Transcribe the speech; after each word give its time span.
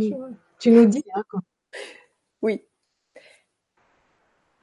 tu, 0.00 0.14
tu 0.58 0.70
nous 0.70 0.86
dis. 0.86 1.04
Hein, 1.14 1.22
oui. 2.42 2.62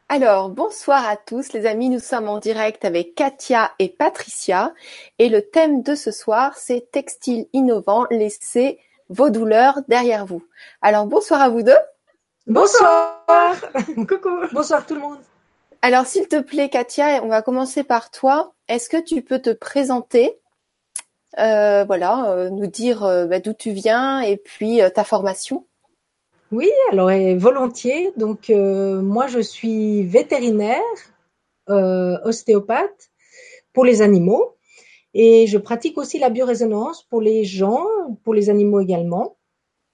Alors, 0.10 0.50
bonsoir 0.50 1.08
à 1.08 1.16
tous 1.16 1.54
les 1.54 1.66
amis, 1.66 1.90
nous 1.90 2.00
sommes 2.00 2.28
en 2.28 2.40
direct 2.40 2.84
avec 2.84 3.16
Katia 3.16 3.72
et 3.80 3.88
Patricia 3.88 4.74
et 5.20 5.30
le 5.30 5.42
thème 5.42 5.84
de 5.84 5.96
ce 5.96 6.12
soir 6.12 6.58
c'est 6.58 6.92
textile 6.92 7.48
innovant, 7.54 8.06
laissez 8.12 8.80
vos 9.08 9.30
douleurs 9.30 9.80
derrière 9.88 10.26
vous. 10.26 10.44
Alors, 10.82 11.06
bonsoir 11.06 11.42
à 11.42 11.48
vous 11.48 11.64
deux. 11.64 11.80
Bonsoir. 12.46 13.24
Coucou. 13.96 14.30
Bonsoir 14.52 14.86
tout 14.86 14.96
le 14.96 15.02
monde. 15.02 15.20
Alors, 15.82 16.06
s'il 16.06 16.28
te 16.28 16.42
plaît, 16.42 16.70
Katia, 16.70 17.24
on 17.24 17.30
va 17.30 17.42
commencer 17.42 17.84
par 17.84 18.12
toi. 18.12 18.54
Est-ce 18.68 18.90
que 18.90 19.02
tu 19.02 19.22
peux 19.22 19.40
te 19.40 19.52
présenter 19.52 20.41
euh, 21.40 21.84
voilà, 21.86 22.32
euh, 22.32 22.50
nous 22.50 22.68
dire 22.68 23.04
euh, 23.04 23.26
bah, 23.26 23.40
d'où 23.40 23.54
tu 23.54 23.72
viens 23.72 24.22
et 24.22 24.38
puis 24.38 24.80
ta 24.94 25.04
formation. 25.04 25.66
Oui, 26.52 26.70
alors 26.92 27.10
volontiers. 27.38 28.12
Donc 28.18 28.50
moi 28.50 29.28
je 29.28 29.40
suis 29.40 30.04
vétérinaire, 30.04 30.82
ostéopathe 31.68 33.10
pour 33.74 33.86
les 33.86 34.02
animaux 34.02 34.58
et 35.14 35.48
je 35.48 35.58
pratique 35.58 35.98
aussi 35.98 36.20
la 36.20 36.30
biorésonance 36.30 37.04
pour 37.04 37.22
les 37.22 37.46
gens, 37.46 37.86
pour 38.24 38.34
les 38.34 38.50
animaux 38.50 38.82
également. 38.82 39.38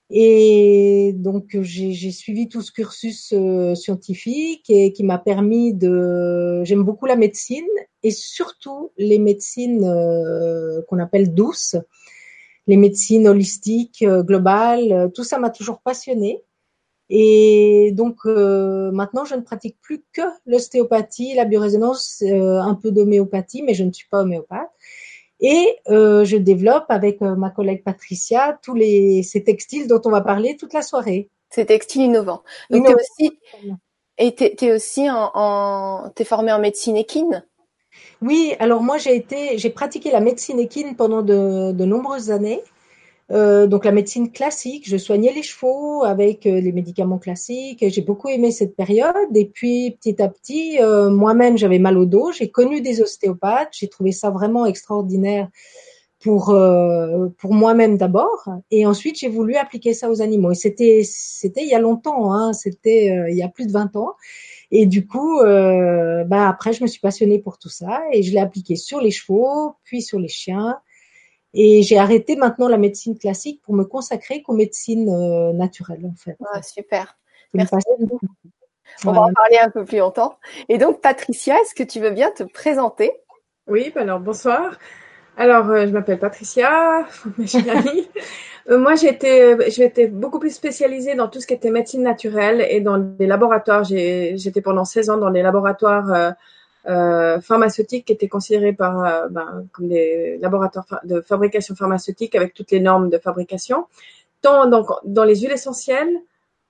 Et 0.10 1.14
donc 1.18 1.58
j'ai 1.62 2.12
suivi 2.12 2.48
tout 2.48 2.62
ce 2.62 2.72
cursus 2.72 3.34
euh, 3.34 3.76
scientifique 3.76 4.70
et 4.70 4.94
qui 4.94 5.04
m'a 5.04 5.18
permis 5.18 5.74
de. 5.74 6.64
J'aime 6.64 6.84
beaucoup 6.84 7.08
la 7.08 7.18
médecine 7.18 7.68
et 8.08 8.12
surtout 8.12 8.92
les 8.98 9.20
médecines 9.20 9.86
euh, 9.86 10.82
qu'on 10.88 11.00
appelle 11.00 11.34
douces, 11.34 11.76
les 12.68 12.78
médecines 12.78 13.28
holistiques, 13.28 14.04
euh, 14.04 14.24
globales. 14.24 15.12
Tout 15.14 15.24
ça 15.24 15.38
m'a 15.40 15.50
toujours 15.50 15.80
passionnée. 15.80 16.44
Et 17.10 17.94
donc 17.94 18.26
maintenant, 18.26 19.24
je 19.24 19.36
ne 19.36 19.42
pratique 19.42 19.78
plus 19.82 20.04
que 20.12 20.24
l'ostéopathie, 20.46 21.36
la 21.36 21.46
biorésonance, 21.46 22.22
un 22.22 22.76
peu 22.76 22.92
d'homéopathie, 22.92 23.64
mais 23.64 23.74
je 23.74 23.86
ne 23.86 23.94
suis 23.94 24.10
pas 24.10 24.24
homéopathe. 24.24 24.70
Et 25.40 25.78
euh, 25.90 26.26
je 26.26 26.38
développe 26.38 26.86
avec 26.90 27.22
euh, 27.22 27.36
ma 27.36 27.50
collègue 27.50 27.84
Patricia 27.84 28.60
tous 28.64 28.74
les 28.74 29.22
ces 29.22 29.44
textiles 29.44 29.88
dont 29.88 30.02
on 30.06 30.10
va 30.10 30.22
parler 30.22 30.58
toute 30.58 30.74
la 30.74 30.82
soirée. 30.82 31.30
Ces 31.50 31.66
textiles 31.66 32.04
innovants. 32.04 32.44
Donc 32.72 32.88
t'es 32.88 32.96
aussi 32.96 33.40
et 34.18 34.34
t'es 34.34 34.56
es 34.60 34.74
aussi 34.74 35.10
en, 35.10 35.32
en 35.36 36.10
t'es 36.10 36.24
formée 36.24 36.52
en 36.52 36.60
médecine 36.60 36.98
équine? 36.98 37.46
Oui, 38.22 38.56
alors 38.60 38.82
moi 38.82 38.98
j'ai 38.98 39.16
été 39.16 39.58
j'ai 39.58 39.70
pratiqué 39.70 40.12
la 40.12 40.20
médecine 40.20 40.60
équine 40.60 40.96
pendant 40.96 41.22
de, 41.22 41.72
de 41.72 41.86
nombreuses 41.86 42.32
années. 42.32 42.62
Euh, 43.30 43.68
donc 43.68 43.84
la 43.84 43.92
médecine 43.92 44.32
classique, 44.32 44.88
je 44.88 44.96
soignais 44.98 45.34
les 45.34 45.44
chevaux 45.44 46.04
avec 46.04 46.46
euh, 46.46 46.62
les 46.62 46.72
médicaments 46.72 47.18
classiques. 47.20 47.84
J'ai 47.88 48.02
beaucoup 48.02 48.30
aimé 48.30 48.52
cette 48.52 48.76
période. 48.76 49.36
Et 49.36 49.46
puis 49.46 49.98
petit 50.00 50.22
à 50.22 50.30
petit, 50.30 50.78
euh, 50.82 51.10
moi-même 51.10 51.58
j'avais 51.58 51.80
mal 51.80 51.98
au 51.98 52.06
dos. 52.06 52.32
J'ai 52.32 52.50
connu 52.50 52.82
des 52.82 53.02
ostéopathes. 53.02 53.70
J'ai 53.74 53.90
trouvé 53.90 54.12
ça 54.12 54.30
vraiment 54.30 54.66
extraordinaire 54.66 55.50
pour 56.22 56.52
euh, 56.52 57.28
pour 57.38 57.54
moi-même 57.54 57.98
d'abord. 57.98 58.48
Et 58.72 58.86
ensuite 58.88 59.20
j'ai 59.20 59.30
voulu 59.30 59.56
appliquer 59.56 59.94
ça 59.94 60.10
aux 60.10 60.22
animaux. 60.22 60.52
Et 60.52 60.56
c'était 60.56 61.02
c'était 61.04 61.64
il 61.64 61.70
y 61.70 61.76
a 61.76 61.80
longtemps. 61.80 62.34
Hein, 62.34 62.54
c'était 62.54 63.08
il 63.30 63.36
y 63.38 63.44
a 63.44 63.50
plus 63.50 63.68
de 63.68 63.74
20 63.74 63.96
ans. 63.98 64.16
Et 64.72 64.86
du 64.86 65.08
coup, 65.08 65.40
bah 65.42 66.50
après 66.50 66.74
je 66.74 66.84
me 66.84 66.88
suis 66.88 67.00
passionnée 67.00 67.40
pour 67.40 67.58
tout 67.58 67.70
ça 67.70 68.02
et 68.12 68.22
je 68.24 68.32
l'ai 68.32 68.40
appliqué 68.40 68.76
sur 68.76 69.00
les 69.00 69.12
chevaux, 69.12 69.76
puis 69.84 70.02
sur 70.02 70.20
les 70.20 70.28
chiens 70.28 70.78
et 71.54 71.82
j'ai 71.82 71.98
arrêté 71.98 72.36
maintenant 72.36 72.68
la 72.68 72.78
médecine 72.78 73.18
classique 73.18 73.62
pour 73.64 73.74
me 73.74 73.84
consacrer 73.84 74.44
qu'aux 74.44 74.54
médecines 74.54 75.10
euh, 75.10 75.54
naturelles, 75.54 76.06
en 76.06 76.16
fait. 76.16 76.38
Ah, 76.54 76.62
super. 76.62 77.18
Merci 77.54 77.76
beaucoup. 78.00 78.20
On 79.06 79.12
va 79.12 79.22
en 79.22 79.34
parler 79.34 79.58
un 79.58 79.72
peu 79.72 79.84
plus 79.84 79.98
longtemps. 79.98 80.38
Et 80.70 80.78
donc, 80.78 81.02
Patricia, 81.02 81.56
est-ce 81.62 81.74
que 81.74 81.84
tu 81.84 82.00
veux 82.00 82.12
bien 82.12 82.32
te 82.32 82.44
présenter? 82.44 83.12
Oui, 83.68 83.92
bah 83.94 84.02
alors 84.02 84.20
bonsoir. 84.20 84.78
Alors, 85.36 85.70
euh, 85.70 85.88
je 85.88 85.92
m'appelle 85.92 86.20
Patricia, 86.20 87.08
euh, 88.70 88.78
moi, 88.78 88.96
j'étais, 88.96 89.70
j'étais 89.70 90.08
beaucoup 90.08 90.40
plus 90.40 90.54
spécialisée 90.54 91.16
dans 91.16 91.28
tout 91.28 91.40
ce 91.40 91.48
qui 91.48 91.54
était 91.54 91.72
médecine 91.72 92.04
naturelle 92.04 92.66
et 92.70 92.82
dans 92.82 92.98
les 93.20 93.28
laboratoires. 93.28 93.84
J'étais 93.84 94.62
pendant 94.62 94.86
16 94.86 95.10
ans 95.10 95.18
dans 95.18 95.30
les 95.30 95.42
laboratoires 95.42 96.36
euh, 96.88 97.42
pharmaceutiques 97.42 98.06
qui 98.06 98.14
étaient 98.14 98.28
considérés 98.28 98.74
par 98.74 99.04
euh, 99.04 99.28
ben, 99.30 99.66
comme 99.74 99.90
des 99.90 100.38
laboratoires 100.38 101.02
de 101.04 101.22
fabrication 101.22 101.76
pharmaceutique 101.76 102.36
avec 102.36 102.54
toutes 102.54 102.72
les 102.72 102.80
normes 102.80 103.10
de 103.10 103.18
fabrication, 103.18 103.88
tant 104.42 104.68
donc, 104.68 104.88
dans 105.04 105.24
les 105.24 105.36
huiles 105.36 105.52
essentielles, 105.52 106.16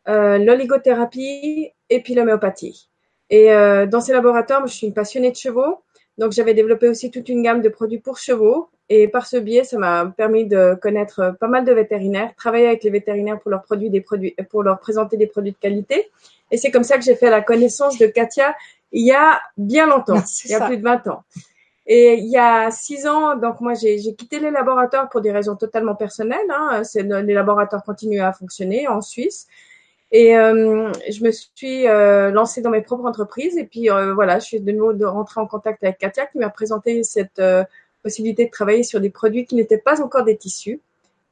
euh, 0.08 0.38
l'oligothérapie 0.38 1.72
et 1.90 2.02
puis 2.02 2.16
l'homéopathie. 2.16 2.90
Et 3.30 3.52
euh, 3.52 3.86
dans 3.86 4.02
ces 4.02 4.14
laboratoires, 4.14 4.66
je 4.66 4.74
suis 4.74 4.88
une 4.88 4.94
passionnée 4.94 5.32
de 5.32 5.36
chevaux, 5.36 5.84
donc 6.18 6.32
j'avais 6.32 6.54
développé 6.54 6.88
aussi 6.88 7.12
toute 7.12 7.30
une 7.30 7.44
gamme 7.44 7.62
de 7.62 7.70
produits 7.70 8.00
pour 8.00 8.18
chevaux. 8.18 8.70
Et 8.90 9.08
par 9.08 9.28
ce 9.28 9.38
biais, 9.38 9.64
ça 9.64 9.78
m'a 9.78 10.06
permis 10.06 10.46
de 10.46 10.78
connaître 10.82 11.36
pas 11.40 11.48
mal 11.48 11.66
de 11.66 11.74
vétérinaires, 11.74 12.34
travailler 12.38 12.68
avec 12.68 12.84
les 12.84 12.90
vétérinaires 12.90 13.40
pour 13.40 13.52
leur 13.52 13.66
des 13.70 14.02
produits, 14.02 14.36
pour 14.50 14.64
leur 14.64 14.80
présenter 14.80 15.18
des 15.18 15.28
produits 15.28 15.52
de 15.52 15.58
qualité. 15.58 16.10
Et 16.52 16.58
c'est 16.58 16.72
comme 16.72 16.84
ça 16.84 16.98
que 16.98 17.04
j'ai 17.04 17.16
fait 17.16 17.30
la 17.30 17.42
connaissance 17.42 17.98
de 17.98 18.08
Katia 18.08 18.56
il 18.92 19.06
y 19.06 19.12
a 19.12 19.42
bien 19.58 19.86
longtemps, 19.88 20.24
il 20.46 20.52
y 20.52 20.56
a 20.56 20.66
plus 20.66 20.78
de 20.78 20.84
20 20.84 21.08
ans. 21.08 21.24
Et 21.86 22.16
il 22.16 22.28
y 22.28 22.38
a 22.38 22.70
six 22.70 23.08
ans, 23.08 23.38
donc 23.38 23.62
moi 23.62 23.74
j'ai 23.74 23.98
quitté 24.16 24.40
les 24.40 24.52
laboratoires 24.52 25.10
pour 25.10 25.22
des 25.22 25.32
raisons 25.32 25.56
totalement 25.56 25.96
personnelles. 25.96 26.40
Hein. 26.50 26.82
les 26.96 27.34
laboratoires 27.34 27.84
continuent 27.84 28.22
à 28.22 28.34
fonctionner 28.34 28.88
en 28.88 29.02
Suisse. 29.02 29.48
Et 30.12 30.38
euh, 30.38 30.92
je 31.10 31.24
me 31.24 31.32
suis 31.32 31.88
euh, 31.88 32.32
lancée 32.32 32.62
dans 32.62 32.70
mes 32.70 32.82
propres 32.82 33.06
entreprises. 33.06 33.58
Et 33.58 33.66
puis 33.66 33.90
euh, 33.90 34.14
voilà, 34.14 34.40
je 34.40 34.46
suis 34.46 34.60
de 34.60 34.72
nouveau 34.72 34.94
de 34.94 35.06
rentrer 35.06 35.40
en 35.40 35.48
contact 35.48 35.84
avec 35.84 35.98
Katia 35.98 36.26
qui 36.28 36.38
m'a 36.40 36.50
présenté 36.50 37.04
cette 37.04 37.40
euh, 37.40 37.64
possibilité 38.08 38.46
de 38.46 38.52
travailler 38.52 38.84
sur 38.84 39.00
des 39.02 39.10
produits 39.10 39.46
qui 39.46 39.56
n'étaient 39.56 39.84
pas 39.90 40.02
encore 40.02 40.24
des 40.24 40.38
tissus. 40.38 40.80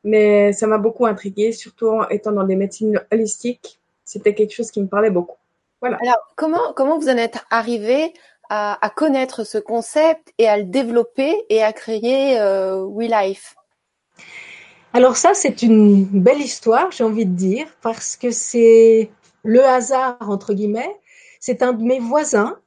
Mais 0.04 0.54
ça 0.54 0.68
m'a 0.68 0.78
beaucoup 0.78 1.06
intriguée, 1.06 1.52
surtout 1.52 1.88
en 1.88 2.08
étant 2.10 2.34
dans 2.34 2.44
des 2.44 2.56
médecines 2.56 3.02
holistiques. 3.12 3.80
C'était 4.04 4.36
quelque 4.36 4.54
chose 4.54 4.70
qui 4.72 4.82
me 4.82 4.88
parlait 4.88 5.10
beaucoup. 5.10 5.38
Alors, 5.82 6.34
comment, 6.36 6.74
comment 6.76 6.98
vous 7.00 7.10
en 7.10 7.18
êtes 7.18 7.40
arrivé 7.50 8.14
à, 8.50 8.84
à, 8.86 8.90
connaître 8.90 9.44
ce 9.44 9.58
concept 9.58 10.34
et 10.38 10.48
à 10.48 10.58
le 10.58 10.64
développer 10.64 11.34
et 11.50 11.64
à 11.64 11.72
créer 11.74 12.40
euh, 12.40 12.86
WeLife? 12.88 13.56
Alors 14.94 15.16
ça, 15.18 15.34
c'est 15.34 15.62
une 15.62 16.06
belle 16.06 16.40
histoire, 16.40 16.92
j'ai 16.92 17.04
envie 17.04 17.26
de 17.26 17.36
dire, 17.36 17.68
parce 17.82 18.16
que 18.16 18.32
c'est 18.32 19.10
le 19.44 19.64
hasard, 19.64 20.18
entre 20.22 20.54
guillemets. 20.54 20.96
C'est 21.40 21.62
un 21.62 21.74
de 21.74 21.84
mes 21.84 22.00
voisins 22.00 22.58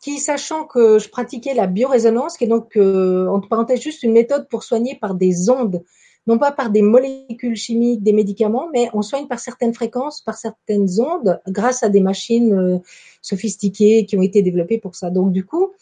qui, 0.00 0.18
sachant 0.18 0.64
que 0.64 0.98
je 0.98 1.08
pratiquais 1.08 1.54
la 1.54 1.66
biorésonance, 1.66 2.36
qui 2.36 2.44
est 2.44 2.48
donc, 2.48 2.76
euh, 2.76 3.28
entre 3.28 3.48
parenthèses, 3.48 3.80
juste 3.80 4.02
une 4.02 4.12
méthode 4.12 4.48
pour 4.48 4.62
soigner 4.62 4.96
par 5.00 5.14
des 5.14 5.50
ondes 5.50 5.84
non 6.26 6.38
pas 6.38 6.52
par 6.52 6.70
des 6.70 6.82
molécules 6.82 7.56
chimiques, 7.56 8.02
des 8.02 8.12
médicaments, 8.12 8.68
mais 8.72 8.88
on 8.92 9.02
soigne 9.02 9.26
par 9.26 9.40
certaines 9.40 9.74
fréquences, 9.74 10.20
par 10.20 10.36
certaines 10.36 10.88
ondes, 11.00 11.40
grâce 11.48 11.82
à 11.82 11.88
des 11.88 12.00
machines 12.00 12.52
euh, 12.52 12.78
sophistiquées 13.22 14.06
qui 14.06 14.16
ont 14.16 14.22
été 14.22 14.42
développées 14.42 14.78
pour 14.78 14.94
ça. 14.94 15.10
Donc 15.10 15.32
du 15.32 15.44
coup, 15.44 15.72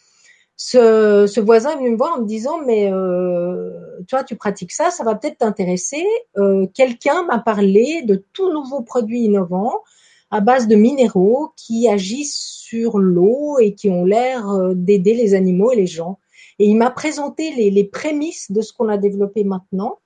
ce, 0.57 1.27
ce 1.29 1.41
voisin 1.41 1.73
est 1.73 1.77
venu 1.77 1.91
me 1.91 1.97
voir 1.97 2.15
en 2.15 2.23
me 2.23 2.27
disant 2.27 2.59
mais 2.65 2.91
euh, 2.91 3.71
toi 4.09 4.25
tu 4.25 4.37
pratiques 4.37 4.73
ça, 4.73 4.91
ça 4.91 5.05
va 5.05 5.15
peut-être 5.15 5.39
t'intéresser. 5.39 6.05
Euh, 6.37 6.67
Quelqu'un 6.73 7.25
m'a 7.25 7.39
parlé 7.39 8.03
de 8.03 8.25
tout 8.33 8.53
nouveaux 8.53 8.83
produits 8.83 9.23
innovants 9.23 9.83
à 10.31 10.41
base 10.41 10.69
de 10.69 10.77
minéraux 10.77 11.53
qui 11.57 11.89
agissent 11.89 12.37
sur 12.37 12.99
l'eau 12.99 13.59
et 13.59 13.75
qui 13.75 13.91
ont 13.91 14.05
l'air 14.05 14.49
euh, 14.49 14.73
d'aider 14.75 15.15
les 15.15 15.35
animaux 15.35 15.73
et 15.73 15.77
les 15.77 15.87
gens. 15.87 16.19
Et 16.59 16.67
il 16.67 16.77
m'a 16.77 16.91
présenté 16.91 17.53
les, 17.55 17.71
les 17.71 17.85
prémices 17.85 18.51
de 18.51 18.61
ce 18.61 18.73
qu'on 18.73 18.89
a 18.89 18.99
développé 18.99 19.45
maintenant. 19.45 19.99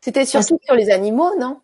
C'était 0.00 0.24
surtout 0.24 0.58
sur 0.62 0.74
les 0.74 0.90
animaux, 0.90 1.30
non? 1.38 1.58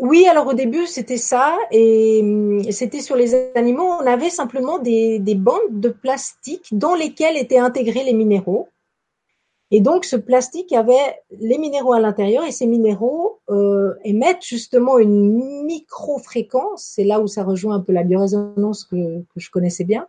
Oui, 0.00 0.26
alors 0.26 0.46
au 0.46 0.54
début 0.54 0.86
c'était 0.86 1.18
ça, 1.18 1.56
et 1.70 2.20
hum, 2.22 2.62
c'était 2.70 3.00
sur 3.00 3.16
les 3.16 3.34
animaux. 3.54 3.84
On 3.84 4.06
avait 4.06 4.30
simplement 4.30 4.78
des, 4.78 5.18
des, 5.18 5.34
bandes 5.34 5.58
de 5.80 5.90
plastique 5.90 6.68
dans 6.72 6.94
lesquelles 6.94 7.36
étaient 7.36 7.58
intégrés 7.58 8.04
les 8.04 8.14
minéraux. 8.14 8.68
Et 9.72 9.80
donc 9.80 10.04
ce 10.04 10.16
plastique 10.16 10.72
avait 10.72 11.20
les 11.38 11.58
minéraux 11.58 11.92
à 11.92 12.00
l'intérieur, 12.00 12.44
et 12.44 12.50
ces 12.50 12.66
minéraux 12.66 13.40
euh, 13.50 13.94
émettent 14.04 14.44
justement 14.44 14.98
une 14.98 15.64
micro-fréquence. 15.64 16.82
C'est 16.94 17.04
là 17.04 17.20
où 17.20 17.28
ça 17.28 17.44
rejoint 17.44 17.76
un 17.76 17.80
peu 17.80 17.92
la 17.92 18.02
biorésonance 18.02 18.84
que, 18.84 19.20
que 19.20 19.38
je 19.38 19.50
connaissais 19.50 19.84
bien. 19.84 20.06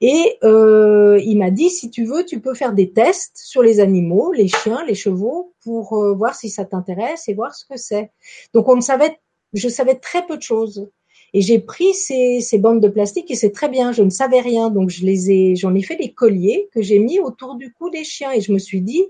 Et 0.00 0.38
euh, 0.44 1.20
il 1.24 1.38
m'a 1.38 1.50
dit, 1.50 1.70
si 1.70 1.90
tu 1.90 2.04
veux, 2.04 2.24
tu 2.24 2.40
peux 2.40 2.54
faire 2.54 2.72
des 2.72 2.92
tests 2.92 3.36
sur 3.36 3.62
les 3.62 3.80
animaux, 3.80 4.32
les 4.32 4.48
chiens, 4.48 4.84
les 4.84 4.94
chevaux, 4.94 5.52
pour 5.64 5.94
euh, 5.94 6.14
voir 6.14 6.34
si 6.34 6.50
ça 6.50 6.64
t'intéresse 6.64 7.28
et 7.28 7.34
voir 7.34 7.54
ce 7.54 7.64
que 7.64 7.76
c'est. 7.76 8.10
Donc 8.54 8.68
on 8.68 8.76
ne 8.76 8.80
savait, 8.80 9.18
je 9.52 9.68
savais 9.68 9.96
très 9.96 10.24
peu 10.26 10.36
de 10.36 10.42
choses. 10.42 10.88
Et 11.34 11.42
j'ai 11.42 11.58
pris 11.58 11.92
ces, 11.94 12.40
ces, 12.40 12.58
bandes 12.58 12.80
de 12.80 12.88
plastique 12.88 13.30
et 13.30 13.34
c'est 13.34 13.50
très 13.50 13.68
bien. 13.68 13.92
Je 13.92 14.02
ne 14.02 14.10
savais 14.10 14.40
rien, 14.40 14.70
donc 14.70 14.90
je 14.90 15.04
les 15.04 15.30
ai, 15.30 15.56
j'en 15.56 15.74
ai 15.74 15.82
fait 15.82 15.96
des 15.96 16.12
colliers 16.12 16.68
que 16.72 16.82
j'ai 16.82 16.98
mis 16.98 17.20
autour 17.20 17.56
du 17.56 17.72
cou 17.72 17.90
des 17.90 18.04
chiens. 18.04 18.32
Et 18.32 18.40
je 18.40 18.52
me 18.52 18.58
suis 18.58 18.80
dit, 18.80 19.04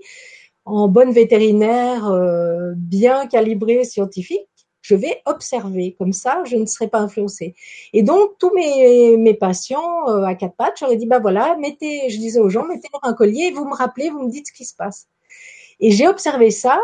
en 0.65 0.87
bonne 0.87 1.11
vétérinaire, 1.11 2.07
euh, 2.07 2.73
bien 2.75 3.27
calibrée, 3.27 3.83
scientifique, 3.83 4.47
Je 4.81 4.95
vais 4.95 5.21
observer. 5.25 5.95
Comme 5.97 6.13
ça, 6.13 6.43
je 6.45 6.55
ne 6.55 6.65
serai 6.65 6.87
pas 6.87 6.99
influencée. 6.99 7.53
Et 7.93 8.03
donc, 8.03 8.37
tous 8.39 8.53
mes, 8.53 9.17
mes 9.17 9.33
patients 9.33 10.07
euh, 10.07 10.23
à 10.23 10.35
quatre 10.35 10.55
pattes, 10.55 10.77
j'aurais 10.79 10.95
dit, 10.95 11.05
bah 11.05 11.19
voilà, 11.19 11.57
mettez, 11.57 12.09
je 12.09 12.17
disais 12.17 12.39
aux 12.39 12.49
gens, 12.49 12.65
mettez-leur 12.65 13.01
un 13.03 13.13
collier, 13.13 13.51
vous 13.51 13.65
me 13.65 13.75
rappelez, 13.75 14.09
vous 14.09 14.23
me 14.23 14.31
dites 14.31 14.47
ce 14.47 14.53
qui 14.53 14.65
se 14.65 14.75
passe. 14.75 15.07
Et 15.79 15.91
j'ai 15.91 16.07
observé 16.07 16.51
ça 16.51 16.79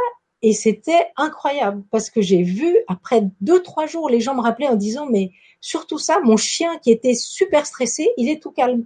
et 0.45 0.53
c'était 0.53 1.07
incroyable 1.17 1.83
parce 1.89 2.11
que 2.11 2.21
j'ai 2.21 2.43
vu 2.43 2.77
après 2.87 3.23
deux, 3.41 3.63
trois 3.63 3.87
jours, 3.87 4.11
les 4.11 4.21
gens 4.21 4.35
me 4.35 4.41
rappelaient 4.41 4.67
en 4.67 4.75
disant, 4.75 5.07
mais 5.09 5.31
surtout 5.59 5.97
ça, 5.97 6.19
mon 6.19 6.37
chien 6.37 6.77
qui 6.83 6.91
était 6.91 7.15
super 7.15 7.65
stressé, 7.65 8.11
il 8.15 8.29
est 8.29 8.43
tout 8.43 8.51
calme. 8.51 8.85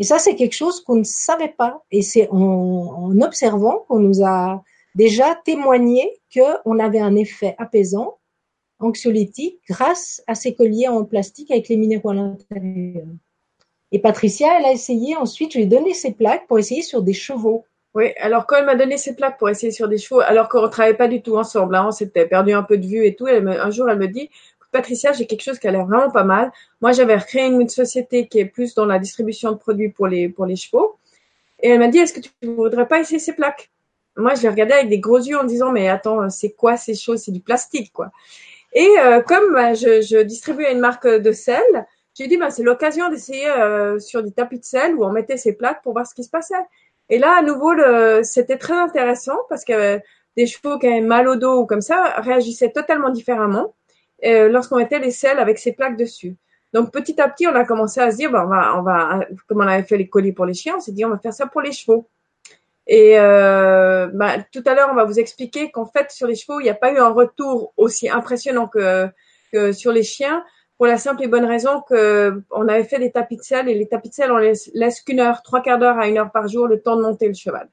Et 0.00 0.02
ça, 0.02 0.18
c'est 0.18 0.34
quelque 0.34 0.56
chose 0.56 0.80
qu'on 0.80 0.96
ne 0.96 1.04
savait 1.04 1.54
pas. 1.56 1.84
Et 1.92 2.02
c'est 2.02 2.28
en, 2.30 3.16
observant 3.20 3.84
qu'on 3.86 4.00
nous 4.00 4.24
a 4.24 4.64
déjà 4.96 5.36
témoigné 5.44 6.18
qu'on 6.34 6.80
avait 6.80 6.98
un 6.98 7.14
effet 7.14 7.54
apaisant, 7.58 8.18
anxiolytique, 8.80 9.60
grâce 9.68 10.20
à 10.26 10.34
ces 10.34 10.56
colliers 10.56 10.88
en 10.88 11.04
plastique 11.04 11.52
avec 11.52 11.68
les 11.68 11.76
minéraux 11.76 12.10
à 12.10 12.14
l'intérieur. 12.14 13.06
Et 13.92 14.00
Patricia, 14.00 14.48
elle 14.58 14.64
a 14.64 14.72
essayé 14.72 15.14
ensuite, 15.14 15.52
je 15.52 15.58
lui 15.58 15.64
ai 15.64 15.68
donné 15.68 15.94
ses 15.94 16.10
plaques 16.10 16.48
pour 16.48 16.58
essayer 16.58 16.82
sur 16.82 17.02
des 17.02 17.14
chevaux. 17.14 17.66
Oui, 17.94 18.12
alors 18.18 18.46
quand 18.46 18.56
elle 18.56 18.66
m'a 18.66 18.76
donné 18.76 18.96
ses 18.96 19.14
plaques 19.14 19.38
pour 19.38 19.48
essayer 19.48 19.72
sur 19.72 19.88
des 19.88 19.98
chevaux, 19.98 20.20
alors 20.20 20.48
qu'on 20.48 20.62
ne 20.62 20.68
travaillait 20.68 20.96
pas 20.96 21.08
du 21.08 21.22
tout 21.22 21.36
ensemble, 21.36 21.74
hein, 21.74 21.86
on 21.88 21.90
s'était 21.90 22.26
perdu 22.26 22.52
un 22.52 22.62
peu 22.62 22.76
de 22.76 22.86
vue 22.86 23.06
et 23.06 23.14
tout, 23.16 23.26
elle 23.26 23.42
me, 23.42 23.60
un 23.60 23.70
jour 23.70 23.88
elle 23.88 23.98
me 23.98 24.08
dit, 24.08 24.30
Patricia, 24.70 25.12
j'ai 25.12 25.26
quelque 25.26 25.42
chose 25.42 25.58
qui 25.58 25.66
a 25.66 25.70
l'air 25.70 25.86
vraiment 25.86 26.10
pas 26.10 26.24
mal. 26.24 26.52
Moi, 26.80 26.92
j'avais 26.92 27.16
recréé 27.16 27.46
une 27.46 27.68
société 27.68 28.28
qui 28.28 28.38
est 28.38 28.44
plus 28.44 28.74
dans 28.74 28.84
la 28.84 28.98
distribution 28.98 29.52
de 29.52 29.56
produits 29.56 29.88
pour 29.88 30.06
les, 30.06 30.28
pour 30.28 30.46
les 30.46 30.56
chevaux. 30.56 30.98
Et 31.60 31.70
elle 31.70 31.78
m'a 31.78 31.88
dit, 31.88 31.98
est-ce 31.98 32.12
que 32.12 32.20
tu 32.20 32.30
voudrais 32.42 32.86
pas 32.86 33.00
essayer 33.00 33.18
ces 33.18 33.32
plaques? 33.32 33.70
Moi, 34.16 34.34
je 34.34 34.42
l'ai 34.42 34.48
regardé 34.48 34.74
avec 34.74 34.88
des 34.88 35.00
gros 35.00 35.18
yeux 35.18 35.38
en 35.38 35.44
disant, 35.44 35.72
mais 35.72 35.88
attends, 35.88 36.28
c'est 36.28 36.50
quoi 36.50 36.76
ces 36.76 36.94
choses? 36.94 37.22
C'est 37.22 37.32
du 37.32 37.40
plastique, 37.40 37.92
quoi. 37.92 38.10
Et 38.74 38.88
euh, 39.00 39.22
comme 39.22 39.54
bah, 39.54 39.74
je, 39.74 40.02
je, 40.02 40.18
distribuais 40.18 40.72
une 40.72 40.80
marque 40.80 41.06
de 41.06 41.32
sel, 41.32 41.62
j'ai 42.14 42.26
dit, 42.26 42.36
bah, 42.36 42.50
c'est 42.50 42.62
l'occasion 42.62 43.08
d'essayer 43.08 43.48
euh, 43.48 43.98
sur 43.98 44.22
des 44.22 44.32
tapis 44.32 44.58
de 44.58 44.64
sel 44.64 44.94
où 44.94 45.04
on 45.04 45.10
mettait 45.10 45.36
ces 45.36 45.54
plaques 45.54 45.82
pour 45.82 45.94
voir 45.94 46.06
ce 46.06 46.14
qui 46.14 46.24
se 46.24 46.30
passait. 46.30 46.54
Et 47.10 47.18
là, 47.18 47.38
à 47.38 47.42
nouveau, 47.42 47.72
c'était 48.22 48.58
très 48.58 48.76
intéressant 48.76 49.38
parce 49.48 49.64
que 49.64 50.00
des 50.36 50.46
chevaux 50.46 50.78
qui 50.78 50.86
avaient 50.86 51.00
mal 51.00 51.28
au 51.28 51.36
dos 51.36 51.60
ou 51.60 51.66
comme 51.66 51.80
ça 51.80 52.14
réagissaient 52.18 52.70
totalement 52.70 53.10
différemment. 53.10 53.74
Euh, 54.24 54.48
lorsqu'on 54.48 54.78
mettait 54.78 54.98
les 54.98 55.12
selles 55.12 55.38
avec 55.38 55.58
ces 55.58 55.72
plaques 55.72 55.96
dessus. 55.96 56.34
Donc 56.72 56.90
petit 56.92 57.20
à 57.20 57.28
petit, 57.28 57.46
on 57.46 57.54
a 57.54 57.64
commencé 57.64 58.00
à 58.00 58.10
se 58.10 58.16
dire, 58.16 58.32
ben, 58.32 58.42
on 58.42 58.48
va, 58.48 58.76
on 58.76 58.82
va, 58.82 59.26
comme 59.46 59.58
on 59.58 59.66
avait 59.66 59.84
fait 59.84 59.96
les 59.96 60.08
colis 60.08 60.32
pour 60.32 60.44
les 60.44 60.54
chiens, 60.54 60.74
on 60.76 60.80
s'est 60.80 60.90
dit, 60.90 61.04
on 61.04 61.10
va 61.10 61.18
faire 61.18 61.32
ça 61.32 61.46
pour 61.46 61.60
les 61.60 61.70
chevaux. 61.70 62.08
Et 62.88 63.18
euh, 63.18 64.08
ben, 64.12 64.44
tout 64.52 64.62
à 64.66 64.74
l'heure, 64.74 64.88
on 64.90 64.94
va 64.94 65.04
vous 65.04 65.20
expliquer 65.20 65.70
qu'en 65.70 65.86
fait, 65.86 66.10
sur 66.10 66.26
les 66.26 66.34
chevaux, 66.34 66.58
il 66.58 66.64
n'y 66.64 66.68
a 66.68 66.74
pas 66.74 66.92
eu 66.92 66.98
un 66.98 67.10
retour 67.10 67.72
aussi 67.76 68.08
impressionnant 68.08 68.66
que, 68.66 69.06
que 69.52 69.70
sur 69.70 69.92
les 69.92 70.02
chiens, 70.02 70.44
pour 70.78 70.86
la 70.86 70.96
simple 70.96 71.24
et 71.24 71.28
bonne 71.28 71.44
raison 71.44 71.82
que 71.82 72.40
on 72.50 72.68
avait 72.68 72.84
fait 72.84 73.00
des 73.00 73.10
tapis 73.10 73.36
de 73.36 73.42
selle 73.42 73.68
et 73.68 73.74
les 73.74 73.88
tapis 73.88 74.10
de 74.10 74.14
selle, 74.14 74.30
on 74.30 74.38
laisse, 74.38 74.70
laisse 74.74 75.00
qu'une 75.00 75.18
heure, 75.18 75.42
trois 75.42 75.60
quarts 75.60 75.78
d'heure 75.78 75.98
à 75.98 76.06
une 76.06 76.18
heure 76.18 76.30
par 76.30 76.46
jour 76.46 76.68
le 76.68 76.80
temps 76.80 76.96
de 76.96 77.02
monter 77.02 77.26
le 77.26 77.34
cheval. 77.34 77.68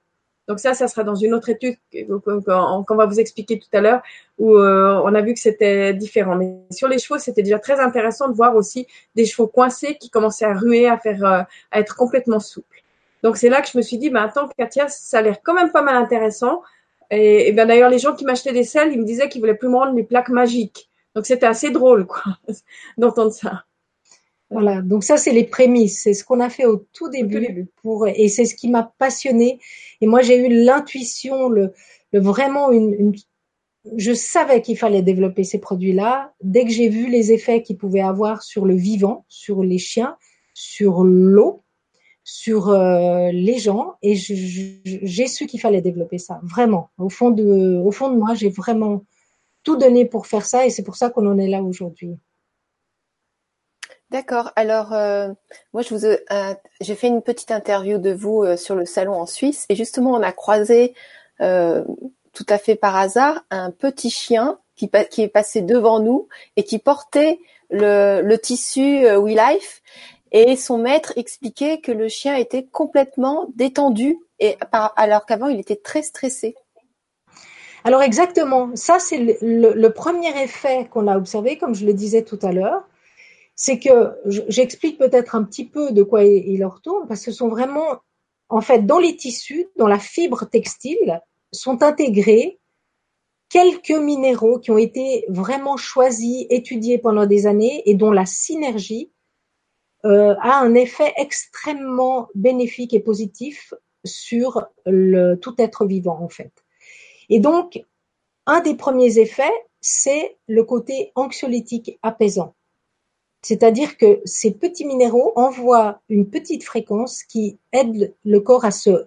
Donc 0.48 0.60
ça, 0.60 0.74
ça 0.74 0.88
sera 0.88 1.04
dans 1.04 1.16
une 1.16 1.34
autre 1.34 1.50
étude 1.50 1.75
qu'on 1.92 2.96
va 2.96 3.06
vous 3.06 3.19
expliquer 3.19 3.60
tout 3.60 3.69
à 3.74 3.81
l'heure, 3.81 4.02
où 4.38 4.57
euh, 4.57 5.02
on 5.04 5.13
a 5.16 5.22
vu 5.22 5.34
que 5.34 5.40
c'était 5.40 5.94
différent. 5.94 6.36
Mais 6.36 6.56
sur 6.72 6.88
les 6.88 7.00
chevaux, 7.00 7.18
c'était 7.18 7.42
déjà 7.42 7.60
très 7.60 7.80
intéressant 7.80 8.28
de 8.28 8.36
voir 8.36 8.56
aussi 8.56 8.88
des 9.16 9.25
chevaux 9.25 9.48
coincés 9.48 9.96
qui 9.96 10.10
commençaient 10.10 10.46
à 10.46 10.54
ruer, 10.54 10.88
à 10.88 10.98
faire, 10.98 11.24
euh, 11.25 11.42
à 11.72 11.80
être 11.80 11.96
complètement 11.96 12.40
souples. 12.40 12.84
Donc 13.24 13.38
c'est 13.38 13.50
là 13.50 13.62
que 13.62 13.69
je 13.72 13.78
me 13.78 13.81
suis 13.84 13.98
dit, 13.98 14.10
ben 14.10 14.24
attends, 14.24 14.48
Katia, 14.57 14.88
ça 14.88 15.19
a 15.19 15.22
l'air 15.22 15.38
quand 15.44 15.56
même 15.56 15.72
pas 15.72 15.81
mal 15.81 15.96
intéressant. 15.96 16.62
Et, 17.10 17.48
et 17.48 17.52
ben 17.52 17.68
d'ailleurs, 17.68 17.90
les 17.90 18.00
gens 18.00 18.13
qui 18.13 18.25
m'achetaient 18.25 18.54
des 18.54 18.63
selles, 18.63 18.92
ils 18.92 19.00
me 19.00 19.06
disaient 19.06 19.30
qu'ils 19.30 19.42
voulaient 19.42 19.56
plus 19.56 19.69
me 19.69 19.78
rendre 19.78 19.96
les 19.96 20.04
plaques 20.04 20.30
magiques. 20.30 20.90
Donc 21.15 21.25
c'était 21.25 21.45
assez 21.45 21.71
drôle, 21.71 22.06
quoi, 22.06 22.23
d'entendre 22.97 23.31
ça. 23.31 23.65
Voilà, 24.51 24.81
donc 24.81 25.03
ça 25.03 25.17
c'est 25.17 25.31
les 25.31 25.44
prémices, 25.45 26.03
c'est 26.03 26.13
ce 26.13 26.23
qu'on 26.23 26.39
a 26.39 26.50
fait 26.50 26.65
au 26.65 26.85
tout 26.94 27.09
début, 27.09 27.67
pour 27.81 28.07
et 28.07 28.29
c'est 28.29 28.45
ce 28.45 28.53
qui 28.53 28.69
m'a 28.69 28.94
passionné. 29.00 29.59
Et 30.01 30.07
moi 30.07 30.21
j'ai 30.21 30.38
eu 30.38 30.63
l'intuition, 30.63 31.50
le, 31.50 31.73
le, 32.12 32.19
vraiment 32.19 32.71
une, 32.71 32.94
une 32.94 33.15
je 33.97 34.13
savais 34.13 34.62
qu'il 34.62 34.77
fallait 34.77 35.01
développer 35.01 35.44
ces 35.44 35.59
produits-là 35.59 36.33
dès 36.41 36.65
que 36.65 36.71
j'ai 36.71 36.89
vu 36.89 37.07
les 37.07 37.31
effets 37.31 37.61
qu'ils 37.61 37.77
pouvaient 37.77 38.01
avoir 38.01 38.41
sur 38.44 38.65
le 38.65 38.75
vivant, 38.75 39.25
sur 39.29 39.63
les 39.63 39.77
chiens, 39.77 40.18
sur 40.53 41.03
l'eau, 41.03 41.63
sur 42.23 42.69
euh, 42.69 43.29
les 43.31 43.59
gens, 43.59 43.94
et 44.01 44.15
j'ai 44.15 45.27
su 45.27 45.45
qu'il 45.45 45.59
fallait 45.59 45.81
développer 45.81 46.18
ça. 46.18 46.39
Vraiment, 46.41 46.89
au 46.97 47.09
fond 47.09 47.29
de, 47.29 47.77
au 47.77 47.91
fond 47.91 48.09
de 48.09 48.18
moi, 48.18 48.33
j'ai 48.33 48.50
vraiment 48.50 49.03
tout 49.65 49.75
donné 49.75 50.06
pour 50.06 50.27
faire 50.27 50.45
ça, 50.45 50.65
et 50.65 50.69
c'est 50.69 50.83
pour 50.83 50.95
ça 50.95 51.09
qu'on 51.09 51.27
en 51.27 51.38
est 51.38 51.50
là 51.50 51.62
aujourd'hui. 51.62 52.17
D'accord. 54.12 54.51
Alors, 54.56 54.94
euh, 54.94 55.29
moi, 55.73 55.81
je 55.81 55.94
vous, 55.94 56.06
euh, 56.06 56.53
j'ai 56.79 56.95
fait 56.95 57.07
une 57.07 57.23
petite 57.23 57.51
interview 57.51 57.97
de 57.97 58.13
vous 58.13 58.44
euh, 58.44 58.56
sur 58.56 58.75
le 58.75 58.85
salon 58.85 59.15
en 59.15 59.25
Suisse, 59.25 59.65
et 59.67 59.75
justement, 59.75 60.12
on 60.12 60.23
a 60.23 60.31
croisé 60.31 60.94
tout 61.38 62.45
à 62.47 62.57
fait 62.57 62.75
par 62.75 62.95
hasard 62.95 63.44
un 63.50 63.71
petit 63.71 64.09
chien 64.09 64.57
qui, 64.77 64.89
qui 65.12 65.21
est 65.21 65.27
passé 65.27 65.62
devant 65.62 66.00
nous 66.00 66.29
et 66.56 66.63
qui 66.63 66.79
portait 66.79 67.39
le, 67.69 68.21
le 68.21 68.38
tissu 68.38 69.06
We 69.18 69.35
Life, 69.35 69.81
et 70.31 70.56
son 70.56 70.77
maître 70.77 71.11
expliquait 71.18 71.81
que 71.81 71.91
le 71.91 72.07
chien 72.07 72.35
était 72.35 72.63
complètement 72.63 73.47
détendu, 73.56 74.18
et 74.39 74.57
alors 74.71 75.25
qu'avant, 75.25 75.47
il 75.47 75.59
était 75.59 75.75
très 75.75 76.03
stressé. 76.03 76.56
Alors 77.85 78.01
exactement, 78.01 78.75
ça 78.75 78.99
c'est 78.99 79.37
le 79.41 79.87
premier 79.89 80.43
effet 80.43 80.89
qu'on 80.91 81.07
a 81.07 81.17
observé, 81.17 81.57
comme 81.57 81.73
je 81.73 81.85
le 81.85 81.93
disais 81.93 82.23
tout 82.23 82.39
à 82.41 82.51
l'heure 82.51 82.83
c'est 83.55 83.79
que 83.79 84.11
j'explique 84.49 84.97
peut-être 84.97 85.35
un 85.35 85.43
petit 85.43 85.65
peu 85.65 85.91
de 85.91 86.03
quoi 86.03 86.23
il 86.23 86.63
en 86.65 86.69
retourne, 86.69 87.07
parce 87.07 87.23
que 87.23 87.31
ce 87.31 87.37
sont 87.37 87.47
vraiment, 87.47 88.01
en 88.49 88.61
fait, 88.61 88.85
dans 88.85 88.99
les 88.99 89.15
tissus, 89.15 89.67
dans 89.77 89.87
la 89.87 89.99
fibre 89.99 90.45
textile, 90.45 91.21
sont 91.53 91.81
intégrés 91.81 92.59
quelques 93.49 93.91
minéraux 93.91 94.59
qui 94.59 94.71
ont 94.71 94.77
été 94.77 95.25
vraiment 95.29 95.77
choisis, 95.77 96.45
étudiés 96.49 96.97
pendant 96.97 97.25
des 97.25 97.47
années 97.47 97.81
et 97.85 97.95
dont 97.95 98.11
la 98.11 98.25
synergie 98.25 99.11
euh, 100.03 100.35
a 100.41 100.59
un 100.59 100.73
effet 100.75 101.13
extrêmement 101.15 102.27
bénéfique 102.35 102.93
et 102.93 102.99
positif 102.99 103.73
sur 104.03 104.65
le, 104.85 105.35
tout 105.35 105.55
être 105.59 105.85
vivant 105.85 106.19
en 106.21 106.29
fait. 106.29 106.64
Et 107.30 107.39
donc, 107.39 107.83
un 108.45 108.62
des 108.62 108.75
premiers 108.75 109.18
effets, 109.19 109.44
c'est 109.81 110.38
le 110.48 110.63
côté 110.63 111.12
anxiolytique 111.16 112.00
apaisant. 112.01 112.54
C'est-à-dire 113.42 113.97
que 113.97 114.21
ces 114.26 114.52
petits 114.52 114.85
minéraux 114.85 115.31
envoient 115.35 115.99
une 116.09 116.28
petite 116.30 116.64
fréquence 116.64 117.23
qui 117.23 117.59
aide 117.71 118.16
le 118.23 118.40
corps 118.40 118.66
à 118.66 118.71
se 118.71 119.06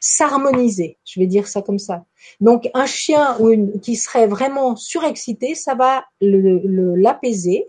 s'harmoniser, 0.00 0.96
je 1.04 1.20
vais 1.20 1.26
dire 1.26 1.46
ça 1.46 1.60
comme 1.60 1.78
ça. 1.78 2.06
Donc 2.40 2.70
un 2.72 2.86
chien 2.86 3.36
qui 3.82 3.96
serait 3.96 4.26
vraiment 4.26 4.76
surexcité, 4.76 5.54
ça 5.54 5.74
va 5.74 6.06
l'apaiser. 6.22 7.68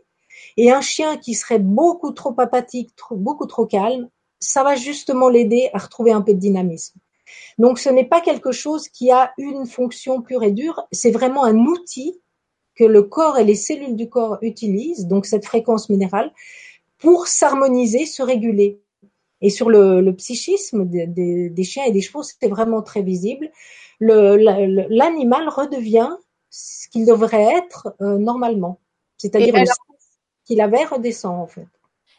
Et 0.56 0.72
un 0.72 0.82
chien 0.82 1.18
qui 1.18 1.34
serait 1.34 1.60
beaucoup 1.60 2.12
trop 2.12 2.34
apathique, 2.38 2.92
beaucoup 3.12 3.46
trop 3.46 3.66
calme, 3.66 4.10
ça 4.40 4.64
va 4.64 4.76
justement 4.76 5.30
l'aider 5.30 5.70
à 5.74 5.78
retrouver 5.78 6.12
un 6.12 6.22
peu 6.22 6.34
de 6.34 6.40
dynamisme. 6.40 7.00
Donc 7.58 7.80
ce 7.80 7.90
n'est 7.90 8.06
pas 8.06 8.22
quelque 8.22 8.52
chose 8.52 8.88
qui 8.88 9.12
a 9.12 9.32
une 9.38 9.66
fonction 9.66 10.22
pure 10.22 10.44
et 10.44 10.52
dure, 10.52 10.88
c'est 10.92 11.12
vraiment 11.12 11.44
un 11.44 11.58
outil 11.58 12.20
que 12.76 12.84
le 12.84 13.04
corps 13.04 13.38
et 13.38 13.44
les 13.44 13.56
cellules 13.56 13.96
du 13.96 14.10
corps 14.10 14.38
utilisent, 14.42 15.08
donc 15.08 15.26
cette 15.26 15.46
fréquence 15.46 15.90
minérale, 15.90 16.32
pour 16.98 17.28
s'harmoniser, 17.28 18.06
se 18.06 18.24
réguler. 18.24 18.80
Et 19.42 19.50
sur 19.50 19.70
le, 19.70 20.02
le 20.02 20.16
psychisme 20.16 20.86
des, 20.86 21.08
des, 21.08 21.50
des, 21.50 21.64
chiens 21.64 21.84
et 21.86 21.92
des 21.92 22.02
chevaux, 22.02 22.24
c'est 22.24 22.48
vraiment 22.48 22.82
très 22.84 23.02
visible. 23.02 23.52
L'animal 24.00 25.50
redevient 25.50 26.12
ce 26.50 26.88
qu'il 26.90 27.06
devrait 27.06 27.56
être 27.56 27.96
euh, 28.02 28.18
normalement, 28.18 28.80
c'est-à-dire 29.18 29.56
qu'il 30.46 30.62
avait 30.62 30.86
redescend 30.86 31.40
en 31.40 31.48
fait. 31.48 31.68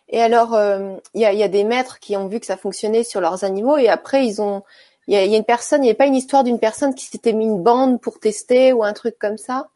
Et 0.08 0.20
alors, 0.20 0.54
euh, 0.54 0.96
il 1.14 1.22
y, 1.22 1.24
a, 1.24 1.32
y, 1.32 1.42
a, 1.42 1.48
des 1.48 1.64
maîtres 1.64 1.98
qui 2.00 2.16
ont 2.16 2.28
vu 2.28 2.40
que 2.40 2.46
ça 2.46 2.56
fonctionnait 2.56 3.04
sur 3.04 3.20
leurs 3.20 3.44
animaux 3.44 3.78
et 3.78 3.88
après 3.88 4.26
ils 4.26 4.42
ont, 4.42 4.62
il 5.08 5.14
y 5.14 5.16
a, 5.16 5.24
y 5.24 5.34
a, 5.34 5.38
une 5.38 5.44
personne, 5.44 5.82
il 5.82 5.86
n'y 5.86 5.90
a 5.90 5.94
pas 5.94 6.06
une 6.06 6.14
histoire 6.14 6.44
d'une 6.44 6.58
personne 6.58 6.94
qui 6.94 7.06
s'était 7.06 7.32
mis 7.32 7.44
une 7.44 7.62
bande 7.62 8.00
pour 8.00 8.20
tester 8.20 8.72
ou 8.72 8.84
un 8.84 8.92
truc 8.92 9.16
comme 9.18 9.38
ça? 9.38 9.68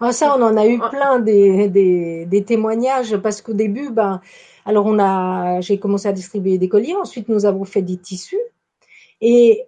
Ah, 0.00 0.12
ça, 0.12 0.34
on 0.36 0.42
en 0.42 0.56
a 0.56 0.66
eu 0.66 0.78
plein 0.78 1.20
des, 1.20 1.68
des, 1.68 2.26
des 2.26 2.44
témoignages 2.44 3.16
parce 3.18 3.42
qu'au 3.42 3.52
début, 3.52 3.90
ben, 3.90 4.20
alors 4.64 4.86
on 4.86 4.98
a, 4.98 5.60
j'ai 5.60 5.78
commencé 5.78 6.08
à 6.08 6.12
distribuer 6.12 6.58
des 6.58 6.68
colliers. 6.68 6.96
Ensuite, 6.96 7.28
nous 7.28 7.44
avons 7.44 7.64
fait 7.64 7.82
des 7.82 7.98
tissus. 7.98 8.40
Et 9.20 9.66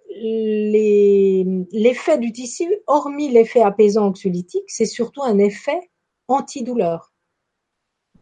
l'effet 1.71 2.17
du 2.17 2.31
tissu, 2.31 2.67
hormis 2.87 3.29
l'effet 3.29 3.61
apaisant 3.61 4.07
anxiolytique, 4.07 4.63
c'est 4.67 4.85
surtout 4.85 5.21
un 5.21 5.37
effet 5.37 5.79
antidouleur 6.27 7.11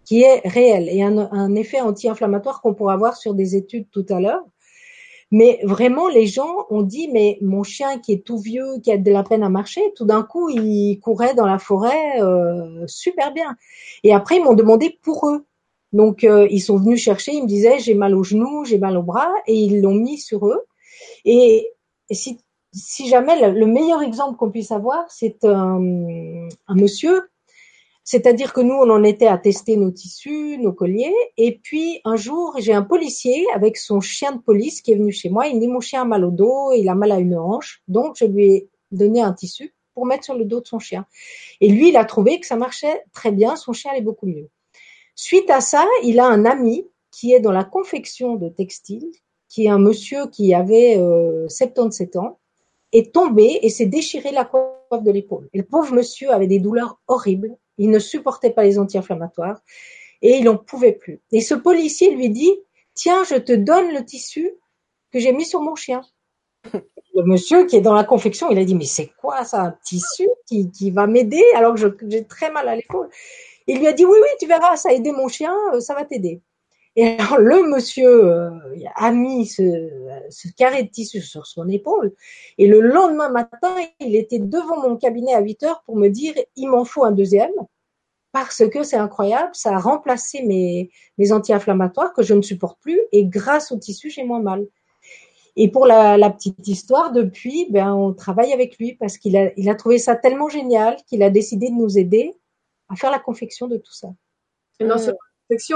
qui 0.04 0.24
est 0.24 0.42
réel 0.46 0.90
et 0.90 1.04
un, 1.04 1.18
un 1.18 1.56
effet 1.56 1.80
anti-inflammatoire 1.80 2.62
qu'on 2.62 2.74
pourra 2.74 2.98
voir 2.98 3.16
sur 3.16 3.34
des 3.34 3.56
études 3.56 3.90
tout 3.92 4.06
à 4.10 4.20
l'heure. 4.20 4.44
Mais 5.32 5.60
vraiment, 5.64 6.10
les 6.10 6.28
gens 6.28 6.66
ont 6.70 6.82
dit, 6.82 7.08
mais 7.08 7.38
mon 7.42 7.64
chien 7.64 8.00
qui 8.00 8.12
est 8.12 8.26
tout 8.26 8.38
vieux, 8.38 8.80
qui 8.84 8.92
a 8.92 8.98
de 8.98 9.12
la 9.12 9.24
peine 9.24 9.44
à 9.44 9.50
marcher, 9.50 9.82
tout 9.96 10.06
d'un 10.06 10.24
coup, 10.24 10.50
il 10.50 11.00
courait 11.00 11.34
dans 11.34 11.46
la 11.46 11.58
forêt 11.58 12.22
euh, 12.22 12.86
super 12.88 13.34
bien. 13.34 13.56
Et 14.04 14.14
après, 14.14 14.38
ils 14.38 14.44
m'ont 14.44 14.56
demandé 14.56 15.00
pour 15.02 15.30
eux. 15.30 15.46
Donc, 15.94 16.24
euh, 16.24 16.48
ils 16.52 16.60
sont 16.60 16.78
venus 16.78 17.02
chercher, 17.02 17.34
ils 17.34 17.44
me 17.44 17.48
disaient, 17.48 17.80
j'ai 17.80 17.94
mal 17.94 18.16
aux 18.16 18.24
genoux, 18.24 18.66
j'ai 18.66 18.78
mal 18.78 18.98
au 18.98 19.04
bras, 19.04 19.32
et 19.48 19.56
ils 19.56 19.82
l'ont 19.82 19.96
mis 19.96 20.18
sur 20.18 20.48
eux. 20.48 20.66
Et, 21.26 21.70
si, 22.12 22.40
si 22.74 23.08
jamais, 23.08 23.52
le, 23.52 23.66
meilleur 23.66 24.02
exemple 24.02 24.38
qu'on 24.38 24.52
puisse 24.52 24.72
avoir, 24.72 25.10
c'est 25.10 25.46
un 25.46 25.80
monsieur 26.70 27.31
c'est-à-dire 28.04 28.52
que 28.52 28.62
nous, 28.62 28.74
on 28.74 28.90
en 28.90 29.04
était 29.04 29.28
à 29.28 29.38
tester 29.38 29.78
nos 29.78 29.92
tissus, 29.92 30.58
nos 30.58 30.74
colliers. 30.74 31.14
Et 31.38 31.60
puis, 31.60 32.02
un 32.04 32.16
jour, 32.16 32.56
j'ai 32.60 32.74
un 32.74 32.82
policier 32.82 33.46
avec 33.54 33.78
son 33.78 34.02
chien 34.02 34.32
de 34.32 34.40
police 34.40 34.82
qui 34.82 34.92
est 34.92 34.96
venu 34.96 35.12
chez 35.12 35.30
moi. 35.30 35.48
Il 35.48 35.56
me 35.56 35.62
dit, 35.62 35.68
mon 35.68 35.82
chien 35.82 36.02
a 36.02 36.06
mal 36.06 36.26
au 36.26 36.32
dos, 36.32 36.72
il 36.74 36.90
a 36.90 36.96
mal 36.96 37.12
à 37.12 37.20
une 37.20 37.38
hanche. 37.38 37.84
Donc, 37.88 38.16
je 38.18 38.26
lui 38.26 38.46
ai 38.46 38.70
donné 38.92 39.22
un 39.22 39.34
tissu 39.34 39.74
pour 39.94 40.06
mettre 40.06 40.24
sur 40.24 40.36
le 40.36 40.46
dos 40.46 40.62
de 40.62 40.68
son 40.68 40.80
chien. 40.80 41.06
Et 41.60 41.70
lui, 41.70 41.90
il 41.90 41.98
a 41.98 42.06
trouvé 42.06 42.40
que 42.40 42.48
ça 42.48 42.56
marchait 42.56 43.04
très 43.14 43.32
bien. 43.32 43.56
Son 43.56 43.74
chien 43.74 43.92
allait 43.92 44.02
beaucoup 44.02 44.26
mieux. 44.26 44.50
Suite 45.16 45.50
à 45.52 45.62
ça, 45.62 45.86
il 46.04 46.20
a 46.20 46.26
un 46.26 46.46
ami 46.46 46.88
qui 47.12 47.34
est 47.34 47.40
dans 47.40 47.52
la 47.52 47.64
confection 47.64 48.36
de 48.36 48.50
textiles, 48.50 49.12
qui 49.48 49.66
est 49.66 49.70
un 49.70 49.80
monsieur 49.80 50.28
qui 50.28 50.54
avait 50.54 50.98
euh, 50.98 51.48
77 51.50 52.16
ans, 52.16 52.40
est 52.94 53.14
tombé 53.14 53.60
et 53.62 53.70
s'est 53.70 53.86
déchiré 53.86 54.32
la 54.32 54.46
coiffe 54.46 55.04
de 55.04 55.12
l'épaule. 55.12 55.50
Et 55.54 55.60
le 55.60 55.66
pauvre 55.66 55.94
monsieur 55.94 56.32
avait 56.32 56.48
des 56.48 56.60
douleurs 56.60 57.00
horribles 57.08 57.58
il 57.82 57.90
ne 57.90 57.98
supportait 57.98 58.52
pas 58.52 58.64
les 58.64 58.78
anti-inflammatoires 58.78 59.60
et 60.22 60.38
il 60.38 60.44
n'en 60.44 60.56
pouvait 60.56 60.92
plus. 60.92 61.20
Et 61.32 61.42
ce 61.42 61.56
policier 61.56 62.12
lui 62.14 62.30
dit, 62.30 62.54
tiens, 62.94 63.24
je 63.24 63.36
te 63.36 63.54
donne 63.54 63.92
le 63.92 64.06
tissu 64.06 64.52
que 65.12 65.20
j'ai 65.20 65.34
mis 65.34 65.46
sur 65.46 65.62
mon 65.62 65.76
chien. 65.76 66.02
Le 67.16 67.24
monsieur 67.24 67.66
qui 67.66 67.76
est 67.76 67.82
dans 67.82 67.96
la 67.96 68.04
confection, 68.04 68.52
il 68.52 68.60
a 68.60 68.64
dit, 68.64 68.76
mais 68.76 68.86
c'est 68.86 69.12
quoi 69.20 69.44
ça, 69.44 69.62
un 69.62 69.76
tissu 69.84 70.30
qui, 70.46 70.92
va 70.92 71.08
m'aider 71.08 71.44
alors 71.56 71.74
que 71.76 72.08
j'ai 72.08 72.24
très 72.26 72.52
mal 72.52 72.70
à 72.70 72.76
l'épaule? 72.76 73.10
Il 73.66 73.80
lui 73.80 73.88
a 73.88 73.94
dit, 73.94 74.06
oui, 74.06 74.18
oui, 74.22 74.30
tu 74.40 74.46
verras, 74.46 74.76
ça 74.76 74.90
a 74.90 74.92
aidé 74.94 75.12
mon 75.12 75.28
chien, 75.28 75.56
euh, 75.74 75.80
ça 75.80 75.96
va 75.96 76.06
t'aider. 76.06 76.40
Et 76.96 77.18
alors 77.18 77.38
le 77.38 77.70
monsieur 77.70 78.26
euh, 78.26 78.50
a 78.96 79.12
mis 79.12 79.46
ce, 79.46 79.90
ce, 80.30 80.50
carré 80.50 80.84
de 80.84 80.90
tissu 80.90 81.22
sur 81.22 81.48
son 81.48 81.68
épaule. 81.68 82.14
Et 82.58 82.68
le 82.68 82.82
lendemain 82.82 83.30
matin, 83.30 83.76
il 84.00 84.16
était 84.16 84.40
devant 84.40 84.88
mon 84.88 84.98
cabinet 84.98 85.34
à 85.34 85.40
8 85.40 85.64
heures 85.64 85.84
pour 85.86 85.96
me 85.96 86.10
dire 86.10 86.34
il 86.56 86.68
m'en 86.68 86.86
faut 86.86 87.04
un 87.04 87.12
deuxième 87.12 87.52
parce 88.32 88.64
que 88.70 88.84
c'est 88.84 88.98
incroyable, 88.98 89.52
ça 89.54 89.76
a 89.76 89.80
remplacé 89.80 90.44
mes, 90.44 90.90
mes 91.18 91.32
anti-inflammatoires 91.32 92.14
que 92.14 92.24
je 92.24 92.34
ne 92.34 92.42
supporte 92.42 92.80
plus 92.80 93.00
et 93.12 93.26
grâce 93.26 93.72
au 93.72 93.78
tissu, 93.78 94.10
j'ai 94.10 94.24
moins 94.24 94.42
mal. 94.42 94.66
Et 95.58 95.70
pour 95.70 95.86
la, 95.86 96.18
la, 96.18 96.30
petite 96.30 96.66
histoire, 96.66 97.12
depuis, 97.12 97.68
ben, 97.70 97.94
on 97.94 98.14
travaille 98.14 98.54
avec 98.54 98.78
lui 98.78 98.94
parce 98.94 99.18
qu'il 99.18 99.36
a, 99.36 99.52
il 99.58 99.70
a 99.70 99.76
trouvé 99.76 99.98
ça 99.98 100.16
tellement 100.16 100.48
génial 100.48 100.96
qu'il 101.08 101.24
a 101.24 101.30
décidé 101.30 101.70
de 101.70 101.76
nous 101.76 101.98
aider 101.98 102.34
à 102.88 102.96
faire 102.96 103.12
la 103.12 103.20
confection 103.20 103.68
de 103.68 103.76
tout 103.78 103.94
ça. 103.94 104.10
Et 104.80 104.86
non 104.86 104.98
seulement 104.98 105.20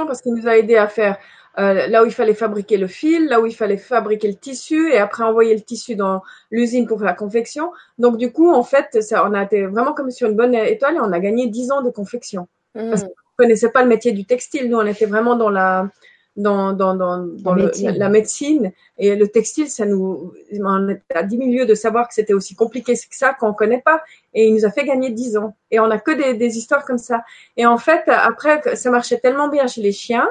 parce 0.05 0.21
qu'il 0.21 0.33
nous 0.33 0.47
a 0.47 0.57
aidé 0.57 0.75
à 0.75 0.87
faire 0.87 1.17
euh, 1.57 1.87
là 1.87 2.03
où 2.03 2.05
il 2.05 2.11
fallait 2.11 2.33
fabriquer 2.33 2.77
le 2.77 2.87
fil, 2.87 3.27
là 3.27 3.39
où 3.39 3.45
il 3.45 3.55
fallait 3.55 3.77
fabriquer 3.77 4.27
le 4.27 4.35
tissu 4.35 4.91
et 4.91 4.97
après 4.97 5.23
envoyer 5.23 5.55
le 5.55 5.61
tissu 5.61 5.95
dans 5.95 6.21
l'usine 6.51 6.85
pour 6.85 7.01
la 7.01 7.13
confection. 7.13 7.71
Donc 7.97 8.17
du 8.17 8.31
coup, 8.31 8.51
en 8.51 8.63
fait, 8.63 9.01
ça, 9.01 9.25
on 9.25 9.33
a 9.33 9.43
été 9.43 9.65
vraiment 9.65 9.93
comme 9.93 10.11
sur 10.11 10.29
une 10.29 10.35
bonne 10.35 10.53
étoile 10.53 10.95
et 10.95 10.99
on 10.99 11.11
a 11.11 11.19
gagné 11.19 11.47
10 11.47 11.71
ans 11.71 11.81
de 11.81 11.89
confection. 11.89 12.47
Mmh. 12.75 12.89
Parce 12.89 13.03
qu'on 13.03 13.13
connaissait 13.37 13.69
pas 13.69 13.83
le 13.83 13.87
métier 13.87 14.11
du 14.11 14.25
textile, 14.25 14.69
nous 14.69 14.77
on 14.77 14.85
était 14.85 15.05
vraiment 15.05 15.35
dans 15.35 15.49
la 15.49 15.89
dans, 16.35 16.73
dans, 16.73 16.95
dans, 16.95 17.17
dans 17.17 17.55
la, 17.55 17.63
médecine. 17.63 17.91
Le, 17.91 17.97
la, 17.97 18.09
médecine. 18.09 18.71
Et 18.97 19.15
le 19.15 19.27
textile, 19.27 19.69
ça 19.69 19.85
nous, 19.85 20.33
on 20.59 20.89
est 20.89 21.01
à 21.13 21.23
10 21.23 21.37
000 21.37 21.65
de 21.65 21.75
savoir 21.75 22.07
que 22.07 22.13
c'était 22.13 22.33
aussi 22.33 22.55
compliqué 22.55 22.93
que 22.93 22.99
ça 23.11 23.33
qu'on 23.33 23.53
connaît 23.53 23.81
pas. 23.81 24.01
Et 24.33 24.47
il 24.47 24.53
nous 24.53 24.65
a 24.65 24.71
fait 24.71 24.85
gagner 24.85 25.11
10 25.11 25.37
ans. 25.37 25.55
Et 25.71 25.79
on 25.79 25.89
a 25.89 25.97
que 25.97 26.11
des, 26.11 26.33
des 26.33 26.57
histoires 26.57 26.85
comme 26.85 26.97
ça. 26.97 27.23
Et 27.57 27.65
en 27.65 27.77
fait, 27.77 28.03
après, 28.07 28.75
ça 28.75 28.89
marchait 28.89 29.19
tellement 29.19 29.47
bien 29.47 29.67
chez 29.67 29.81
les 29.81 29.93
chiens, 29.93 30.27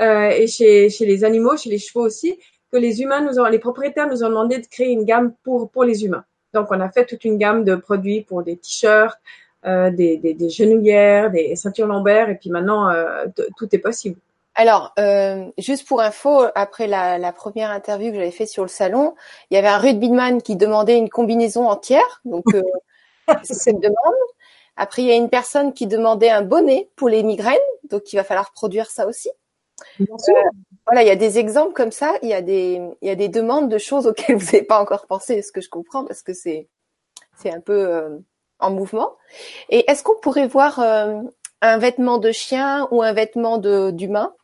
euh, 0.00 0.30
et 0.30 0.46
chez, 0.46 0.88
chez 0.88 1.04
les 1.04 1.24
animaux, 1.24 1.56
chez 1.56 1.68
les 1.68 1.78
chevaux 1.78 2.04
aussi, 2.04 2.38
que 2.72 2.78
les 2.78 3.02
humains 3.02 3.20
nous 3.20 3.38
ont, 3.38 3.44
les 3.44 3.58
propriétaires 3.58 4.08
nous 4.08 4.24
ont 4.24 4.28
demandé 4.28 4.58
de 4.58 4.66
créer 4.66 4.90
une 4.90 5.04
gamme 5.04 5.34
pour, 5.42 5.70
pour 5.70 5.84
les 5.84 6.04
humains. 6.04 6.24
Donc, 6.54 6.68
on 6.70 6.80
a 6.80 6.88
fait 6.90 7.04
toute 7.04 7.24
une 7.24 7.36
gamme 7.36 7.64
de 7.64 7.76
produits 7.76 8.22
pour 8.22 8.42
des 8.42 8.56
t-shirts, 8.56 9.18
euh, 9.66 9.90
des, 9.90 10.16
des, 10.16 10.34
des, 10.34 10.48
genouillères, 10.48 11.30
des 11.30 11.54
ceintures 11.54 11.86
lombaires, 11.86 12.30
et 12.30 12.36
puis 12.36 12.50
maintenant, 12.50 12.88
euh, 12.88 13.26
tout 13.56 13.68
est 13.72 13.78
possible. 13.78 14.18
Alors, 14.54 14.92
euh, 14.98 15.46
juste 15.58 15.86
pour 15.86 16.00
info, 16.00 16.44
après 16.54 16.86
la, 16.86 17.18
la 17.18 17.32
première 17.32 17.70
interview 17.70 18.10
que 18.10 18.16
j'avais 18.16 18.30
faite 18.30 18.48
sur 18.48 18.62
le 18.62 18.68
salon, 18.68 19.14
il 19.50 19.54
y 19.54 19.56
avait 19.58 19.68
un 19.68 19.78
rugbyman 19.78 20.42
qui 20.42 20.56
demandait 20.56 20.98
une 20.98 21.08
combinaison 21.08 21.68
entière, 21.68 22.20
donc 22.24 22.44
euh, 22.54 22.62
c'est 23.44 23.70
une 23.70 23.80
demande. 23.80 23.96
Après, 24.76 25.02
il 25.02 25.08
y 25.08 25.12
a 25.12 25.16
une 25.16 25.30
personne 25.30 25.72
qui 25.72 25.86
demandait 25.86 26.30
un 26.30 26.42
bonnet 26.42 26.90
pour 26.96 27.08
les 27.08 27.22
migraines, 27.22 27.58
donc 27.90 28.12
il 28.12 28.16
va 28.16 28.24
falloir 28.24 28.52
produire 28.52 28.90
ça 28.90 29.06
aussi. 29.06 29.30
Bien 29.98 30.18
sûr. 30.18 30.36
Euh, 30.36 30.50
voilà, 30.86 31.02
il 31.02 31.08
y 31.08 31.10
a 31.10 31.16
des 31.16 31.38
exemples 31.38 31.74
comme 31.74 31.92
ça. 31.92 32.14
Il 32.22 32.28
y 32.28 32.34
a 32.34 32.42
des, 32.42 32.80
il 33.02 33.08
y 33.08 33.10
a 33.10 33.14
des 33.14 33.28
demandes 33.28 33.68
de 33.68 33.78
choses 33.78 34.06
auxquelles 34.06 34.36
vous 34.36 34.44
n'avez 34.46 34.62
pas 34.62 34.80
encore 34.80 35.06
pensé, 35.06 35.42
ce 35.42 35.52
que 35.52 35.60
je 35.60 35.68
comprends, 35.68 36.04
parce 36.04 36.22
que 36.22 36.32
c'est, 36.32 36.68
c'est 37.36 37.52
un 37.52 37.60
peu 37.60 37.86
euh, 37.88 38.18
en 38.58 38.70
mouvement. 38.70 39.16
Et 39.68 39.88
est-ce 39.90 40.02
qu'on 40.02 40.18
pourrait 40.20 40.48
voir 40.48 40.80
euh, 40.80 41.20
un 41.60 41.78
vêtement 41.78 42.18
de 42.18 42.32
chien 42.32 42.88
ou 42.90 43.02
un 43.02 43.12
vêtement 43.12 43.58
de 43.58 43.90
d'humain? 43.90 44.34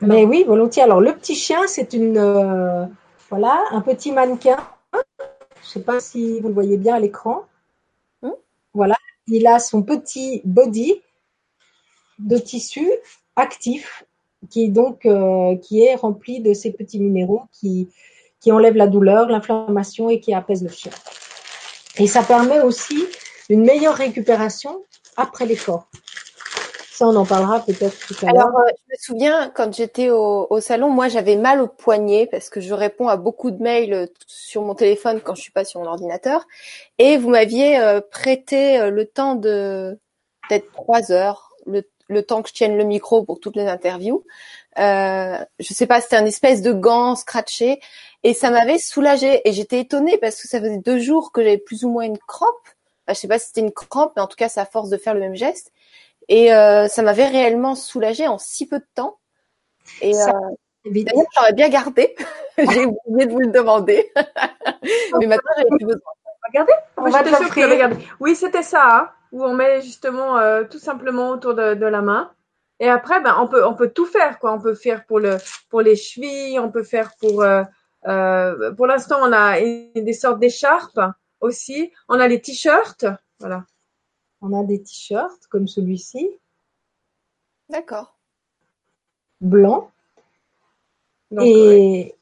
Mais 0.00 0.24
oui, 0.24 0.44
volontiers. 0.44 0.82
Alors 0.82 1.00
le 1.00 1.14
petit 1.14 1.34
chien, 1.34 1.66
c'est 1.66 1.92
une 1.92 2.18
euh, 2.18 2.86
voilà 3.30 3.62
un 3.70 3.80
petit 3.80 4.12
mannequin. 4.12 4.56
Je 4.92 4.98
ne 4.98 5.70
sais 5.70 5.82
pas 5.82 6.00
si 6.00 6.40
vous 6.40 6.48
le 6.48 6.54
voyez 6.54 6.76
bien 6.76 6.94
à 6.94 7.00
l'écran. 7.00 7.44
Hmm. 8.22 8.30
Voilà, 8.74 8.96
il 9.26 9.46
a 9.46 9.58
son 9.58 9.82
petit 9.82 10.40
body 10.44 11.02
de 12.18 12.38
tissu 12.38 12.88
actif 13.36 14.04
qui 14.50 14.68
donc 14.68 15.04
euh, 15.04 15.56
qui 15.56 15.84
est 15.84 15.94
rempli 15.94 16.40
de 16.40 16.54
ces 16.54 16.72
petits 16.72 17.00
minéraux 17.00 17.42
qui 17.52 17.88
qui 18.40 18.52
enlèvent 18.52 18.76
la 18.76 18.86
douleur, 18.86 19.28
l'inflammation 19.28 20.08
et 20.08 20.20
qui 20.20 20.32
apaisent 20.32 20.62
le 20.62 20.68
chien. 20.68 20.92
Et 21.98 22.06
ça 22.06 22.22
permet 22.22 22.60
aussi 22.60 23.04
une 23.48 23.64
meilleure 23.64 23.94
récupération 23.94 24.84
après 25.16 25.46
l'effort. 25.46 25.88
Ça, 26.98 27.06
on 27.06 27.14
en 27.14 27.24
parlera 27.24 27.60
peut-être 27.60 27.96
tout 28.08 28.26
à. 28.26 28.30
Alors, 28.30 28.48
euh, 28.48 28.70
je 28.76 28.92
me 28.92 28.96
souviens, 28.98 29.52
quand 29.54 29.72
j'étais 29.72 30.10
au, 30.10 30.48
au, 30.50 30.60
salon, 30.60 30.90
moi, 30.90 31.06
j'avais 31.06 31.36
mal 31.36 31.60
au 31.60 31.68
poignet 31.68 32.26
parce 32.26 32.50
que 32.50 32.60
je 32.60 32.74
réponds 32.74 33.06
à 33.06 33.16
beaucoup 33.16 33.52
de 33.52 33.62
mails 33.62 33.94
euh, 33.94 34.06
sur 34.26 34.62
mon 34.62 34.74
téléphone 34.74 35.20
quand 35.20 35.36
je 35.36 35.42
suis 35.42 35.52
pas 35.52 35.64
sur 35.64 35.78
mon 35.78 35.86
ordinateur. 35.86 36.44
Et 36.98 37.16
vous 37.16 37.28
m'aviez 37.28 37.78
euh, 37.78 38.00
prêté 38.00 38.90
le 38.90 39.04
temps 39.04 39.36
de 39.36 39.96
peut-être 40.48 40.72
trois 40.72 41.12
heures, 41.12 41.52
le, 41.66 41.84
le, 42.08 42.24
temps 42.24 42.42
que 42.42 42.48
je 42.48 42.54
tienne 42.54 42.76
le 42.76 42.82
micro 42.82 43.22
pour 43.22 43.38
toutes 43.38 43.54
les 43.54 43.68
interviews. 43.68 44.24
Euh, 44.80 45.38
je 45.60 45.74
sais 45.74 45.86
pas, 45.86 46.00
c'était 46.00 46.16
un 46.16 46.26
espèce 46.26 46.62
de 46.62 46.72
gant 46.72 47.14
scratché 47.14 47.78
et 48.24 48.34
ça 48.34 48.50
m'avait 48.50 48.78
soulagée. 48.78 49.40
Et 49.48 49.52
j'étais 49.52 49.78
étonnée 49.78 50.18
parce 50.18 50.42
que 50.42 50.48
ça 50.48 50.58
faisait 50.58 50.78
deux 50.78 50.98
jours 50.98 51.30
que 51.30 51.44
j'avais 51.44 51.58
plus 51.58 51.84
ou 51.84 51.90
moins 51.90 52.02
une 52.02 52.18
crampe. 52.18 52.48
Enfin, 53.06 53.14
je 53.14 53.20
sais 53.20 53.28
pas 53.28 53.38
si 53.38 53.46
c'était 53.46 53.60
une 53.60 53.70
crampe, 53.70 54.14
mais 54.16 54.22
en 54.22 54.26
tout 54.26 54.36
cas, 54.36 54.48
c'est 54.48 54.58
à 54.58 54.66
force 54.66 54.90
de 54.90 54.96
faire 54.96 55.14
le 55.14 55.20
même 55.20 55.36
geste. 55.36 55.70
Et 56.28 56.52
euh, 56.52 56.88
ça 56.88 57.02
m'avait 57.02 57.28
réellement 57.28 57.74
soulagée 57.74 58.28
en 58.28 58.38
si 58.38 58.66
peu 58.66 58.78
de 58.78 58.86
temps. 58.94 59.18
Et 60.02 60.14
euh, 60.14 60.32
j'aurais 60.84 61.52
bien 61.54 61.68
gardé. 61.68 62.14
j'ai 62.58 62.86
oublié 63.06 63.26
de 63.26 63.32
vous 63.32 63.40
le 63.40 63.50
demander. 63.50 64.12
Mais 65.18 65.26
maintenant, 65.26 65.52
j'ai 65.56 65.64
plus 65.64 65.86
besoin. 65.86 66.12
Regardez, 66.48 66.72
on 66.96 67.10
va 67.10 67.22
te 67.22 67.94
Oui, 68.20 68.34
c'était 68.34 68.62
ça, 68.62 68.88
hein, 68.88 69.10
où 69.32 69.44
on 69.44 69.54
met 69.54 69.82
justement 69.82 70.38
euh, 70.38 70.64
tout 70.64 70.78
simplement 70.78 71.30
autour 71.30 71.54
de, 71.54 71.74
de, 71.74 71.86
la 71.86 72.00
main. 72.00 72.30
Et 72.80 72.88
après, 72.88 73.20
ben, 73.20 73.36
on 73.38 73.48
peut, 73.48 73.64
on 73.66 73.74
peut 73.74 73.90
tout 73.90 74.06
faire, 74.06 74.38
quoi. 74.38 74.52
On 74.52 74.60
peut 74.60 74.74
faire 74.74 75.04
pour 75.04 75.20
le, 75.20 75.36
pour 75.68 75.82
les 75.82 75.96
chevilles, 75.96 76.58
on 76.58 76.70
peut 76.70 76.84
faire 76.84 77.10
pour, 77.20 77.42
euh, 77.42 77.62
euh, 78.06 78.72
pour 78.72 78.86
l'instant, 78.86 79.18
on 79.20 79.32
a 79.32 79.60
des 79.60 80.12
sortes 80.12 80.38
d'écharpes 80.38 81.00
aussi. 81.40 81.92
On 82.08 82.18
a 82.18 82.28
les 82.28 82.40
t-shirts, 82.40 83.04
voilà. 83.40 83.64
On 84.40 84.52
a 84.52 84.64
des 84.64 84.82
t-shirts 84.82 85.46
comme 85.48 85.66
celui-ci. 85.66 86.30
D'accord. 87.68 88.14
Blanc. 89.40 89.90
et 91.40 92.14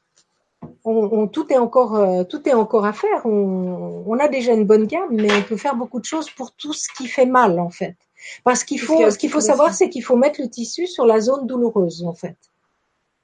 on, 0.83 1.27
tout 1.27 1.51
est 1.51 1.57
encore 1.57 1.95
euh, 1.95 2.23
tout 2.23 2.47
est 2.47 2.53
encore 2.53 2.85
à 2.85 2.93
faire. 2.93 3.25
On, 3.25 4.17
a 4.19 4.27
déjà 4.27 4.53
une 4.53 4.65
bonne 4.65 4.85
gamme, 4.85 5.11
mais 5.11 5.31
on 5.31 5.43
peut 5.43 5.57
faire 5.57 5.75
beaucoup 5.75 5.99
de 5.99 6.05
choses 6.05 6.29
pour 6.29 6.51
tout 6.51 6.73
ce 6.73 6.87
qui 6.97 7.07
fait 7.07 7.25
mal 7.25 7.59
en 7.59 7.69
fait. 7.69 7.95
Parce 8.43 8.63
qu'il 8.63 8.79
faut 8.79 9.09
ce 9.09 9.17
qu'il 9.17 9.29
faut 9.29 9.41
savoir, 9.41 9.73
c'est 9.73 9.89
qu'il 9.89 10.03
faut 10.03 10.15
mettre 10.15 10.41
le 10.41 10.49
tissu 10.49 10.87
sur 10.87 11.05
la 11.05 11.19
zone 11.19 11.45
douloureuse 11.45 12.03
en 12.03 12.13
fait. 12.13 12.37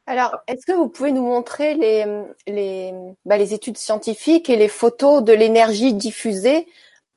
Alors, 0.06 0.38
est-ce 0.48 0.66
que 0.66 0.74
vous 0.74 0.90
pouvez 0.90 1.12
nous 1.12 1.24
montrer 1.24 1.76
les 1.76 2.06
les, 2.48 2.94
bah, 3.26 3.38
les 3.38 3.54
études 3.54 3.78
scientifiques 3.78 4.50
et 4.50 4.58
les 4.58 4.68
photos 4.68 5.24
de 5.24 5.34
l'énergie 5.34 5.94
diffusée 5.94 6.68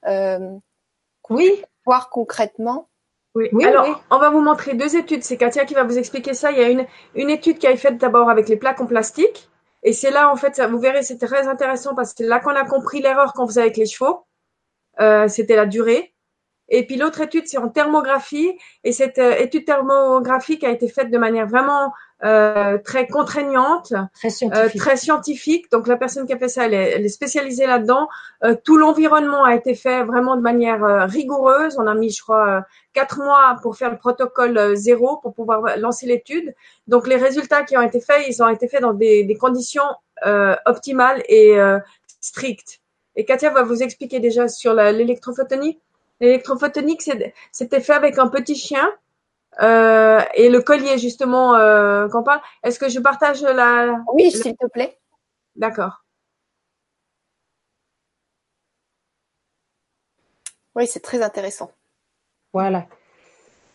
euh, 0.06 0.56
oui. 1.30 1.62
Voir 1.84 2.10
concrètement. 2.10 2.88
Oui. 3.34 3.64
Alors, 3.64 4.02
on 4.10 4.18
va 4.18 4.30
vous 4.30 4.40
montrer 4.40 4.74
deux 4.74 4.96
études. 4.96 5.22
C'est 5.22 5.36
Katia 5.36 5.66
qui 5.66 5.74
va 5.74 5.84
vous 5.84 5.98
expliquer 5.98 6.32
ça. 6.32 6.50
Il 6.52 6.58
y 6.58 6.62
a 6.62 6.70
une, 6.70 6.86
une 7.14 7.28
étude 7.28 7.58
qui 7.58 7.66
a 7.66 7.70
été 7.70 7.78
faite 7.78 7.98
d'abord 7.98 8.30
avec 8.30 8.48
les 8.48 8.56
plaques 8.56 8.80
en 8.80 8.86
plastique 8.86 9.50
Et 9.82 9.92
c'est 9.92 10.10
là, 10.10 10.32
en 10.32 10.36
fait, 10.36 10.56
ça, 10.56 10.66
vous 10.68 10.78
verrez, 10.78 11.02
c'est 11.02 11.18
très 11.18 11.46
intéressant 11.46 11.94
parce 11.94 12.14
que 12.14 12.24
c'est 12.24 12.28
là 12.28 12.40
qu'on 12.40 12.56
a 12.56 12.64
compris 12.64 13.02
l'erreur 13.02 13.34
qu'on 13.34 13.46
faisait 13.46 13.60
avec 13.60 13.76
les 13.76 13.84
chevaux. 13.84 14.26
Euh, 15.00 15.28
c'était 15.28 15.56
la 15.56 15.66
durée. 15.66 16.14
Et 16.68 16.86
puis 16.86 16.96
l'autre 16.96 17.20
étude, 17.20 17.46
c'est 17.46 17.58
en 17.58 17.68
thermographie. 17.68 18.58
Et 18.84 18.92
cette 18.92 19.18
euh, 19.18 19.36
étude 19.36 19.66
thermographique 19.66 20.64
a 20.64 20.70
été 20.70 20.88
faite 20.88 21.10
de 21.10 21.18
manière 21.18 21.46
vraiment 21.46 21.92
euh, 22.24 22.78
très 22.78 23.06
contraignante, 23.06 23.92
Très 24.14 24.28
euh, 24.28 24.30
scientifique. 24.30 24.80
très 24.80 24.96
scientifique. 24.96 25.70
Donc 25.72 25.86
la 25.86 25.96
personne 25.96 26.26
qui 26.26 26.32
a 26.32 26.38
fait 26.38 26.48
ça, 26.48 26.64
elle 26.66 26.74
est, 26.74 26.92
elle 26.92 27.04
est 27.04 27.10
spécialisée 27.10 27.66
là-dedans. 27.66 28.08
Euh, 28.44 28.54
tout 28.64 28.76
l'environnement 28.78 29.44
a 29.44 29.54
été 29.54 29.74
fait 29.74 30.02
vraiment 30.02 30.36
de 30.36 30.40
manière 30.40 30.82
euh, 30.84 31.04
rigoureuse. 31.04 31.76
On 31.78 31.86
a 31.86 31.94
mis, 31.94 32.10
je 32.10 32.22
crois, 32.22 32.48
euh, 32.48 32.60
quatre 32.94 33.18
mois 33.18 33.56
pour 33.62 33.76
faire 33.76 33.90
le 33.90 33.98
protocole 33.98 34.56
euh, 34.56 34.74
zéro 34.74 35.18
pour 35.18 35.34
pouvoir 35.34 35.76
lancer 35.78 36.06
l'étude. 36.06 36.54
Donc 36.86 37.06
les 37.06 37.16
résultats 37.16 37.64
qui 37.64 37.76
ont 37.76 37.82
été 37.82 38.00
faits, 38.00 38.24
ils 38.28 38.42
ont 38.42 38.48
été 38.48 38.66
faits 38.66 38.80
dans 38.80 38.94
des, 38.94 39.24
des 39.24 39.36
conditions 39.36 39.84
euh, 40.24 40.56
optimales 40.64 41.22
et 41.28 41.58
euh, 41.60 41.78
strictes. 42.20 42.80
Et 43.14 43.24
Katia 43.24 43.50
va 43.50 43.62
vous 43.62 43.82
expliquer 43.82 44.20
déjà 44.20 44.48
sur 44.48 44.74
l'électrophotonie. 44.74 45.78
L'électrophotonique, 46.20 47.02
c'était 47.52 47.80
fait 47.80 47.92
avec 47.92 48.18
un 48.18 48.28
petit 48.28 48.54
chien. 48.56 48.86
Euh, 49.62 50.20
et 50.34 50.50
le 50.50 50.60
collier, 50.60 50.98
justement, 50.98 51.54
euh, 51.54 52.08
qu'on 52.08 52.22
parle. 52.22 52.40
Est-ce 52.62 52.78
que 52.78 52.88
je 52.88 53.00
partage 53.00 53.42
la... 53.42 53.98
Oui, 54.12 54.30
s'il 54.30 54.56
te 54.56 54.66
plaît. 54.66 54.98
D'accord. 55.54 56.04
Oui, 60.74 60.86
c'est 60.86 61.00
très 61.00 61.22
intéressant. 61.22 61.70
Voilà. 62.52 62.86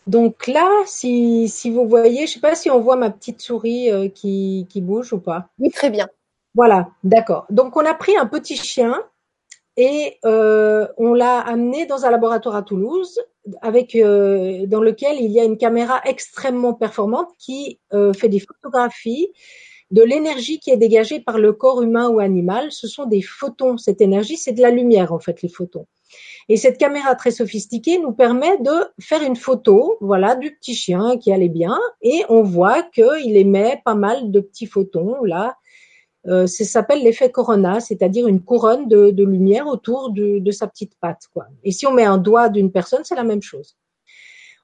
Donc 0.06 0.46
là, 0.46 0.68
si, 0.86 1.48
si 1.48 1.70
vous 1.70 1.88
voyez, 1.88 2.26
je 2.26 2.34
sais 2.34 2.40
pas 2.40 2.54
si 2.54 2.70
on 2.70 2.80
voit 2.80 2.96
ma 2.96 3.10
petite 3.10 3.40
souris 3.40 3.90
euh, 3.90 4.08
qui, 4.08 4.66
qui 4.70 4.80
bouge 4.80 5.12
ou 5.12 5.20
pas. 5.20 5.48
Oui, 5.58 5.70
très 5.70 5.90
bien. 5.90 6.08
Voilà, 6.54 6.90
d'accord. 7.02 7.46
Donc 7.50 7.76
on 7.76 7.84
a 7.86 7.94
pris 7.94 8.16
un 8.16 8.26
petit 8.26 8.56
chien 8.56 9.00
et 9.76 10.18
euh, 10.24 10.86
on 10.98 11.14
l'a 11.14 11.38
amené 11.38 11.86
dans 11.86 12.04
un 12.04 12.10
laboratoire 12.10 12.56
à 12.56 12.62
Toulouse 12.62 13.18
avec 13.60 13.94
euh, 13.94 14.66
dans 14.66 14.82
lequel 14.82 15.20
il 15.20 15.30
y 15.30 15.40
a 15.40 15.44
une 15.44 15.56
caméra 15.56 16.00
extrêmement 16.04 16.74
performante 16.74 17.28
qui 17.38 17.80
euh, 17.92 18.12
fait 18.12 18.28
des 18.28 18.40
photographies 18.40 19.28
de 19.90 20.02
l'énergie 20.02 20.58
qui 20.58 20.70
est 20.70 20.76
dégagée 20.76 21.20
par 21.20 21.38
le 21.38 21.52
corps 21.52 21.82
humain 21.82 22.08
ou 22.08 22.18
animal. 22.18 22.72
Ce 22.72 22.86
sont 22.86 23.04
des 23.04 23.22
photons. 23.22 23.76
Cette 23.76 24.00
énergie, 24.00 24.36
c'est 24.36 24.52
de 24.52 24.62
la 24.62 24.70
lumière 24.70 25.12
en 25.12 25.18
fait, 25.18 25.42
les 25.42 25.48
photons. 25.48 25.86
Et 26.48 26.56
cette 26.56 26.78
caméra 26.78 27.14
très 27.14 27.30
sophistiquée 27.30 27.98
nous 27.98 28.12
permet 28.12 28.58
de 28.58 28.72
faire 29.00 29.22
une 29.22 29.36
photo, 29.36 29.96
voilà, 30.00 30.34
du 30.34 30.54
petit 30.54 30.74
chien 30.74 31.16
qui 31.16 31.32
allait 31.32 31.48
bien, 31.48 31.78
et 32.02 32.22
on 32.28 32.42
voit 32.42 32.82
qu'il 32.82 33.36
émet 33.36 33.80
pas 33.84 33.94
mal 33.94 34.30
de 34.30 34.40
petits 34.40 34.66
photons 34.66 35.24
là. 35.24 35.56
Euh, 36.26 36.46
ça 36.46 36.64
s'appelle 36.64 37.02
l'effet 37.02 37.30
corona, 37.30 37.80
c'est-à-dire 37.80 38.28
une 38.28 38.42
couronne 38.42 38.88
de, 38.88 39.24
lumière 39.24 39.66
autour 39.66 40.10
de, 40.10 40.38
de 40.38 40.50
sa 40.50 40.66
petite 40.66 40.94
patte, 41.00 41.28
quoi. 41.32 41.46
Et 41.64 41.72
si 41.72 41.86
on 41.86 41.92
met 41.92 42.04
un 42.04 42.18
doigt 42.18 42.48
d'une 42.48 42.70
personne, 42.70 43.02
c'est 43.04 43.16
la 43.16 43.24
même 43.24 43.42
chose. 43.42 43.76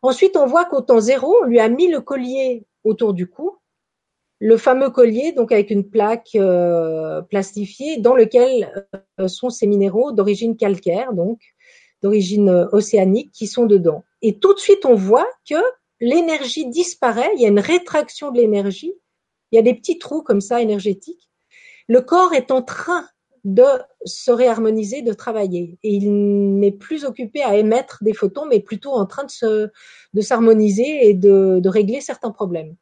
Ensuite, 0.03 0.37
on 0.37 0.47
voit 0.47 0.65
qu'au 0.65 0.81
temps 0.81 1.01
zéro, 1.01 1.39
on 1.43 1.47
lui 1.47 1.59
a 1.59 1.69
mis 1.69 1.89
le 1.89 2.01
collier 2.01 2.65
autour 2.85 3.15
du 3.15 3.27
cou, 3.29 3.57
le 4.41 4.57
fameux 4.57 4.91
collier, 4.91 5.33
donc 5.33 5.51
avec 5.51 5.71
une 5.71 5.89
plaque 5.89 6.31
euh, 6.37 7.23
plastifiée, 7.23 7.99
dans 7.99 8.15
lequel 8.15 8.87
euh, 9.21 9.27
sont 9.29 9.51
ces 9.51 9.67
minéraux 9.67 10.13
d'origine 10.13 10.57
calcaire, 10.57 11.13
donc 11.13 11.41
d'origine 12.03 12.49
euh, 12.49 12.69
océanique, 12.71 13.33
qui 13.33 13.49
sont 13.49 13.67
dedans. 13.67 14.05
Et 14.23 14.39
tout 14.39 14.55
de 14.55 14.61
suite, 14.61 14.85
on 14.85 14.95
voit 14.95 15.29
que 15.49 15.57
l'énergie 16.01 16.69
disparaît, 16.69 17.31
il 17.35 17.43
y 17.43 17.47
a 17.47 17.49
une 17.49 17.59
rétraction 17.59 18.31
de 18.31 18.39
l'énergie, 18.39 18.95
il 19.51 19.57
y 19.57 19.59
a 19.59 19.63
des 19.63 19.75
petits 19.75 19.99
trous 19.99 20.23
comme 20.23 20.41
ça 20.41 20.63
énergétiques. 20.63 21.28
Le 21.89 22.01
corps 22.01 22.35
est 22.35 22.51
en 22.51 22.63
train 22.63 23.09
de 23.45 23.65
se 24.05 24.31
réharmoniser, 24.31 25.03
de 25.03 25.13
travailler. 25.13 25.79
Et 25.83 25.95
il 25.95 26.59
n'est 26.59 26.73
plus 26.73 27.05
occupé 27.05 27.43
à 27.43 27.57
émettre 27.57 27.99
des 28.03 28.13
photons, 28.13 28.47
mais 28.47 28.61
plutôt 28.61 28.93
en 28.93 29.07
train 29.07 29.25
de 29.25 29.31
se, 29.31 29.71
de 30.13 30.21
s'harmoniser 30.21 31.09
et 31.09 31.15
de, 31.15 31.67
régler 31.67 32.01
certains 32.01 32.31
problèmes. 32.31 32.77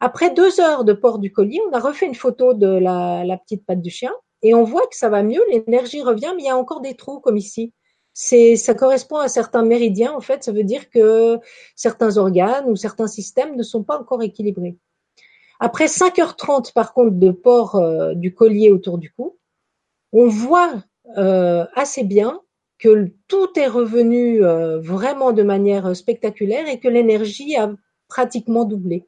Après 0.00 0.32
deux 0.32 0.60
heures 0.60 0.84
de 0.84 0.92
port 0.92 1.18
du 1.18 1.32
collier, 1.32 1.60
on 1.68 1.72
a 1.72 1.80
refait 1.80 2.06
une 2.06 2.14
photo 2.14 2.54
de 2.54 2.66
la, 2.66 3.38
petite 3.38 3.64
patte 3.66 3.80
du 3.80 3.90
chien 3.90 4.12
et 4.42 4.54
on 4.54 4.64
voit 4.64 4.86
que 4.86 4.96
ça 4.96 5.08
va 5.08 5.22
mieux, 5.22 5.42
l'énergie 5.50 6.02
revient, 6.02 6.32
mais 6.36 6.42
il 6.42 6.46
y 6.46 6.50
a 6.50 6.56
encore 6.56 6.80
des 6.80 6.94
trous 6.94 7.20
comme 7.20 7.36
ici. 7.36 7.72
Ça 8.12 8.74
correspond 8.74 9.16
à 9.16 9.28
certains 9.28 9.64
méridiens, 9.64 10.12
en 10.12 10.20
fait, 10.20 10.44
ça 10.44 10.52
veut 10.52 10.62
dire 10.62 10.90
que 10.90 11.38
certains 11.74 12.18
organes 12.18 12.70
ou 12.70 12.76
certains 12.76 13.08
systèmes 13.08 13.56
ne 13.56 13.62
sont 13.62 13.82
pas 13.82 13.98
encore 13.98 14.22
équilibrés. 14.22 14.76
Après 15.60 15.86
5h30, 15.86 16.72
par 16.72 16.92
contre, 16.94 17.12
de 17.12 17.30
port 17.30 17.76
euh, 17.76 18.14
du 18.14 18.34
collier 18.34 18.70
autour 18.70 18.98
du 18.98 19.12
cou, 19.12 19.38
on 20.12 20.28
voit 20.28 20.82
euh, 21.16 21.64
assez 21.74 22.04
bien 22.04 22.40
que 22.78 23.12
tout 23.28 23.58
est 23.58 23.66
revenu 23.66 24.44
euh, 24.44 24.80
vraiment 24.80 25.32
de 25.32 25.42
manière 25.42 25.94
spectaculaire 25.96 26.68
et 26.68 26.80
que 26.80 26.88
l'énergie 26.88 27.56
a 27.56 27.72
pratiquement 28.08 28.64
doublé. 28.64 29.06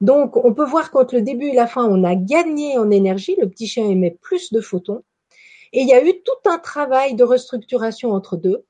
Donc, 0.00 0.36
on 0.36 0.54
peut 0.54 0.64
voir 0.64 0.90
qu'entre 0.90 1.14
le 1.14 1.22
début 1.22 1.46
et 1.46 1.54
la 1.54 1.66
fin, 1.66 1.84
on 1.84 2.04
a 2.04 2.14
gagné 2.14 2.78
en 2.78 2.90
énergie. 2.90 3.36
Le 3.40 3.48
petit 3.48 3.66
chien 3.66 3.88
émet 3.88 4.18
plus 4.20 4.52
de 4.52 4.60
photons. 4.60 5.02
Et 5.72 5.80
il 5.80 5.88
y 5.88 5.94
a 5.94 6.04
eu 6.04 6.12
tout 6.22 6.50
un 6.50 6.58
travail 6.58 7.14
de 7.14 7.24
restructuration 7.24 8.12
entre 8.12 8.36
deux. 8.36 8.64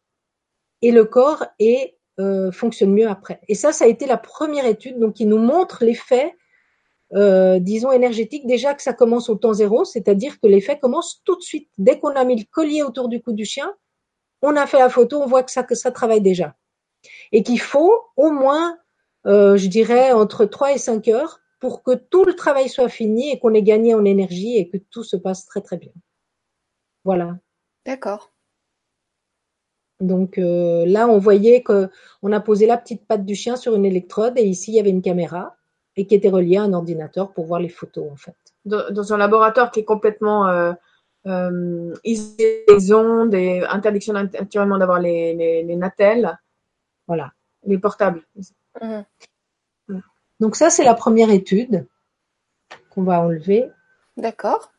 Et 0.83 0.93
le 0.93 1.05
corps 1.05 1.45
est, 1.59 1.97
euh, 2.21 2.53
fonctionne 2.53 2.93
mieux 2.93 3.09
après. 3.09 3.41
Et 3.49 3.55
ça, 3.55 3.73
ça 3.73 3.85
a 3.85 3.89
été 3.89 4.07
la 4.07 4.19
première 4.19 4.67
étude 4.67 4.99
donc, 4.99 5.15
qui 5.15 5.27
nous 5.27 5.39
montre 5.39 5.85
l'effet, 5.85 6.35
euh, 7.15 7.59
disons, 7.59 7.93
énergétique. 7.93 8.47
Déjà 8.47 8.75
que 8.75 8.83
ça 8.83 8.93
commence 8.93 9.29
au 9.29 9.37
temps 9.37 9.53
zéro, 9.53 9.85
c'est-à-dire 9.85 10.41
que 10.41 10.47
l'effet 10.47 10.79
commence 10.79 11.23
tout 11.25 11.37
de 11.37 11.43
suite. 11.43 11.69
Dès 11.79 11.99
qu'on 11.99 12.15
a 12.15 12.25
mis 12.25 12.37
le 12.37 12.45
collier 12.51 12.83
autour 12.83 13.09
du 13.09 13.23
cou 13.23 13.33
du 13.33 13.45
chien, 13.45 13.73
on 14.43 14.57
a 14.57 14.67
fait 14.67 14.79
la 14.79 14.89
photo, 14.89 15.21
on 15.21 15.27
voit 15.27 15.43
que 15.43 15.51
ça, 15.51 15.63
que 15.63 15.75
ça 15.75 15.93
travaille 15.93 16.21
déjà. 16.21 16.57
Et 17.33 17.43
qu'il 17.43 17.61
faut 17.61 18.01
au 18.17 18.31
moins 18.31 18.77
euh, 19.27 19.57
je 19.57 19.69
dirais, 19.69 20.13
entre 20.13 20.45
3 20.45 20.73
et 20.73 20.79
5 20.79 21.09
heures 21.09 21.41
pour 21.61 21.83
que 21.83 21.95
tout 21.95 22.25
le 22.25 22.35
travail 22.35 22.69
soit 22.69 22.89
fini 22.89 23.31
et 23.31 23.39
qu'on 23.39 23.55
ait 23.55 23.63
gagné 23.63 23.95
en 23.95 24.05
énergie 24.05 24.57
et 24.57 24.69
que 24.69 24.79
tout 24.79 25.05
se 25.05 25.17
passe 25.17 25.47
très 25.47 25.61
très 25.61 25.77
bien. 25.77 25.93
Voilà. 27.05 27.39
D'accord. 27.87 28.33
Donc 30.01 30.39
euh, 30.39 30.85
là, 30.87 31.07
on 31.07 31.19
voyait 31.19 31.63
que 31.63 31.89
on 32.23 32.33
a 32.33 32.41
posé 32.41 32.67
la 32.67 32.77
petite 32.77 33.07
patte 33.07 33.25
du 33.25 33.37
chien 33.37 33.55
sur 33.55 33.77
une 33.77 33.85
électrode 33.85 34.37
et 34.39 34.45
ici 34.45 34.73
il 34.73 34.75
y 34.75 34.81
avait 34.81 34.91
une 34.91 35.03
caméra 35.03 35.57
et 35.97 36.07
qui 36.07 36.15
était 36.15 36.31
reliée 36.31 36.57
à 36.57 36.63
un 36.63 36.73
ordinateur 36.73 37.33
pour 37.33 37.47
voir 37.47 37.61
les 37.61 37.69
photos 37.69 38.11
en 38.11 38.17
fait. 38.17 38.35
Dans, 38.65 38.91
dans 38.91 39.13
un 39.13 39.17
laboratoire 39.17 39.71
qui 39.71 39.81
est 39.81 39.85
complètement 39.85 40.49
euh, 40.49 40.73
euh, 41.27 41.95
isolé 42.05 42.65
des 42.69 42.93
ondes 42.93 43.35
et 43.35 43.63
interdiction 43.69 44.13
naturellement 44.13 44.79
d'avoir 44.79 45.01
les, 45.01 45.35
les, 45.35 45.63
les 45.63 45.77
natels, 45.77 46.39
Voilà. 47.07 47.33
les 47.65 47.79
portables. 47.79 48.23
Mhm. 48.81 49.05
Donc 50.41 50.57
ça, 50.57 50.71
c'est 50.71 50.85
la 50.85 50.95
première 50.95 51.31
étude 51.31 51.87
qu'on 52.91 53.05
va 53.05 53.21
enlever. 53.21 53.71
D'accord. 54.17 54.73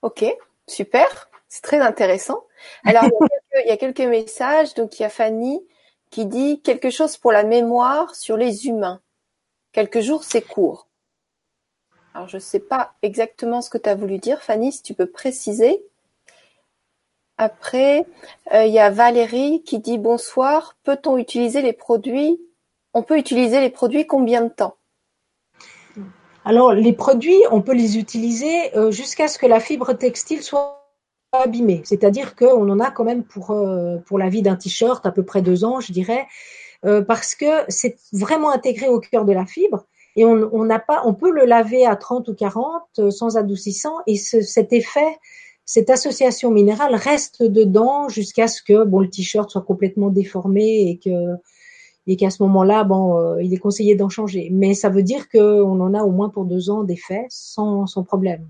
Ok, 0.00 0.24
super. 0.66 1.28
C'est 1.48 1.62
très 1.62 1.80
intéressant. 1.80 2.44
Alors, 2.84 3.04
il 3.04 3.10
y, 3.10 3.12
a 3.12 3.18
quelques, 3.28 3.64
il 3.66 3.68
y 3.68 3.72
a 3.72 3.76
quelques 3.76 4.10
messages. 4.10 4.74
Donc, 4.74 4.98
il 4.98 5.02
y 5.02 5.06
a 5.06 5.10
Fanny 5.10 5.60
qui 6.10 6.24
dit 6.26 6.62
quelque 6.62 6.90
chose 6.90 7.18
pour 7.18 7.32
la 7.32 7.44
mémoire 7.44 8.14
sur 8.14 8.36
les 8.38 8.66
humains. 8.66 9.00
Quelques 9.72 10.00
jours, 10.00 10.22
c'est 10.22 10.42
court. 10.42 10.86
Alors, 12.14 12.28
je 12.28 12.36
ne 12.36 12.40
sais 12.40 12.60
pas 12.60 12.94
exactement 13.00 13.62
ce 13.62 13.70
que 13.70 13.78
tu 13.78 13.88
as 13.88 13.94
voulu 13.94 14.18
dire, 14.18 14.42
Fanny, 14.42 14.70
si 14.70 14.82
tu 14.82 14.92
peux 14.92 15.06
préciser. 15.06 15.82
Après, 17.38 18.06
euh, 18.52 18.64
il 18.64 18.72
y 18.72 18.78
a 18.78 18.90
Valérie 18.90 19.62
qui 19.64 19.78
dit 19.78 19.98
bonsoir. 19.98 20.76
Peut-on 20.84 21.16
utiliser 21.16 21.62
les 21.62 21.72
produits? 21.72 22.38
On 22.92 23.02
peut 23.02 23.16
utiliser 23.16 23.60
les 23.60 23.70
produits 23.70 24.06
combien 24.06 24.42
de 24.42 24.50
temps? 24.50 24.76
Alors, 26.44 26.74
les 26.74 26.92
produits, 26.92 27.42
on 27.50 27.62
peut 27.62 27.72
les 27.72 27.98
utiliser 27.98 28.76
euh, 28.76 28.90
jusqu'à 28.90 29.28
ce 29.28 29.38
que 29.38 29.46
la 29.46 29.60
fibre 29.60 29.94
textile 29.94 30.42
soit 30.42 30.82
abîmée. 31.32 31.80
C'est-à-dire 31.84 32.36
qu'on 32.36 32.68
en 32.68 32.78
a 32.78 32.90
quand 32.90 33.04
même 33.04 33.24
pour, 33.24 33.52
euh, 33.52 33.96
pour 34.06 34.18
la 34.18 34.28
vie 34.28 34.42
d'un 34.42 34.56
t-shirt 34.56 35.06
à 35.06 35.12
peu 35.12 35.24
près 35.24 35.40
deux 35.40 35.64
ans, 35.64 35.80
je 35.80 35.92
dirais, 35.92 36.26
euh, 36.84 37.02
parce 37.02 37.34
que 37.34 37.64
c'est 37.68 37.96
vraiment 38.12 38.50
intégré 38.50 38.88
au 38.88 39.00
cœur 39.00 39.24
de 39.24 39.32
la 39.32 39.46
fibre. 39.46 39.86
Et 40.16 40.24
on, 40.24 40.50
on 40.52 40.64
n'a 40.64 40.78
pas, 40.78 41.02
on 41.04 41.14
peut 41.14 41.30
le 41.30 41.44
laver 41.44 41.86
à 41.86 41.96
30 41.96 42.28
ou 42.28 42.34
40 42.34 42.82
euh, 42.98 43.10
sans 43.10 43.36
adoucissant, 43.36 43.96
et 44.06 44.16
ce, 44.16 44.42
cet 44.42 44.72
effet, 44.72 45.18
cette 45.64 45.90
association 45.90 46.50
minérale 46.50 46.94
reste 46.94 47.42
dedans 47.42 48.08
jusqu'à 48.08 48.48
ce 48.48 48.62
que 48.62 48.84
bon 48.84 49.00
le 49.00 49.08
t-shirt 49.08 49.48
soit 49.48 49.62
complètement 49.62 50.10
déformé 50.10 50.90
et 50.90 50.98
que 50.98 51.36
et 52.06 52.16
qu'à 52.16 52.30
ce 52.30 52.42
moment-là, 52.42 52.84
bon, 52.84 53.18
euh, 53.18 53.42
il 53.42 53.54
est 53.54 53.58
conseillé 53.58 53.94
d'en 53.94 54.08
changer. 54.08 54.48
Mais 54.50 54.74
ça 54.74 54.88
veut 54.88 55.04
dire 55.04 55.28
qu'on 55.28 55.80
en 55.80 55.94
a 55.94 56.02
au 56.02 56.10
moins 56.10 56.30
pour 56.30 56.44
deux 56.44 56.68
ans 56.68 56.82
d'effet 56.82 57.26
sans, 57.28 57.86
sans 57.86 58.02
problème. 58.02 58.48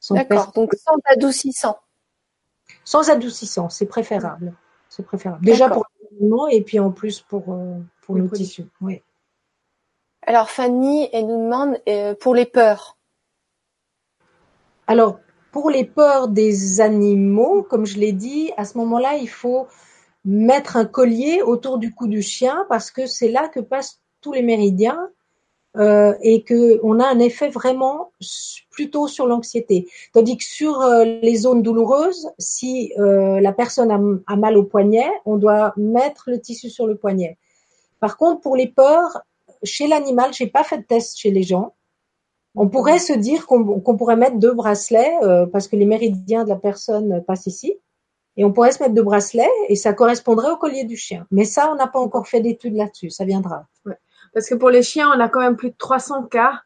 Sans, 0.00 0.14
D'accord, 0.14 0.50
donc 0.52 0.72
sans 0.74 0.96
adoucissant. 1.04 1.76
sans 2.84 3.10
adoucissant, 3.10 3.68
c'est 3.68 3.84
préférable. 3.84 4.54
C'est 4.88 5.04
préférable. 5.04 5.44
Déjà 5.44 5.68
pour 5.68 5.84
l'environnement 6.20 6.48
et 6.48 6.62
puis 6.62 6.78
en 6.78 6.90
plus 6.90 7.20
pour, 7.20 7.52
euh, 7.52 7.78
pour 8.02 8.16
nos 8.16 8.28
tissus. 8.28 8.66
Oui. 8.80 9.02
Alors 10.22 10.50
Fanny, 10.50 11.08
elle 11.12 11.26
nous 11.26 11.44
demande 11.44 11.80
euh, 11.88 12.14
pour 12.14 12.34
les 12.34 12.46
peurs. 12.46 12.98
Alors, 14.86 15.20
pour 15.52 15.70
les 15.70 15.84
peurs 15.84 16.28
des 16.28 16.80
animaux, 16.80 17.62
comme 17.62 17.86
je 17.86 17.98
l'ai 17.98 18.12
dit, 18.12 18.52
à 18.56 18.64
ce 18.64 18.76
moment-là, 18.78 19.16
il 19.16 19.28
faut 19.28 19.66
mettre 20.24 20.76
un 20.76 20.84
collier 20.84 21.42
autour 21.42 21.78
du 21.78 21.94
cou 21.94 22.06
du 22.06 22.22
chien 22.22 22.66
parce 22.68 22.90
que 22.90 23.06
c'est 23.06 23.30
là 23.30 23.48
que 23.48 23.60
passent 23.60 24.00
tous 24.20 24.32
les 24.32 24.42
méridiens 24.42 25.08
euh, 25.76 26.14
et 26.20 26.42
que 26.42 26.80
on 26.82 27.00
a 27.00 27.06
un 27.06 27.18
effet 27.20 27.48
vraiment 27.48 28.12
plutôt 28.80 29.08
sur 29.08 29.26
l'anxiété. 29.26 29.86
Tandis 30.14 30.38
que 30.38 30.44
sur 30.44 30.80
euh, 30.80 31.04
les 31.04 31.36
zones 31.36 31.62
douloureuses, 31.62 32.30
si 32.38 32.94
euh, 32.98 33.38
la 33.38 33.52
personne 33.52 34.22
a, 34.26 34.36
mal 34.36 34.56
au 34.56 34.64
poignet, 34.64 35.10
on 35.26 35.36
doit 35.36 35.74
mettre 35.76 36.30
le 36.30 36.40
tissu 36.40 36.70
sur 36.70 36.86
le 36.86 36.96
poignet. 36.96 37.36
Par 38.00 38.16
contre, 38.16 38.40
pour 38.40 38.56
les 38.56 38.68
peurs, 38.68 39.20
chez 39.64 39.86
l'animal, 39.86 40.32
j'ai 40.32 40.46
pas 40.46 40.64
fait 40.64 40.78
de 40.78 40.84
test 40.84 41.18
chez 41.18 41.30
les 41.30 41.42
gens. 41.42 41.74
On 42.54 42.68
pourrait 42.68 42.98
se 42.98 43.12
dire 43.12 43.46
qu'on 43.46 43.96
pourrait 43.98 44.16
mettre 44.16 44.38
deux 44.38 44.54
bracelets 44.54 45.12
euh, 45.24 45.44
parce 45.44 45.68
que 45.68 45.76
les 45.76 45.84
méridiens 45.84 46.44
de 46.44 46.48
la 46.48 46.56
personne 46.56 47.22
passent 47.26 47.46
ici. 47.46 47.74
Et 48.38 48.46
on 48.46 48.52
pourrait 48.52 48.72
se 48.72 48.82
mettre 48.82 48.94
deux 48.94 49.02
bracelets 49.02 49.56
et 49.68 49.76
ça 49.76 49.92
correspondrait 49.92 50.52
au 50.52 50.56
collier 50.56 50.84
du 50.84 50.96
chien. 50.96 51.26
Mais 51.30 51.44
ça, 51.44 51.70
on 51.70 51.74
n'a 51.74 51.86
pas 51.86 52.00
encore 52.00 52.26
fait 52.26 52.40
d'études 52.40 52.76
là-dessus. 52.76 53.10
Ça 53.10 53.26
viendra. 53.26 53.66
Parce 54.32 54.48
que 54.48 54.54
pour 54.54 54.70
les 54.70 54.82
chiens, 54.82 55.10
on 55.14 55.20
a 55.20 55.28
quand 55.28 55.40
même 55.40 55.56
plus 55.56 55.70
de 55.70 55.76
300 55.76 56.28
cas, 56.28 56.62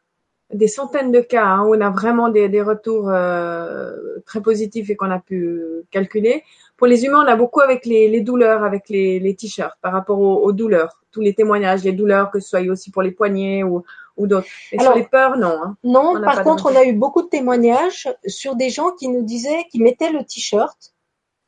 des 0.53 0.67
centaines 0.67 1.11
de 1.11 1.21
cas 1.21 1.45
hein, 1.45 1.65
où 1.65 1.75
on 1.75 1.81
a 1.81 1.89
vraiment 1.89 2.29
des, 2.29 2.49
des 2.49 2.61
retours 2.61 3.09
euh, 3.09 3.91
très 4.25 4.41
positifs 4.41 4.89
et 4.89 4.95
qu'on 4.95 5.11
a 5.11 5.19
pu 5.19 5.61
calculer. 5.91 6.43
Pour 6.77 6.87
les 6.87 7.05
humains, 7.05 7.23
on 7.23 7.27
a 7.27 7.35
beaucoup 7.35 7.61
avec 7.61 7.85
les, 7.85 8.07
les 8.09 8.21
douleurs, 8.21 8.63
avec 8.63 8.89
les, 8.89 9.19
les 9.19 9.35
t-shirts 9.35 9.77
par 9.81 9.93
rapport 9.93 10.19
aux, 10.19 10.43
aux, 10.43 10.51
douleurs, 10.51 11.01
tous 11.11 11.21
les 11.21 11.33
témoignages, 11.33 11.83
les 11.83 11.93
douleurs, 11.93 12.31
que 12.31 12.39
ce 12.39 12.49
soit 12.49 12.61
aussi 12.61 12.91
pour 12.91 13.01
les 13.01 13.11
poignets 13.11 13.63
ou, 13.63 13.83
ou 14.17 14.27
d'autres. 14.27 14.47
Et 14.71 14.79
Alors, 14.79 14.93
sur 14.93 15.01
les 15.01 15.07
peurs, 15.07 15.37
non. 15.37 15.57
Hein. 15.63 15.77
Non, 15.83 16.21
par 16.21 16.43
contre, 16.43 16.71
on 16.71 16.75
a 16.75 16.85
eu 16.85 16.93
beaucoup 16.93 17.23
de 17.23 17.29
témoignages 17.29 18.07
sur 18.27 18.55
des 18.55 18.69
gens 18.69 18.91
qui 18.91 19.07
nous 19.07 19.23
disaient, 19.23 19.65
qui 19.71 19.81
mettaient 19.81 20.11
le 20.11 20.23
t-shirt 20.23 20.93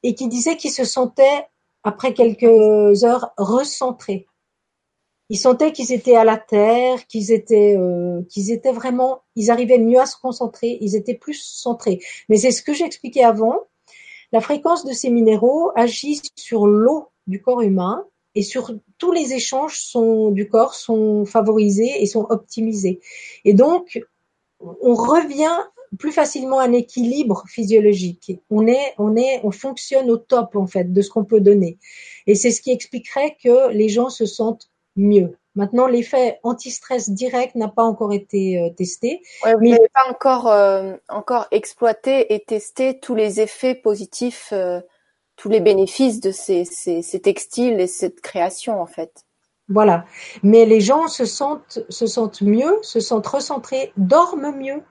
et 0.03 0.15
qui 0.15 0.27
disaient 0.27 0.57
qu'ils 0.57 0.71
se 0.71 0.85
sentaient, 0.85 1.45
après 1.83 2.13
quelques 2.13 3.03
heures, 3.03 3.31
recentrés. 3.37 4.27
Ils 5.29 5.37
sentaient 5.37 5.73
qu'ils 5.73 5.91
étaient 5.91 6.15
à 6.15 6.23
la 6.23 6.37
terre, 6.37 7.05
qu'ils 7.07 7.31
étaient, 7.31 7.75
euh, 7.77 8.21
qu'ils 8.29 8.51
étaient 8.51 8.71
vraiment, 8.71 9.23
ils 9.35 9.51
arrivaient 9.51 9.77
mieux 9.77 9.99
à 9.99 10.05
se 10.05 10.15
concentrer, 10.17 10.77
ils 10.81 10.95
étaient 10.95 11.15
plus 11.15 11.41
centrés. 11.41 11.99
Mais 12.29 12.37
c'est 12.37 12.51
ce 12.51 12.61
que 12.61 12.73
j'expliquais 12.73 13.23
avant. 13.23 13.55
La 14.31 14.41
fréquence 14.41 14.85
de 14.85 14.93
ces 14.93 15.09
minéraux 15.09 15.71
agit 15.75 16.21
sur 16.35 16.65
l'eau 16.65 17.09
du 17.27 17.41
corps 17.41 17.61
humain 17.61 18.05
et 18.35 18.41
sur 18.41 18.71
tous 18.97 19.11
les 19.11 19.33
échanges 19.33 19.79
sont, 19.79 20.31
du 20.31 20.47
corps 20.47 20.75
sont 20.75 21.25
favorisés 21.25 22.01
et 22.01 22.05
sont 22.05 22.25
optimisés. 22.29 22.99
Et 23.45 23.53
donc, 23.53 23.99
on 24.59 24.93
revient 24.95 25.57
plus 25.97 26.11
facilement 26.11 26.59
à 26.59 26.65
un 26.65 26.73
équilibre 26.73 27.43
physiologique. 27.47 28.39
On 28.49 28.67
est, 28.67 28.93
on 28.97 29.15
est, 29.15 29.39
on 29.43 29.51
fonctionne 29.51 30.09
au 30.09 30.17
top 30.17 30.55
en 30.55 30.67
fait 30.67 30.91
de 30.91 31.01
ce 31.01 31.09
qu'on 31.09 31.25
peut 31.25 31.39
donner. 31.39 31.77
Et 32.25 32.35
c'est 32.35 32.51
ce 32.51 32.61
qui 32.61 32.71
expliquerait 32.71 33.37
que 33.41 33.71
les 33.71 33.89
gens 33.89 34.09
se 34.09 34.25
sentent 34.25 34.69
mieux. 34.97 35.37
Maintenant, 35.57 35.87
l'effet 35.87 36.39
anti-stress 36.43 37.09
direct 37.09 37.55
n'a 37.55 37.67
pas 37.67 37.83
encore 37.83 38.13
été 38.13 38.59
euh, 38.59 38.69
testé. 38.69 39.23
Ouais, 39.43 39.55
vous 39.55 39.63
n'avez 39.63 39.89
pas 39.91 40.07
encore 40.07 40.47
euh, 40.47 40.95
encore 41.09 41.47
exploité 41.49 42.31
et 42.35 42.43
testé 42.43 42.99
tous 42.99 43.15
les 43.15 43.41
effets 43.41 43.73
positifs, 43.73 44.49
euh, 44.51 44.81
tous 45.35 45.49
les 45.49 45.59
bénéfices 45.59 46.19
de 46.19 46.29
ces, 46.31 46.63
ces, 46.63 47.01
ces, 47.01 47.19
textiles 47.19 47.79
et 47.79 47.87
cette 47.87 48.21
création 48.21 48.79
en 48.79 48.85
fait. 48.85 49.25
Voilà. 49.67 50.05
Mais 50.43 50.65
les 50.67 50.79
gens 50.79 51.07
se 51.07 51.25
sentent 51.25 51.79
se 51.89 52.05
sentent 52.05 52.43
mieux, 52.43 52.77
se 52.83 52.99
sentent 52.99 53.25
recentrés, 53.25 53.91
dorment 53.97 54.55
mieux. 54.55 54.83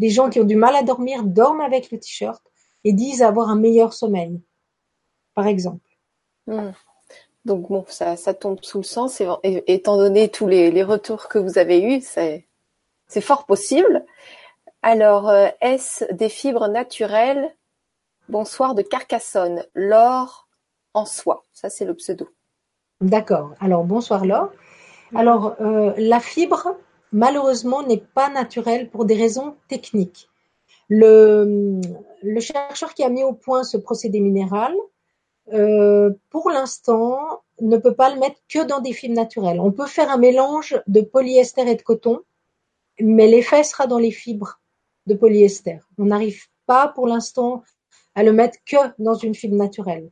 Les 0.00 0.10
gens 0.10 0.28
qui 0.28 0.40
ont 0.40 0.44
du 0.44 0.56
mal 0.56 0.74
à 0.74 0.82
dormir 0.82 1.22
dorment 1.22 1.60
avec 1.60 1.92
le 1.92 2.00
t-shirt 2.00 2.42
et 2.82 2.92
disent 2.92 3.22
avoir 3.22 3.48
un 3.48 3.56
meilleur 3.56 3.92
sommeil, 3.92 4.40
par 5.34 5.46
exemple. 5.46 5.86
Mmh. 6.48 6.70
Donc 7.44 7.68
bon, 7.68 7.84
ça, 7.88 8.16
tombe 8.34 8.58
sous 8.62 8.78
le 8.78 8.84
sens, 8.84 9.22
étant 9.42 9.96
donné 9.96 10.28
tous 10.28 10.46
les, 10.46 10.82
retours 10.82 11.28
que 11.28 11.38
vous 11.38 11.58
avez 11.58 11.82
eus, 11.82 12.02
c'est, 12.02 12.46
fort 13.20 13.46
possible. 13.46 14.04
Alors, 14.82 15.28
euh, 15.28 15.48
est-ce 15.60 16.04
des 16.12 16.28
fibres 16.28 16.68
naturelles 16.68 17.54
Bonsoir 18.28 18.74
de 18.74 18.82
Carcassonne, 18.82 19.64
l'or 19.74 20.48
en 20.94 21.04
soi, 21.04 21.44
ça 21.52 21.68
c'est 21.68 21.84
le 21.84 21.94
pseudo. 21.94 22.28
D'accord. 23.00 23.54
Alors 23.60 23.84
bonsoir 23.84 24.24
Laure. 24.24 24.52
Alors 25.14 25.56
euh, 25.60 25.92
la 25.96 26.20
fibre, 26.20 26.76
malheureusement, 27.12 27.82
n'est 27.82 28.02
pas 28.14 28.28
naturelle 28.28 28.90
pour 28.90 29.04
des 29.04 29.16
raisons 29.16 29.56
techniques. 29.68 30.28
Le, 30.88 31.80
chercheur 32.40 32.94
qui 32.94 33.04
a 33.04 33.08
mis 33.08 33.24
au 33.24 33.32
point 33.32 33.62
ce 33.62 33.76
procédé 33.76 34.20
minéral 34.20 34.74
euh, 34.74 34.99
pour 35.46 36.50
l'instant, 36.50 37.42
ne 37.60 37.76
peut 37.76 37.94
pas 37.94 38.12
le 38.12 38.20
mettre 38.20 38.40
que 38.48 38.64
dans 38.64 38.80
des 38.80 38.92
fibres 38.92 39.14
naturelles. 39.14 39.60
On 39.60 39.72
peut 39.72 39.86
faire 39.86 40.10
un 40.10 40.18
mélange 40.18 40.80
de 40.86 41.00
polyester 41.00 41.62
et 41.62 41.74
de 41.74 41.82
coton, 41.82 42.20
mais 43.00 43.26
l'effet 43.26 43.62
sera 43.64 43.86
dans 43.86 43.98
les 43.98 44.10
fibres 44.10 44.60
de 45.06 45.14
polyester. 45.14 45.80
On 45.98 46.06
n'arrive 46.06 46.46
pas 46.66 46.88
pour 46.88 47.06
l'instant 47.06 47.62
à 48.14 48.22
le 48.22 48.32
mettre 48.32 48.58
que 48.66 48.76
dans 48.98 49.14
une 49.14 49.34
fibre 49.34 49.56
naturelle. 49.56 50.10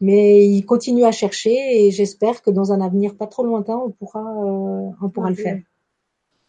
Mais 0.00 0.46
il 0.46 0.64
continue 0.64 1.04
à 1.04 1.12
chercher 1.12 1.84
et 1.84 1.90
j'espère 1.90 2.42
que 2.42 2.50
dans 2.50 2.72
un 2.72 2.80
avenir 2.80 3.16
pas 3.16 3.26
trop 3.26 3.44
lointain, 3.44 3.76
on 3.76 3.90
pourra, 3.90 4.20
euh, 4.20 4.90
on 5.02 5.08
pourra 5.10 5.28
le 5.28 5.36
faire. 5.36 5.60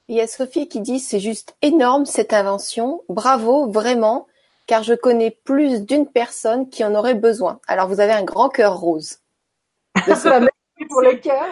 Il 0.08 0.16
y 0.16 0.22
a 0.22 0.28
Sophie 0.28 0.68
qui 0.68 0.80
dit 0.80 1.00
c'est 1.00 1.20
juste 1.20 1.56
énorme 1.62 2.06
cette 2.06 2.34
invention, 2.34 3.02
bravo 3.10 3.70
vraiment 3.70 4.28
car 4.68 4.84
je 4.84 4.94
connais 4.94 5.32
plus 5.44 5.86
d'une 5.86 6.08
personne 6.08 6.70
qui 6.70 6.84
en 6.84 6.96
aurait 6.96 7.16
besoin. 7.16 7.60
Alors 7.68 7.88
vous 7.88 8.00
avez 8.00 8.14
un 8.14 8.24
grand 8.24 8.50
cœur 8.50 8.80
rose. 8.80 9.18
merci 10.08 10.86
pour 10.90 11.02
le 11.02 11.16
cœur 11.16 11.44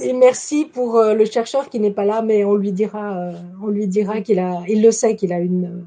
et 0.00 0.12
merci 0.12 0.64
pour 0.64 0.96
euh, 0.96 1.14
le 1.14 1.24
chercheur 1.24 1.68
qui 1.68 1.78
n'est 1.80 1.92
pas 1.92 2.04
là, 2.04 2.22
mais 2.22 2.44
on 2.44 2.54
lui 2.54 2.72
dira, 2.72 3.16
euh, 3.16 3.32
on 3.62 3.68
lui 3.68 3.86
dira 3.86 4.20
qu'il 4.22 4.38
a, 4.38 4.62
il 4.68 4.82
le 4.82 4.90
sait 4.90 5.16
qu'il 5.16 5.32
a 5.32 5.38
une 5.38 5.84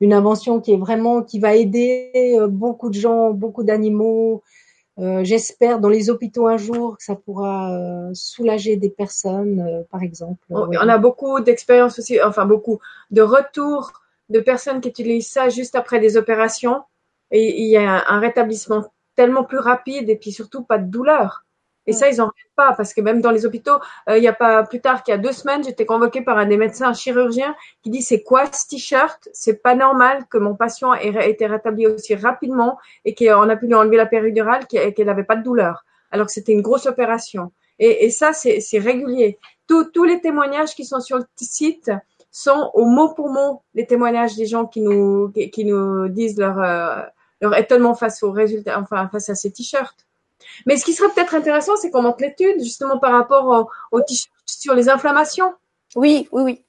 une 0.00 0.12
invention 0.12 0.60
qui 0.60 0.72
est 0.72 0.76
vraiment 0.76 1.22
qui 1.22 1.38
va 1.38 1.54
aider 1.54 2.36
euh, 2.38 2.48
beaucoup 2.48 2.90
de 2.90 2.94
gens, 2.94 3.30
beaucoup 3.30 3.64
d'animaux. 3.64 4.42
Euh, 4.98 5.24
J'espère 5.24 5.80
dans 5.80 5.88
les 5.88 6.08
hôpitaux 6.08 6.46
un 6.46 6.56
jour 6.56 6.96
que 6.98 7.04
ça 7.04 7.16
pourra 7.16 7.72
euh, 7.72 8.10
soulager 8.14 8.76
des 8.76 8.90
personnes, 8.90 9.60
euh, 9.60 9.82
par 9.90 10.02
exemple. 10.02 10.44
On, 10.50 10.68
on 10.68 10.88
a 10.88 10.98
beaucoup 10.98 11.40
d'expériences 11.40 11.98
aussi, 11.98 12.22
enfin 12.22 12.46
beaucoup 12.46 12.78
de 13.10 13.22
retours 13.22 13.92
de 14.28 14.40
personnes 14.40 14.80
qui 14.80 14.88
utilisent 14.88 15.30
ça 15.30 15.48
juste 15.48 15.74
après 15.74 16.00
des 16.00 16.16
opérations 16.16 16.82
et 17.30 17.62
il 17.62 17.68
y 17.68 17.76
a 17.76 17.90
un, 17.90 18.16
un 18.16 18.20
rétablissement 18.20 18.84
tellement 19.16 19.44
plus 19.44 19.58
rapide 19.58 20.10
et 20.10 20.16
puis 20.16 20.32
surtout 20.32 20.62
pas 20.64 20.78
de 20.78 20.90
douleur. 20.90 21.44
Et 21.86 21.92
ouais. 21.92 21.98
ça, 21.98 22.08
ils 22.08 22.20
en 22.20 22.26
reviennent 22.26 22.54
pas 22.56 22.72
parce 22.72 22.94
que 22.94 23.00
même 23.00 23.20
dans 23.20 23.30
les 23.30 23.44
hôpitaux, 23.44 23.78
euh, 24.08 24.16
il 24.16 24.24
y 24.24 24.28
a 24.28 24.32
pas 24.32 24.64
plus 24.64 24.80
tard 24.80 25.02
qu'il 25.02 25.12
y 25.12 25.14
a 25.14 25.18
deux 25.18 25.32
semaines, 25.32 25.62
j'étais 25.64 25.84
convoquée 25.84 26.22
par 26.22 26.38
un 26.38 26.46
des 26.46 26.56
médecins 26.56 26.92
chirurgiens 26.94 27.54
qui 27.82 27.90
dit 27.90 28.02
c'est 28.02 28.22
quoi 28.22 28.50
ce 28.50 28.66
t-shirt? 28.68 29.28
C'est 29.32 29.62
pas 29.62 29.74
normal 29.74 30.24
que 30.30 30.38
mon 30.38 30.54
patient 30.54 30.94
ait 30.94 31.30
été 31.30 31.46
rétabli 31.46 31.86
aussi 31.86 32.14
rapidement 32.14 32.78
et 33.04 33.14
qu'on 33.14 33.48
a 33.48 33.56
pu 33.56 33.66
lui 33.66 33.74
enlever 33.74 33.96
la 33.96 34.06
péridurale 34.06 34.66
qu'elle 34.66 35.06
n'avait 35.06 35.24
pas 35.24 35.36
de 35.36 35.42
douleur 35.42 35.84
alors 36.10 36.26
que 36.26 36.32
c'était 36.32 36.52
une 36.52 36.62
grosse 36.62 36.86
opération. 36.86 37.52
Et, 37.80 38.04
et 38.04 38.10
ça, 38.10 38.32
c'est 38.32 38.78
régulier. 38.78 39.38
Tous, 39.66 39.84
tous 39.86 40.04
les 40.04 40.20
témoignages 40.20 40.76
qui 40.76 40.84
sont 40.84 41.00
sur 41.00 41.18
le 41.18 41.24
site, 41.34 41.90
sont 42.36 42.72
au 42.74 42.84
mot 42.84 43.14
pour 43.14 43.30
mot 43.30 43.62
les 43.74 43.86
témoignages 43.86 44.34
des 44.34 44.46
gens 44.46 44.66
qui 44.66 44.80
nous 44.80 45.30
qui, 45.32 45.50
qui 45.50 45.64
nous 45.64 46.08
disent 46.08 46.36
leur 46.36 46.58
euh, 46.58 47.02
leur 47.40 47.56
étonnement 47.56 47.94
face 47.94 48.22
aux 48.24 48.32
résultats, 48.32 48.80
enfin 48.80 49.08
face 49.08 49.28
à 49.28 49.36
ces 49.36 49.52
t-shirts. 49.52 50.06
Mais 50.66 50.76
ce 50.76 50.84
qui 50.84 50.94
serait 50.94 51.12
peut-être 51.14 51.34
intéressant, 51.34 51.76
c'est 51.76 51.90
qu'on 51.90 52.02
monte 52.02 52.20
l'étude 52.20 52.60
justement 52.60 52.98
par 52.98 53.12
rapport 53.12 53.70
aux 53.92 53.96
au 53.96 54.00
t-shirts 54.00 54.32
sur 54.46 54.74
les 54.74 54.88
inflammations. 54.88 55.54
Oui, 55.94 56.28
oui, 56.32 56.42
oui. 56.42 56.64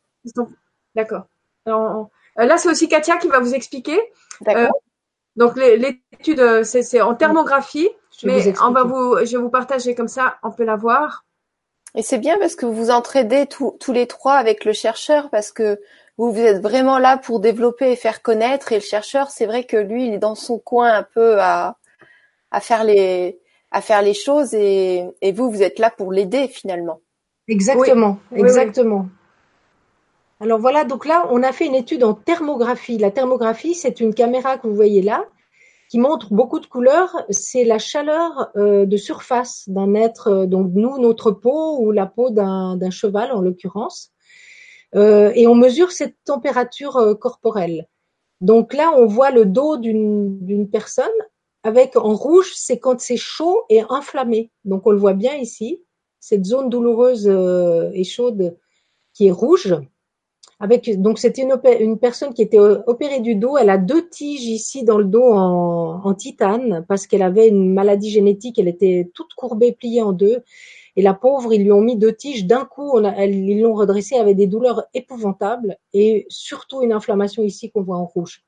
D'accord. 0.93 1.25
Euh, 1.67 2.05
là, 2.37 2.57
c'est 2.57 2.69
aussi 2.69 2.87
Katia 2.87 3.17
qui 3.17 3.27
va 3.27 3.39
vous 3.39 3.55
expliquer. 3.55 3.99
D'accord. 4.41 4.63
Euh, 4.63 4.69
donc 5.35 5.57
l'étude, 5.57 6.39
euh, 6.39 6.63
c'est 6.63 7.01
en 7.01 7.15
thermographie, 7.15 7.89
mais 8.23 8.53
on 8.61 8.71
va 8.71 8.83
vous, 8.83 9.17
je 9.25 9.35
vais 9.35 9.43
vous 9.43 9.49
partager 9.49 9.95
comme 9.95 10.07
ça, 10.07 10.37
on 10.43 10.51
peut 10.51 10.63
la 10.63 10.75
voir. 10.75 11.25
Et 11.95 12.01
c'est 12.01 12.17
bien 12.17 12.37
parce 12.37 12.55
que 12.55 12.65
vous 12.65 12.73
vous 12.73 12.91
entraidez 12.91 13.45
tous, 13.45 13.75
tous 13.79 13.93
les 13.93 14.05
trois 14.05 14.33
avec 14.33 14.65
le 14.65 14.73
chercheur 14.73 15.29
parce 15.29 15.51
que 15.51 15.79
vous, 16.17 16.31
vous 16.31 16.39
êtes 16.41 16.61
vraiment 16.61 16.99
là 16.99 17.17
pour 17.17 17.39
développer 17.39 17.91
et 17.91 17.95
faire 17.95 18.21
connaître. 18.21 18.71
Et 18.73 18.75
le 18.75 18.81
chercheur, 18.81 19.29
c'est 19.29 19.45
vrai 19.45 19.63
que 19.63 19.77
lui, 19.77 20.07
il 20.07 20.13
est 20.13 20.19
dans 20.19 20.35
son 20.35 20.59
coin 20.59 20.91
un 20.91 21.03
peu 21.03 21.39
à, 21.39 21.77
à 22.51 22.59
faire 22.59 22.83
les 22.83 23.39
à 23.71 23.81
faire 23.81 24.01
les 24.01 24.13
choses 24.13 24.53
et, 24.53 25.03
et 25.21 25.31
vous, 25.33 25.51
vous 25.51 25.61
êtes 25.61 25.79
là 25.79 25.89
pour 25.89 26.13
l'aider 26.13 26.47
finalement. 26.47 27.01
Exactement, 27.47 28.19
oui. 28.31 28.39
exactement. 28.39 28.99
Oui, 28.99 29.05
oui. 29.05 30.45
Alors 30.45 30.59
voilà, 30.59 30.85
donc 30.85 31.05
là, 31.05 31.27
on 31.31 31.43
a 31.43 31.51
fait 31.51 31.65
une 31.65 31.75
étude 31.75 32.03
en 32.03 32.13
thermographie. 32.13 32.97
La 32.97 33.11
thermographie, 33.11 33.73
c'est 33.73 33.99
une 33.99 34.13
caméra 34.13 34.57
que 34.57 34.67
vous 34.67 34.75
voyez 34.75 35.01
là, 35.01 35.25
qui 35.89 35.99
montre 35.99 36.33
beaucoup 36.33 36.59
de 36.59 36.65
couleurs, 36.65 37.25
c'est 37.29 37.63
la 37.63 37.79
chaleur 37.79 38.49
euh, 38.55 38.85
de 38.85 38.97
surface 38.97 39.63
d'un 39.67 39.93
être, 39.93 40.27
euh, 40.27 40.45
donc 40.45 40.71
nous, 40.73 40.97
notre 40.97 41.31
peau 41.31 41.77
ou 41.79 41.91
la 41.91 42.05
peau 42.05 42.31
d'un 42.31 42.89
cheval 42.89 43.31
en 43.31 43.41
l'occurrence, 43.41 44.11
euh, 44.95 45.31
et 45.35 45.47
on 45.47 45.55
mesure 45.55 45.91
cette 45.91 46.15
température 46.23 47.17
corporelle. 47.19 47.87
Donc 48.41 48.73
là, 48.73 48.91
on 48.95 49.05
voit 49.05 49.31
le 49.31 49.45
dos 49.45 49.77
d'une 49.77 50.69
personne 50.71 51.05
avec 51.63 51.95
en 51.95 52.13
rouge, 52.13 52.51
c'est 52.55 52.79
quand 52.79 52.99
c'est 52.99 53.17
chaud 53.17 53.63
et 53.69 53.83
inflammé. 53.89 54.51
Donc 54.65 54.85
on 54.85 54.91
le 54.91 54.97
voit 54.97 55.13
bien 55.13 55.35
ici, 55.35 55.81
cette 56.19 56.45
zone 56.45 56.69
douloureuse 56.69 57.27
et 57.27 58.03
chaude 58.03 58.55
qui 59.13 59.27
est 59.27 59.31
rouge. 59.31 59.73
Donc 60.59 61.19
c'était 61.19 61.43
une, 61.43 61.99
personne 61.99 62.33
qui 62.33 62.41
était 62.41 62.59
opérée 62.59 63.19
du 63.19 63.35
dos. 63.35 63.57
Elle 63.57 63.69
a 63.69 63.77
deux 63.77 64.07
tiges 64.07 64.45
ici 64.45 64.83
dans 64.83 64.97
le 64.97 65.03
dos 65.03 65.33
en, 65.33 66.13
titane 66.13 66.85
parce 66.87 67.07
qu'elle 67.07 67.23
avait 67.23 67.49
une 67.49 67.73
maladie 67.73 68.09
génétique. 68.09 68.57
Elle 68.57 68.69
était 68.69 69.11
toute 69.13 69.33
courbée, 69.35 69.73
pliée 69.73 70.01
en 70.01 70.13
deux. 70.13 70.43
Et 70.95 71.01
la 71.01 71.13
pauvre, 71.13 71.53
ils 71.53 71.63
lui 71.63 71.73
ont 71.73 71.81
mis 71.81 71.97
deux 71.97 72.13
tiges. 72.13 72.45
D'un 72.45 72.63
coup, 72.63 72.97
ils 72.99 73.61
l'ont 73.61 73.73
redressée 73.73 74.15
avec 74.15 74.37
des 74.37 74.47
douleurs 74.47 74.85
épouvantables 74.93 75.77
et 75.93 76.25
surtout 76.29 76.81
une 76.81 76.93
inflammation 76.93 77.43
ici 77.43 77.69
qu'on 77.69 77.81
voit 77.81 77.97
en 77.97 78.05
rouge. 78.05 78.41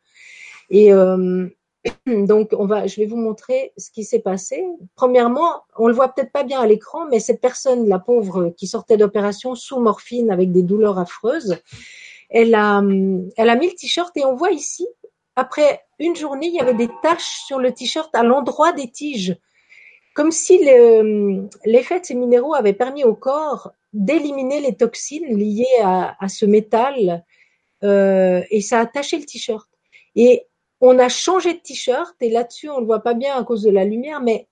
Et 0.70 0.94
euh, 0.94 1.48
donc, 2.08 2.50
on 2.58 2.66
va, 2.66 2.88
je 2.88 2.98
vais 2.98 3.06
vous 3.06 3.18
montrer 3.18 3.74
ce 3.78 3.92
qui 3.92 4.04
s'est 4.04 4.20
passé. 4.20 4.66
Premièrement, 4.96 5.64
on 5.78 5.88
le 5.88 5.94
voit 5.94 6.10
peut-être 6.10 6.32
pas 6.32 6.44
bien 6.44 6.60
à 6.60 6.68
l'écran, 6.68 7.06
mais 7.10 7.20
cette 7.20 7.42
personne, 7.42 7.88
la 7.88 8.00
pauvre, 8.00 8.54
qui 8.58 8.68
sortait 8.68 8.98
d'opération 8.98 9.56
sous 9.56 9.80
morphine 9.80 10.32
avec 10.32 10.52
des 10.52 10.64
douleurs 10.64 11.00
affreuses, 11.00 11.58
elle 12.30 12.56
a, 12.56 12.82
elle 13.38 13.50
a 13.50 13.56
mis 13.56 13.68
le 13.68 13.76
t-shirt 13.76 14.16
et 14.18 14.26
on 14.26 14.36
voit 14.36 14.52
ici, 14.52 14.88
après 15.36 15.82
une 16.00 16.16
journée, 16.16 16.48
il 16.48 16.56
y 16.56 16.60
avait 16.60 16.74
des 16.74 16.90
taches 17.02 17.44
sur 17.46 17.60
le 17.60 17.74
t-shirt 17.74 18.14
à 18.14 18.24
l'endroit 18.24 18.74
des 18.74 18.90
tiges 18.90 19.38
comme 20.18 20.32
si 20.32 20.58
l'effet 20.58 22.00
de 22.00 22.06
ces 22.06 22.16
minéraux 22.16 22.56
avait 22.56 22.74
permis 22.74 23.04
au 23.04 23.14
corps 23.14 23.72
d'éliminer 23.94 24.62
les 24.62 24.76
toxines 24.76 25.38
liées 25.38 25.80
à, 25.84 26.28
ce 26.28 26.48
métal 26.48 27.24
euh, 27.84 28.42
et 28.50 28.62
ça 28.62 28.80
a 28.80 28.88
taché 28.88 29.20
le 29.20 29.26
t-shirt. 29.26 29.70
Et 30.16 30.48
on 30.82 31.00
a 31.00 31.10
changé 31.10 31.54
de 31.54 31.60
t-shirt 31.60 32.16
et 32.22 32.30
là-dessus 32.30 32.70
on 32.70 32.80
le 32.80 32.86
voit 32.86 33.02
pas 33.02 33.14
bien 33.14 33.36
à 33.36 33.44
cause 33.44 33.64
de 33.64 33.72
la 33.72 33.86
lumière, 33.86 34.22
mais 34.22 34.48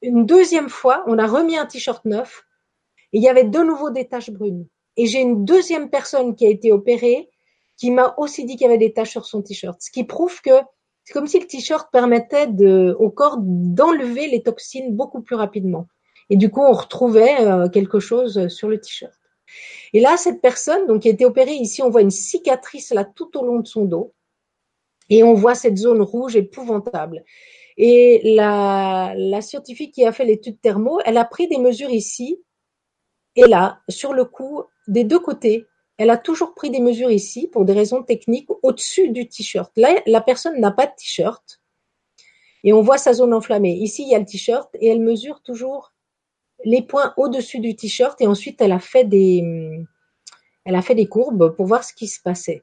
une 0.00 0.26
deuxième 0.26 0.68
fois 0.68 1.04
on 1.06 1.18
a 1.18 1.26
remis 1.26 1.56
un 1.56 1.66
t-shirt 1.66 2.04
neuf 2.04 2.44
et 3.12 3.18
il 3.18 3.22
y 3.22 3.28
avait 3.28 3.44
de 3.44 3.58
nouveau 3.60 3.90
des 3.90 4.06
taches 4.06 4.30
brunes. 4.30 4.66
Et 4.96 5.06
j'ai 5.06 5.20
une 5.20 5.44
deuxième 5.44 5.90
personne 5.90 6.34
qui 6.34 6.46
a 6.46 6.50
été 6.50 6.72
opérée 6.72 7.30
qui 7.76 7.90
m'a 7.90 8.14
aussi 8.18 8.44
dit 8.44 8.56
qu'il 8.56 8.66
y 8.66 8.68
avait 8.68 8.78
des 8.78 8.92
taches 8.92 9.10
sur 9.10 9.26
son 9.26 9.42
t-shirt, 9.42 9.80
ce 9.80 9.90
qui 9.90 10.04
prouve 10.04 10.40
que 10.42 10.50
c'est 11.04 11.14
comme 11.14 11.26
si 11.26 11.40
le 11.40 11.46
t-shirt 11.46 11.90
permettait 11.90 12.46
de, 12.46 12.94
au 12.98 13.10
corps 13.10 13.38
d'enlever 13.40 14.28
les 14.28 14.42
toxines 14.42 14.94
beaucoup 14.94 15.20
plus 15.20 15.34
rapidement. 15.34 15.88
Et 16.30 16.36
du 16.36 16.48
coup, 16.50 16.60
on 16.60 16.72
retrouvait 16.72 17.40
euh, 17.40 17.68
quelque 17.68 17.98
chose 17.98 18.46
sur 18.48 18.68
le 18.68 18.80
t-shirt. 18.80 19.12
Et 19.92 20.00
là, 20.00 20.16
cette 20.16 20.40
personne, 20.40 20.86
donc, 20.86 21.02
qui 21.02 21.08
a 21.08 21.10
été 21.10 21.24
opérée 21.24 21.54
ici, 21.54 21.82
on 21.82 21.90
voit 21.90 22.02
une 22.02 22.10
cicatrice 22.10 22.92
là 22.92 23.04
tout 23.04 23.36
au 23.36 23.44
long 23.44 23.58
de 23.58 23.66
son 23.66 23.84
dos. 23.84 24.14
Et 25.12 25.22
on 25.22 25.34
voit 25.34 25.54
cette 25.54 25.76
zone 25.76 26.00
rouge 26.00 26.36
épouvantable. 26.36 27.24
Et 27.76 28.20
la, 28.36 29.14
la 29.16 29.40
scientifique 29.40 29.92
qui 29.94 30.04
a 30.04 30.12
fait 30.12 30.24
l'étude 30.24 30.60
thermo, 30.60 31.00
elle 31.04 31.18
a 31.18 31.24
pris 31.24 31.48
des 31.48 31.58
mesures 31.58 31.90
ici 31.90 32.42
et 33.34 33.46
là, 33.46 33.80
sur 33.88 34.12
le 34.12 34.24
cou, 34.24 34.64
des 34.88 35.04
deux 35.04 35.18
côtés, 35.18 35.66
elle 35.96 36.10
a 36.10 36.18
toujours 36.18 36.54
pris 36.54 36.70
des 36.70 36.80
mesures 36.80 37.10
ici 37.10 37.48
pour 37.48 37.64
des 37.64 37.72
raisons 37.72 38.02
techniques 38.02 38.48
au-dessus 38.62 39.10
du 39.10 39.28
t-shirt. 39.28 39.72
Là, 39.76 40.02
la 40.06 40.20
personne 40.20 40.60
n'a 40.60 40.70
pas 40.70 40.86
de 40.86 40.92
t-shirt 40.96 41.60
et 42.64 42.72
on 42.72 42.82
voit 42.82 42.98
sa 42.98 43.14
zone 43.14 43.32
enflammée. 43.34 43.72
Ici, 43.72 44.02
il 44.02 44.10
y 44.10 44.14
a 44.14 44.18
le 44.18 44.26
t-shirt 44.26 44.68
et 44.80 44.88
elle 44.88 45.00
mesure 45.00 45.42
toujours 45.42 45.92
les 46.64 46.82
points 46.82 47.14
au-dessus 47.16 47.60
du 47.60 47.74
t-shirt 47.74 48.20
et 48.20 48.26
ensuite 48.26 48.60
elle 48.60 48.72
a 48.72 48.78
fait 48.78 49.04
des, 49.04 49.42
elle 50.64 50.74
a 50.74 50.82
fait 50.82 50.94
des 50.94 51.06
courbes 51.06 51.54
pour 51.56 51.66
voir 51.66 51.84
ce 51.84 51.94
qui 51.94 52.08
se 52.08 52.20
passait. 52.20 52.62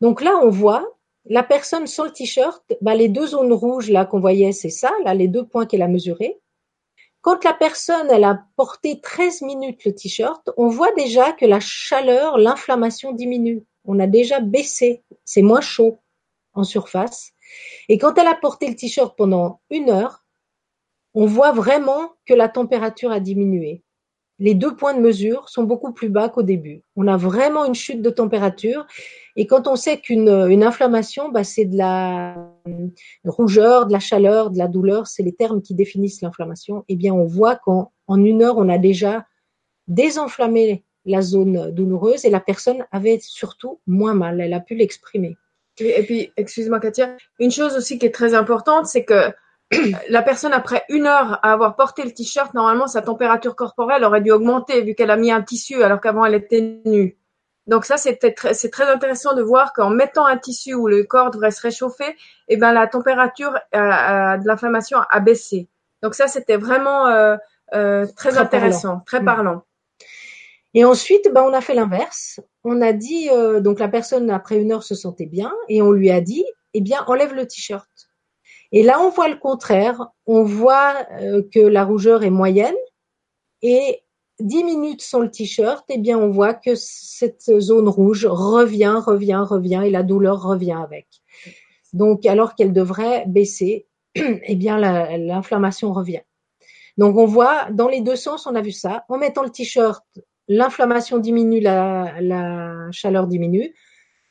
Donc 0.00 0.20
là, 0.20 0.38
on 0.42 0.50
voit 0.50 0.95
la 1.28 1.42
personne 1.42 1.86
sans 1.86 2.04
le 2.04 2.12
t-shirt, 2.12 2.62
bah, 2.80 2.94
les 2.94 3.08
deux 3.08 3.26
zones 3.28 3.52
rouges 3.52 3.90
là 3.90 4.04
qu'on 4.04 4.20
voyait, 4.20 4.52
c'est 4.52 4.70
ça, 4.70 4.92
là 5.04 5.14
les 5.14 5.28
deux 5.28 5.46
points 5.46 5.66
qu'elle 5.66 5.82
a 5.82 5.88
mesurés. 5.88 6.38
Quand 7.20 7.42
la 7.44 7.52
personne 7.52 8.08
elle 8.10 8.24
a 8.24 8.44
porté 8.56 9.00
13 9.00 9.42
minutes 9.42 9.84
le 9.84 9.94
t-shirt, 9.94 10.50
on 10.56 10.68
voit 10.68 10.92
déjà 10.92 11.32
que 11.32 11.44
la 11.44 11.60
chaleur, 11.60 12.38
l'inflammation 12.38 13.12
diminue. 13.12 13.64
On 13.84 13.98
a 13.98 14.06
déjà 14.06 14.40
baissé, 14.40 15.02
c'est 15.24 15.42
moins 15.42 15.60
chaud 15.60 15.98
en 16.54 16.64
surface. 16.64 17.32
Et 17.88 17.98
quand 17.98 18.16
elle 18.18 18.28
a 18.28 18.34
porté 18.34 18.68
le 18.68 18.76
t-shirt 18.76 19.16
pendant 19.16 19.60
une 19.70 19.90
heure, 19.90 20.24
on 21.14 21.26
voit 21.26 21.52
vraiment 21.52 22.12
que 22.26 22.34
la 22.34 22.48
température 22.48 23.10
a 23.10 23.20
diminué 23.20 23.82
les 24.38 24.54
deux 24.54 24.76
points 24.76 24.94
de 24.94 25.00
mesure 25.00 25.48
sont 25.48 25.62
beaucoup 25.62 25.92
plus 25.92 26.08
bas 26.08 26.28
qu'au 26.28 26.42
début. 26.42 26.82
On 26.94 27.08
a 27.08 27.16
vraiment 27.16 27.64
une 27.64 27.74
chute 27.74 28.02
de 28.02 28.10
température. 28.10 28.86
Et 29.34 29.46
quand 29.46 29.66
on 29.66 29.76
sait 29.76 29.98
qu'une 29.98 30.28
une 30.28 30.62
inflammation, 30.62 31.30
bah, 31.30 31.44
c'est 31.44 31.64
de 31.64 31.76
la 31.76 32.36
rougeur, 33.24 33.86
de 33.86 33.92
la 33.92 33.98
chaleur, 33.98 34.50
de 34.50 34.58
la 34.58 34.68
douleur, 34.68 35.06
c'est 35.06 35.22
les 35.22 35.34
termes 35.34 35.62
qui 35.62 35.74
définissent 35.74 36.20
l'inflammation, 36.20 36.84
eh 36.88 36.96
bien, 36.96 37.14
on 37.14 37.24
voit 37.24 37.56
qu'en 37.56 37.92
en 38.06 38.22
une 38.22 38.42
heure, 38.42 38.58
on 38.58 38.68
a 38.68 38.78
déjà 38.78 39.26
désenflammé 39.88 40.84
la 41.06 41.22
zone 41.22 41.70
douloureuse 41.70 42.24
et 42.24 42.30
la 42.30 42.40
personne 42.40 42.84
avait 42.92 43.18
surtout 43.20 43.80
moins 43.86 44.14
mal. 44.14 44.40
Elle 44.40 44.52
a 44.52 44.60
pu 44.60 44.74
l'exprimer. 44.74 45.36
Et 45.78 46.02
puis, 46.02 46.32
excuse-moi 46.36 46.80
Katia, 46.80 47.16
une 47.38 47.50
chose 47.50 47.76
aussi 47.76 47.98
qui 47.98 48.06
est 48.06 48.14
très 48.14 48.34
importante, 48.34 48.86
c'est 48.86 49.04
que 49.04 49.30
la 50.08 50.22
personne, 50.22 50.52
après 50.52 50.84
une 50.88 51.06
heure 51.06 51.40
à 51.42 51.52
avoir 51.52 51.76
porté 51.76 52.04
le 52.04 52.12
t-shirt, 52.12 52.54
normalement, 52.54 52.86
sa 52.86 53.02
température 53.02 53.56
corporelle 53.56 54.04
aurait 54.04 54.20
dû 54.20 54.30
augmenter 54.30 54.82
vu 54.82 54.94
qu'elle 54.94 55.10
a 55.10 55.16
mis 55.16 55.32
un 55.32 55.42
tissu 55.42 55.82
alors 55.82 56.00
qu'avant 56.00 56.24
elle 56.24 56.34
était 56.34 56.80
nue. 56.84 57.16
Donc 57.66 57.84
ça, 57.84 57.96
c'est 57.96 58.16
très 58.16 58.88
intéressant 58.88 59.34
de 59.34 59.42
voir 59.42 59.72
qu'en 59.72 59.90
mettant 59.90 60.24
un 60.24 60.36
tissu 60.36 60.74
où 60.74 60.86
le 60.86 61.02
corps 61.02 61.32
devrait 61.32 61.50
se 61.50 61.60
réchauffer, 61.60 62.16
eh 62.48 62.56
ben 62.56 62.72
la 62.72 62.86
température 62.86 63.58
de 63.72 64.46
l'inflammation 64.46 64.98
a 65.10 65.20
baissé. 65.20 65.68
Donc 66.02 66.14
ça, 66.14 66.28
c'était 66.28 66.56
vraiment 66.56 67.08
euh, 67.08 67.36
euh, 67.74 68.06
très, 68.16 68.38
intéressant, 68.38 69.00
très 69.00 69.20
mm. 69.20 69.24
parlant. 69.24 69.62
Et 70.74 70.84
ensuite, 70.84 71.28
ben, 71.32 71.42
on 71.42 71.52
a 71.52 71.60
fait 71.60 71.74
l'inverse. 71.74 72.38
On 72.62 72.82
a 72.82 72.92
dit, 72.92 73.28
euh, 73.30 73.60
donc 73.60 73.80
la 73.80 73.88
personne 73.88 74.30
après 74.30 74.58
une 74.58 74.72
heure 74.72 74.82
se 74.82 74.94
sentait 74.94 75.26
bien, 75.26 75.52
et 75.68 75.82
on 75.82 75.90
lui 75.90 76.10
a 76.10 76.20
dit, 76.20 76.44
eh 76.74 76.80
bien, 76.80 77.02
enlève 77.06 77.34
le 77.34 77.46
t-shirt. 77.46 78.05
Et 78.72 78.82
là, 78.82 79.00
on 79.00 79.10
voit 79.10 79.28
le 79.28 79.36
contraire. 79.36 80.08
On 80.26 80.42
voit 80.42 81.06
euh, 81.20 81.42
que 81.52 81.60
la 81.60 81.84
rougeur 81.84 82.24
est 82.24 82.30
moyenne 82.30 82.74
et 83.62 84.02
10 84.40 84.64
minutes 84.64 85.02
sans 85.02 85.20
le 85.20 85.30
t-shirt, 85.30 85.84
eh 85.88 85.98
bien, 85.98 86.18
on 86.18 86.28
voit 86.28 86.54
que 86.54 86.74
cette 86.74 87.58
zone 87.58 87.88
rouge 87.88 88.26
revient, 88.26 89.00
revient, 89.04 89.42
revient 89.46 89.82
et 89.86 89.90
la 89.90 90.02
douleur 90.02 90.42
revient 90.42 90.78
avec. 90.82 91.06
Donc, 91.92 92.26
alors 92.26 92.54
qu'elle 92.54 92.72
devrait 92.72 93.24
baisser, 93.26 93.86
eh 94.14 94.54
bien, 94.56 94.78
l'inflammation 94.78 95.92
revient. 95.92 96.20
Donc, 96.98 97.16
on 97.16 97.26
voit 97.26 97.70
dans 97.70 97.88
les 97.88 98.00
deux 98.00 98.16
sens, 98.16 98.46
on 98.46 98.54
a 98.54 98.60
vu 98.60 98.72
ça. 98.72 99.04
En 99.08 99.18
mettant 99.18 99.42
le 99.42 99.50
t-shirt, 99.50 100.04
l'inflammation 100.48 101.18
diminue, 101.18 101.60
la, 101.60 102.20
la 102.20 102.90
chaleur 102.90 103.26
diminue. 103.26 103.74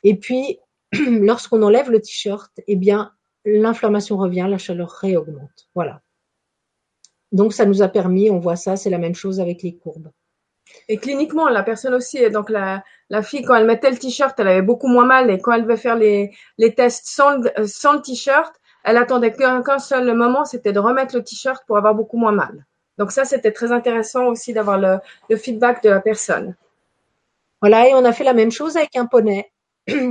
Et 0.04 0.14
puis, 0.16 0.58
lorsqu'on 0.92 1.62
enlève 1.62 1.90
le 1.90 2.00
t-shirt, 2.00 2.52
eh 2.68 2.76
bien, 2.76 3.12
l'inflammation 3.46 4.16
revient, 4.16 4.46
la 4.48 4.58
chaleur 4.58 4.90
réaugmente. 4.90 5.68
Voilà. 5.74 6.02
Donc 7.32 7.52
ça 7.52 7.64
nous 7.64 7.82
a 7.82 7.88
permis, 7.88 8.30
on 8.30 8.38
voit 8.38 8.56
ça, 8.56 8.76
c'est 8.76 8.90
la 8.90 8.98
même 8.98 9.14
chose 9.14 9.40
avec 9.40 9.62
les 9.62 9.76
courbes. 9.76 10.10
Et 10.88 10.98
cliniquement, 10.98 11.48
la 11.48 11.62
personne 11.62 11.94
aussi, 11.94 12.28
donc 12.30 12.50
la, 12.50 12.82
la 13.08 13.22
fille, 13.22 13.42
quand 13.42 13.54
elle 13.54 13.66
mettait 13.66 13.90
le 13.90 13.98
t-shirt, 13.98 14.38
elle 14.38 14.48
avait 14.48 14.62
beaucoup 14.62 14.88
moins 14.88 15.06
mal. 15.06 15.30
Et 15.30 15.38
quand 15.38 15.52
elle 15.52 15.62
devait 15.62 15.76
faire 15.76 15.96
les, 15.96 16.32
les 16.58 16.74
tests 16.74 17.06
sans, 17.06 17.40
sans 17.66 17.94
le 17.94 18.02
t-shirt, 18.02 18.52
elle 18.84 18.96
attendait 18.96 19.32
qu'un 19.32 19.78
seul 19.78 20.12
moment, 20.14 20.44
c'était 20.44 20.72
de 20.72 20.78
remettre 20.78 21.16
le 21.16 21.22
t-shirt 21.22 21.64
pour 21.66 21.76
avoir 21.76 21.94
beaucoup 21.94 22.18
moins 22.18 22.32
mal. 22.32 22.66
Donc 22.98 23.12
ça, 23.12 23.24
c'était 23.24 23.52
très 23.52 23.72
intéressant 23.72 24.26
aussi 24.26 24.52
d'avoir 24.52 24.78
le, 24.78 24.98
le 25.28 25.36
feedback 25.36 25.82
de 25.82 25.90
la 25.90 26.00
personne. 26.00 26.56
Voilà, 27.60 27.88
et 27.88 27.94
on 27.94 28.04
a 28.04 28.12
fait 28.12 28.24
la 28.24 28.34
même 28.34 28.50
chose 28.50 28.76
avec 28.76 28.96
un 28.96 29.06
poney. 29.06 29.50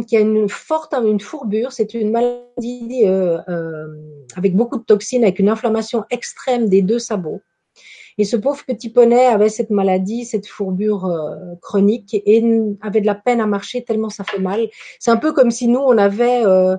Qui 0.08 0.18
a 0.18 0.20
une 0.20 0.50
forte 0.50 0.94
une 0.94 1.20
fourbure. 1.20 1.72
C'est 1.72 1.94
une 1.94 2.12
maladie 2.12 3.04
euh, 3.06 3.40
euh, 3.50 3.88
avec 4.36 4.56
beaucoup 4.56 4.78
de 4.78 4.84
toxines, 4.84 5.24
avec 5.24 5.40
une 5.40 5.50
inflammation 5.50 6.04
extrême 6.10 6.70
des 6.70 6.82
deux 6.82 7.00
sabots. 7.00 7.42
Et 8.18 8.24
ce 8.24 8.38
pauvre 8.38 8.64
petit 8.66 8.90
poney 8.90 9.26
avait 9.26 9.50
cette 9.50 9.70
maladie, 9.70 10.26
cette 10.26 10.48
fourbure 10.48 11.06
euh, 11.06 11.56
chronique 11.62 12.14
et 12.14 12.44
avait 12.82 13.02
de 13.02 13.06
la 13.06 13.16
peine 13.16 13.42
à 13.42 13.46
marcher 13.46 13.84
tellement 13.84 14.10
ça 14.10 14.24
fait 14.24 14.40
mal. 14.40 14.70
C'est 15.00 15.12
un 15.12 15.18
peu 15.18 15.34
comme 15.34 15.52
si 15.52 15.68
nous 15.68 15.80
on 15.80 15.98
avait 15.98 16.46
euh, 16.46 16.78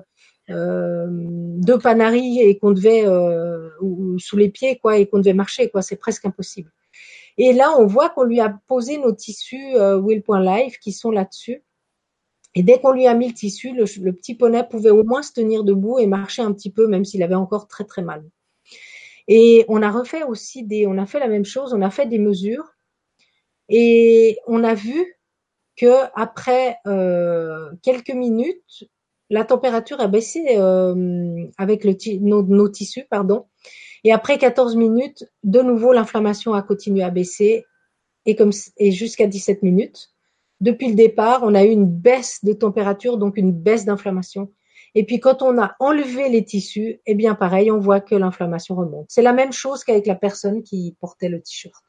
euh, 0.49 1.05
deux 1.09 1.77
panaris 1.77 2.41
et 2.41 2.57
qu'on 2.57 2.71
devait 2.71 3.05
ou, 3.81 4.17
sous 4.17 4.37
les 4.37 4.49
pieds 4.49 4.79
quoi 4.79 4.97
et 4.97 5.05
qu'on 5.05 5.19
devait 5.19 5.33
marcher 5.33 5.69
quoi. 5.69 5.81
C'est 5.83 5.97
presque 5.97 6.25
impossible. 6.25 6.71
Et 7.37 7.53
là 7.53 7.71
on 7.77 7.85
voit 7.85 8.09
qu'on 8.09 8.23
lui 8.23 8.39
a 8.39 8.57
posé 8.67 8.97
nos 8.97 9.11
tissus 9.11 9.75
Will.life 9.75 10.79
qui 10.79 10.91
sont 10.91 11.11
là-dessus 11.11 11.61
et 12.57 12.63
dès 12.63 12.79
qu'on 12.79 12.91
lui 12.91 13.05
a 13.05 13.13
mis 13.13 13.27
le 13.27 13.35
tissu, 13.35 13.71
le, 13.71 14.11
petit 14.13 14.33
poney 14.33 14.67
pouvait 14.67 14.89
au 14.89 15.03
moins 15.03 15.21
se 15.21 15.31
tenir 15.31 15.63
debout 15.63 15.99
et 15.99 16.07
marcher 16.07 16.41
un 16.41 16.51
petit 16.53 16.71
peu, 16.71 16.87
même 16.87 17.05
s'il 17.05 17.21
avait 17.21 17.35
encore 17.35 17.67
très 17.67 17.83
très 17.83 18.01
mal. 18.01 18.23
Et 19.27 19.63
on 19.67 19.83
a 19.83 19.91
refait 19.91 20.23
aussi 20.23 20.63
des, 20.63 20.87
on 20.87 20.97
a 20.97 21.05
fait 21.05 21.19
la 21.19 21.27
même 21.27 21.45
chose, 21.45 21.75
on 21.75 21.83
a 21.83 21.91
fait 21.91 22.07
des 22.07 22.17
mesures 22.17 22.73
et 23.69 24.39
on 24.47 24.63
a 24.63 24.73
vu 24.73 25.19
que 25.75 25.93
après 26.15 26.77
euh, 26.87 27.69
quelques 27.83 28.09
minutes, 28.09 28.85
la 29.29 29.45
température 29.45 30.01
a 30.01 30.07
baissé 30.07 30.43
euh, 30.57 31.45
avec 31.59 31.83
le 31.83 31.95
nos, 32.21 32.41
nos, 32.41 32.69
tissus, 32.69 33.05
pardon. 33.07 33.45
Et 34.03 34.11
après 34.11 34.39
14 34.39 34.77
minutes, 34.77 35.25
de 35.43 35.61
nouveau, 35.61 35.93
l'inflammation 35.93 36.53
a 36.55 36.63
continué 36.63 37.03
à 37.03 37.11
baisser 37.11 37.65
et, 38.25 38.35
comme, 38.35 38.51
et 38.77 38.91
jusqu'à 38.91 39.27
17 39.27 39.61
minutes. 39.61 40.09
Depuis 40.59 40.89
le 40.89 40.95
départ, 40.95 41.41
on 41.43 41.53
a 41.53 41.63
eu 41.63 41.69
une 41.69 41.85
baisse 41.85 42.43
de 42.43 42.53
température, 42.53 43.17
donc 43.17 43.37
une 43.37 43.51
baisse 43.51 43.85
d'inflammation. 43.85 44.51
Et 44.95 45.05
puis 45.05 45.19
quand 45.19 45.43
on 45.43 45.61
a 45.61 45.75
enlevé 45.79 46.29
les 46.29 46.43
tissus, 46.43 46.99
eh 47.05 47.13
bien 47.13 47.35
pareil, 47.35 47.69
on 47.69 47.79
voit 47.79 47.99
que 47.99 48.15
l'inflammation 48.15 48.75
remonte. 48.75 49.05
C'est 49.09 49.21
la 49.21 49.33
même 49.33 49.53
chose 49.53 49.83
qu'avec 49.83 50.07
la 50.07 50.15
personne 50.15 50.63
qui 50.63 50.95
portait 50.99 51.29
le 51.29 51.39
t-shirt. 51.39 51.83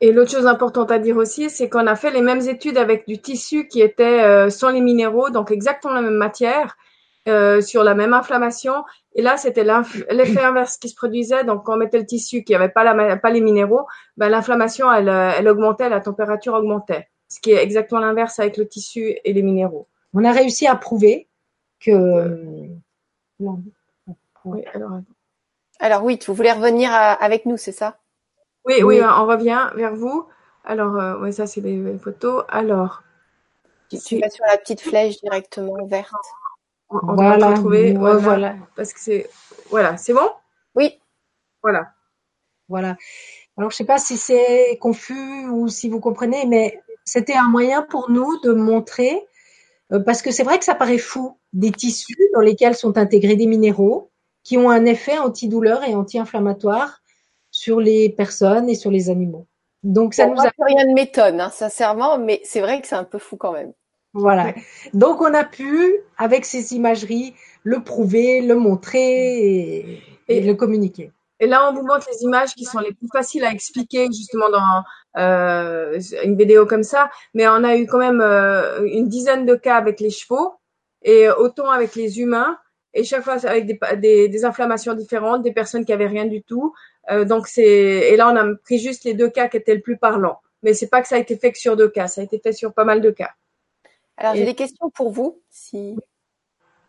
Et 0.00 0.12
l'autre 0.12 0.30
chose 0.30 0.46
importante 0.46 0.90
à 0.90 0.98
dire 0.98 1.16
aussi, 1.16 1.50
c'est 1.50 1.68
qu'on 1.68 1.86
a 1.86 1.96
fait 1.96 2.10
les 2.10 2.20
mêmes 2.20 2.42
études 2.42 2.78
avec 2.78 3.08
du 3.08 3.18
tissu 3.18 3.66
qui 3.66 3.80
était 3.80 4.22
euh, 4.22 4.50
sans 4.50 4.70
les 4.70 4.80
minéraux, 4.80 5.30
donc 5.30 5.50
exactement 5.50 5.94
la 5.94 6.02
même 6.02 6.14
matière, 6.14 6.76
euh, 7.26 7.60
sur 7.60 7.82
la 7.82 7.94
même 7.94 8.12
inflammation. 8.12 8.84
Et 9.14 9.22
là, 9.22 9.36
c'était 9.36 9.64
l'effet 9.64 10.42
inverse 10.42 10.76
qui 10.76 10.90
se 10.90 10.94
produisait. 10.94 11.44
Donc, 11.44 11.64
quand 11.64 11.74
on 11.74 11.78
mettait 11.78 11.98
le 11.98 12.06
tissu 12.06 12.44
qui 12.44 12.52
n'avait 12.52 12.68
pas, 12.68 13.30
les 13.30 13.40
minéraux, 13.40 13.86
ben, 14.16 14.28
l'inflammation, 14.28 14.92
elle, 14.92 15.08
elle 15.08 15.48
augmentait, 15.48 15.88
la 15.88 16.00
température 16.00 16.52
augmentait. 16.52 17.08
Ce 17.34 17.40
qui 17.40 17.50
est 17.50 17.60
exactement 17.60 18.00
l'inverse 18.00 18.38
avec 18.38 18.56
le 18.56 18.68
tissu 18.68 19.16
et 19.24 19.32
les 19.32 19.42
minéraux. 19.42 19.88
On 20.12 20.22
a 20.22 20.30
réussi 20.30 20.68
à 20.68 20.76
prouver 20.76 21.26
que. 21.80 21.90
Euh, 21.90 22.68
oui, 24.44 24.64
alors... 24.72 25.00
alors 25.80 26.04
oui, 26.04 26.16
vous 26.24 26.32
voulez 26.32 26.52
revenir 26.52 26.92
avec 26.92 27.44
nous, 27.44 27.56
c'est 27.56 27.72
ça? 27.72 27.98
Oui, 28.64 28.84
oui, 28.84 29.00
on 29.02 29.26
revient 29.26 29.68
vers 29.74 29.96
vous. 29.96 30.28
Alors, 30.62 30.94
euh, 30.94 31.18
ouais, 31.18 31.32
ça, 31.32 31.48
c'est 31.48 31.60
les, 31.60 31.98
photos. 31.98 32.44
Alors. 32.48 33.02
Tu, 33.90 34.20
vas 34.20 34.30
sur 34.30 34.44
la 34.46 34.56
petite 34.56 34.80
flèche 34.80 35.20
directement 35.20 35.84
verte. 35.86 36.12
On, 36.88 37.14
voilà. 37.14 37.38
va 37.38 37.54
retrouver. 37.56 37.94
voilà, 37.94 38.54
Parce 38.76 38.92
que 38.92 39.00
c'est. 39.00 39.28
Voilà, 39.70 39.96
c'est 39.96 40.14
bon? 40.14 40.30
Oui. 40.76 41.00
Voilà. 41.64 41.94
Voilà. 42.68 42.96
Alors, 43.56 43.72
je 43.72 43.76
sais 43.76 43.84
pas 43.84 43.98
si 43.98 44.16
c'est 44.18 44.78
confus 44.80 45.48
ou 45.48 45.66
si 45.66 45.88
vous 45.88 45.98
comprenez, 45.98 46.46
mais 46.46 46.80
c'était 47.04 47.34
un 47.34 47.48
moyen 47.48 47.82
pour 47.82 48.10
nous 48.10 48.40
de 48.40 48.52
montrer, 48.52 49.22
euh, 49.92 50.00
parce 50.00 50.22
que 50.22 50.30
c'est 50.30 50.42
vrai 50.42 50.58
que 50.58 50.64
ça 50.64 50.74
paraît 50.74 50.98
fou, 50.98 51.38
des 51.52 51.70
tissus 51.70 52.18
dans 52.34 52.40
lesquels 52.40 52.74
sont 52.74 52.98
intégrés 52.98 53.36
des 53.36 53.46
minéraux 53.46 54.10
qui 54.42 54.58
ont 54.58 54.70
un 54.70 54.84
effet 54.84 55.18
antidouleur 55.18 55.84
et 55.84 55.94
anti-inflammatoire 55.94 57.00
sur 57.50 57.80
les 57.80 58.10
personnes 58.10 58.68
et 58.68 58.74
sur 58.74 58.90
les 58.90 59.10
animaux. 59.10 59.46
Donc 59.82 60.14
ça 60.14 60.26
nous 60.26 60.40
a 60.40 60.50
rien 60.58 60.86
de 60.86 60.94
m'étonne, 60.94 61.40
hein, 61.40 61.50
sincèrement, 61.50 62.18
mais 62.18 62.40
c'est 62.44 62.60
vrai 62.60 62.80
que 62.80 62.86
c'est 62.86 62.94
un 62.94 63.04
peu 63.04 63.18
fou 63.18 63.36
quand 63.36 63.52
même. 63.52 63.72
Voilà. 64.14 64.54
Donc 64.94 65.20
on 65.20 65.34
a 65.34 65.44
pu, 65.44 65.96
avec 66.16 66.44
ces 66.44 66.74
imageries, 66.74 67.34
le 67.64 67.82
prouver, 67.82 68.40
le 68.40 68.54
montrer 68.54 70.02
et, 70.28 70.40
le 70.40 70.54
communiquer. 70.54 71.10
Et 71.40 71.46
là, 71.46 71.68
on 71.68 71.74
vous 71.74 71.86
montre 71.86 72.06
les 72.10 72.22
images 72.22 72.54
qui 72.54 72.64
sont 72.64 72.78
les 72.78 72.92
plus 72.92 73.08
faciles 73.12 73.44
à 73.44 73.50
expliquer 73.50 74.06
justement 74.06 74.48
dans 74.50 74.84
euh, 75.16 76.00
une 76.22 76.36
vidéo 76.36 76.66
comme 76.66 76.84
ça. 76.84 77.10
Mais 77.34 77.48
on 77.48 77.64
a 77.64 77.76
eu 77.76 77.86
quand 77.86 77.98
même 77.98 78.20
euh, 78.20 78.84
une 78.84 79.08
dizaine 79.08 79.44
de 79.44 79.54
cas 79.54 79.76
avec 79.76 80.00
les 80.00 80.10
chevaux 80.10 80.54
et 81.02 81.28
autant 81.28 81.70
avec 81.70 81.94
les 81.96 82.20
humains. 82.20 82.58
Et 82.94 83.02
chaque 83.02 83.24
fois 83.24 83.44
avec 83.44 83.66
des, 84.00 84.28
des 84.28 84.44
inflammations 84.44 84.94
différentes, 84.94 85.42
des 85.42 85.52
personnes 85.52 85.84
qui 85.84 85.92
avaient 85.92 86.06
rien 86.06 86.26
du 86.26 86.42
tout, 86.42 86.72
euh, 87.10 87.24
donc 87.24 87.48
c'est 87.48 87.62
et 87.62 88.16
là 88.16 88.30
on 88.30 88.36
a 88.36 88.54
pris 88.62 88.78
juste 88.78 89.02
les 89.02 89.14
deux 89.14 89.28
cas 89.28 89.48
qui 89.48 89.56
étaient 89.56 89.74
le 89.74 89.80
plus 89.80 89.96
parlants. 89.96 90.40
Mais 90.62 90.74
c'est 90.74 90.88
pas 90.88 91.02
que 91.02 91.08
ça 91.08 91.16
a 91.16 91.18
été 91.18 91.36
fait 91.36 91.52
que 91.52 91.58
sur 91.58 91.76
deux 91.76 91.88
cas, 91.88 92.06
ça 92.06 92.20
a 92.20 92.24
été 92.24 92.38
fait 92.38 92.52
sur 92.52 92.72
pas 92.72 92.84
mal 92.84 93.00
de 93.00 93.10
cas. 93.10 93.32
Alors 94.16 94.34
j'ai 94.34 94.44
des 94.44 94.54
questions 94.54 94.90
pour 94.90 95.10
vous, 95.10 95.42
si. 95.50 95.96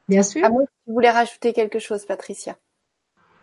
Bien 0.08 0.22
sûr. 0.22 0.46
À 0.46 0.50
moins 0.50 0.64
que 0.64 0.72
vous 0.86 0.94
voulez 0.94 1.10
rajouter 1.10 1.52
quelque 1.52 1.80
chose, 1.80 2.06
Patricia. 2.06 2.56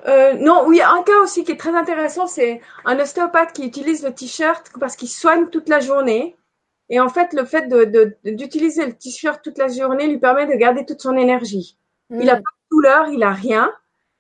Euh, 0.07 0.35
non, 0.35 0.65
oui, 0.67 0.81
un 0.81 1.03
cas 1.03 1.19
aussi 1.23 1.45
qui 1.45 1.53
est 1.53 1.57
très 1.57 1.75
intéressant, 1.75 2.27
c'est 2.27 2.61
un 2.85 2.99
ostéopathe 2.99 3.53
qui 3.53 3.65
utilise 3.65 4.03
le 4.03 4.13
t-shirt 4.13 4.73
parce 4.81 4.97
qu'il 4.97 5.09
soigne 5.09 5.47
toute 5.47 5.69
la 5.69 5.81
journée. 5.81 6.37
Et 6.89 7.01
en 7.01 7.09
fait, 7.09 7.33
le 7.33 7.45
fait 7.45 7.69
d'utiliser 8.25 8.87
le 8.87 8.93
t-shirt 8.93 9.43
toute 9.43 9.59
la 9.59 9.69
journée 9.69 10.09
lui 10.09 10.19
permet 10.19 10.47
de 10.47 10.55
garder 10.55 10.85
toute 10.85 11.01
son 11.01 11.17
énergie. 11.17 11.79
Il 12.11 12.29
a 12.29 12.35
hmm. 12.35 12.43
pas 12.43 12.51
de 12.51 12.69
douleur, 12.71 13.09
il 13.09 13.23
a 13.23 13.33
rien 13.33 13.73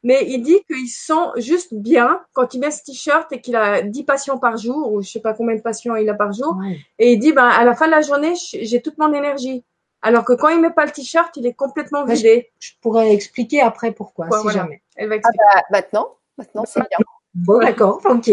mais 0.03 0.27
il 0.29 0.43
dit 0.43 0.59
qu'il 0.67 0.89
sent 0.89 1.31
juste 1.37 1.75
bien 1.75 2.21
quand 2.33 2.55
il 2.55 2.61
met 2.61 2.71
ce 2.71 2.83
t-shirt 2.85 3.31
et 3.33 3.41
qu'il 3.41 3.57
a 3.57 3.83
10 3.83 4.05
patients 4.05 4.39
par 4.39 4.57
jour, 4.57 4.93
ou 4.93 5.03
je 5.03 5.11
sais 5.11 5.21
pas 5.21 5.33
combien 5.33 5.55
de 5.55 5.61
patients 5.61 5.95
il 5.95 6.09
a 6.09 6.15
par 6.15 6.33
jour, 6.33 6.59
et 6.99 7.13
il 7.13 7.19
dit, 7.19 7.33
ben, 7.33 7.47
à 7.47 7.65
la 7.65 7.75
fin 7.75 7.87
de 7.87 7.93
la 7.93 8.01
journée, 8.01 8.35
j'ai 8.37 8.83
toute 8.83 8.99
mon 8.99 9.13
énergie. 9.13 9.65
Alors 10.03 10.25
que 10.25 10.33
quand 10.33 10.49
il 10.49 10.61
met 10.61 10.71
pas 10.71 10.85
le 10.85 10.91
t-shirt, 10.91 11.37
il 11.37 11.47
est 11.47 11.55
complètement 11.55 12.05
vidé. 12.05 12.51
Je, 12.59 12.73
pourrais 12.81 13.13
expliquer 13.13 13.61
après 13.61 13.93
pourquoi, 13.93 14.29
si 14.43 14.51
jamais. 14.51 14.83
Elle 14.97 15.09
va 15.09 15.17
ah 15.23 15.29
bah, 15.37 15.63
maintenant, 15.71 16.17
maintenant 16.37 16.65
c'est 16.67 16.81
bien. 16.81 16.99
Bon, 17.35 17.59
d'accord, 17.59 18.01
ok. 18.05 18.31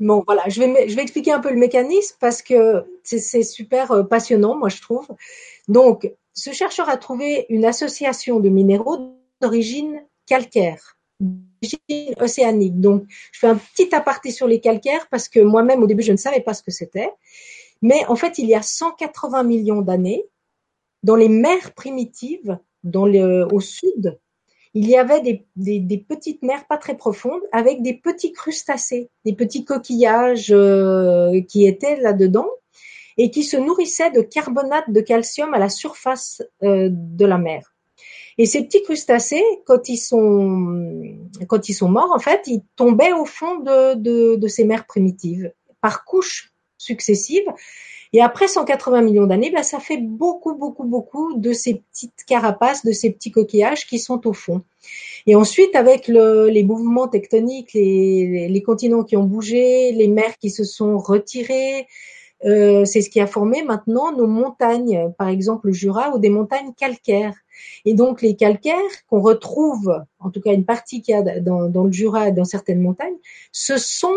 Bon, 0.00 0.22
voilà, 0.26 0.42
je 0.48 0.60
vais, 0.60 0.88
je 0.88 0.96
vais 0.96 1.02
expliquer 1.02 1.32
un 1.32 1.40
peu 1.40 1.50
le 1.50 1.56
mécanisme 1.56 2.16
parce 2.20 2.42
que 2.42 2.84
c'est 3.02 3.42
super 3.42 3.92
euh, 3.92 4.02
passionnant, 4.02 4.56
moi 4.56 4.68
je 4.68 4.80
trouve. 4.80 5.06
Donc, 5.68 6.10
ce 6.34 6.52
chercheur 6.52 6.88
a 6.88 6.96
trouvé 6.96 7.46
une 7.48 7.64
association 7.64 8.40
de 8.40 8.48
minéraux 8.48 9.14
d'origine 9.40 10.02
calcaire, 10.26 10.98
d'origine 11.20 12.14
océanique. 12.20 12.80
Donc, 12.80 13.04
je 13.32 13.38
fais 13.38 13.46
un 13.46 13.56
petit 13.56 13.94
aparté 13.94 14.30
sur 14.30 14.46
les 14.46 14.60
calcaires 14.60 15.06
parce 15.10 15.28
que 15.28 15.40
moi-même, 15.40 15.82
au 15.82 15.86
début, 15.86 16.02
je 16.02 16.12
ne 16.12 16.18
savais 16.18 16.40
pas 16.40 16.54
ce 16.54 16.62
que 16.62 16.70
c'était. 16.70 17.10
Mais 17.82 18.04
en 18.06 18.16
fait, 18.16 18.38
il 18.38 18.46
y 18.46 18.54
a 18.54 18.62
180 18.62 19.42
millions 19.44 19.82
d'années, 19.82 20.26
dans 21.06 21.14
les 21.14 21.28
mers 21.28 21.72
primitives, 21.72 22.58
dans 22.82 23.06
le, 23.06 23.46
au 23.52 23.60
sud, 23.60 24.18
il 24.74 24.88
y 24.88 24.96
avait 24.96 25.20
des, 25.20 25.78
des, 25.78 25.98
petites 25.98 26.42
mers 26.42 26.66
pas 26.66 26.78
très 26.78 26.96
profondes 26.96 27.42
avec 27.52 27.80
des 27.80 27.94
petits 27.94 28.32
crustacés, 28.32 29.08
des 29.24 29.32
petits 29.32 29.64
coquillages 29.64 30.50
euh, 30.50 31.40
qui 31.42 31.64
étaient 31.64 31.96
là-dedans 32.00 32.50
et 33.18 33.30
qui 33.30 33.44
se 33.44 33.56
nourrissaient 33.56 34.10
de 34.10 34.20
carbonate 34.20 34.90
de 34.90 35.00
calcium 35.00 35.54
à 35.54 35.60
la 35.60 35.68
surface 35.68 36.42
euh, 36.64 36.88
de 36.90 37.24
la 37.24 37.38
mer. 37.38 37.72
Et 38.36 38.44
ces 38.44 38.64
petits 38.64 38.82
crustacés, 38.82 39.44
quand 39.64 39.88
ils 39.88 39.98
sont, 39.98 40.92
quand 41.46 41.68
ils 41.68 41.74
sont 41.74 41.88
morts, 41.88 42.12
en 42.12 42.18
fait, 42.18 42.42
ils 42.48 42.64
tombaient 42.74 43.12
au 43.12 43.26
fond 43.26 43.60
de, 43.60 43.94
de, 43.94 44.34
de 44.34 44.48
ces 44.48 44.64
mers 44.64 44.86
primitives 44.86 45.52
par 45.80 46.04
couches 46.04 46.52
successives. 46.78 47.48
Et 48.16 48.22
après 48.22 48.48
180 48.48 49.02
millions 49.02 49.26
d'années, 49.26 49.50
ben, 49.50 49.62
ça 49.62 49.78
fait 49.78 49.98
beaucoup, 49.98 50.54
beaucoup, 50.54 50.84
beaucoup 50.84 51.34
de 51.36 51.52
ces 51.52 51.74
petites 51.74 52.24
carapaces, 52.26 52.82
de 52.82 52.92
ces 52.92 53.10
petits 53.10 53.30
coquillages 53.30 53.86
qui 53.86 53.98
sont 53.98 54.26
au 54.26 54.32
fond. 54.32 54.62
Et 55.26 55.34
ensuite, 55.34 55.76
avec 55.76 56.08
le, 56.08 56.48
les 56.48 56.64
mouvements 56.64 57.08
tectoniques, 57.08 57.74
les, 57.74 58.48
les, 58.48 58.62
continents 58.62 59.04
qui 59.04 59.18
ont 59.18 59.24
bougé, 59.24 59.92
les 59.92 60.08
mers 60.08 60.38
qui 60.38 60.48
se 60.48 60.64
sont 60.64 60.96
retirées, 60.96 61.88
euh, 62.46 62.86
c'est 62.86 63.02
ce 63.02 63.10
qui 63.10 63.20
a 63.20 63.26
formé 63.26 63.62
maintenant 63.62 64.12
nos 64.12 64.26
montagnes, 64.26 65.12
par 65.18 65.28
exemple 65.28 65.66
le 65.66 65.74
Jura, 65.74 66.14
ou 66.14 66.18
des 66.18 66.30
montagnes 66.30 66.72
calcaires. 66.72 67.36
Et 67.84 67.92
donc 67.92 68.22
les 68.22 68.34
calcaires 68.34 68.76
qu'on 69.10 69.20
retrouve, 69.20 69.94
en 70.20 70.30
tout 70.30 70.40
cas 70.40 70.54
une 70.54 70.64
partie 70.64 71.02
qu'il 71.02 71.14
y 71.14 71.18
a 71.18 71.40
dans, 71.40 71.68
dans 71.68 71.84
le 71.84 71.92
Jura 71.92 72.28
et 72.28 72.32
dans 72.32 72.46
certaines 72.46 72.80
montagnes, 72.80 73.18
ce 73.52 73.76
sont 73.76 74.16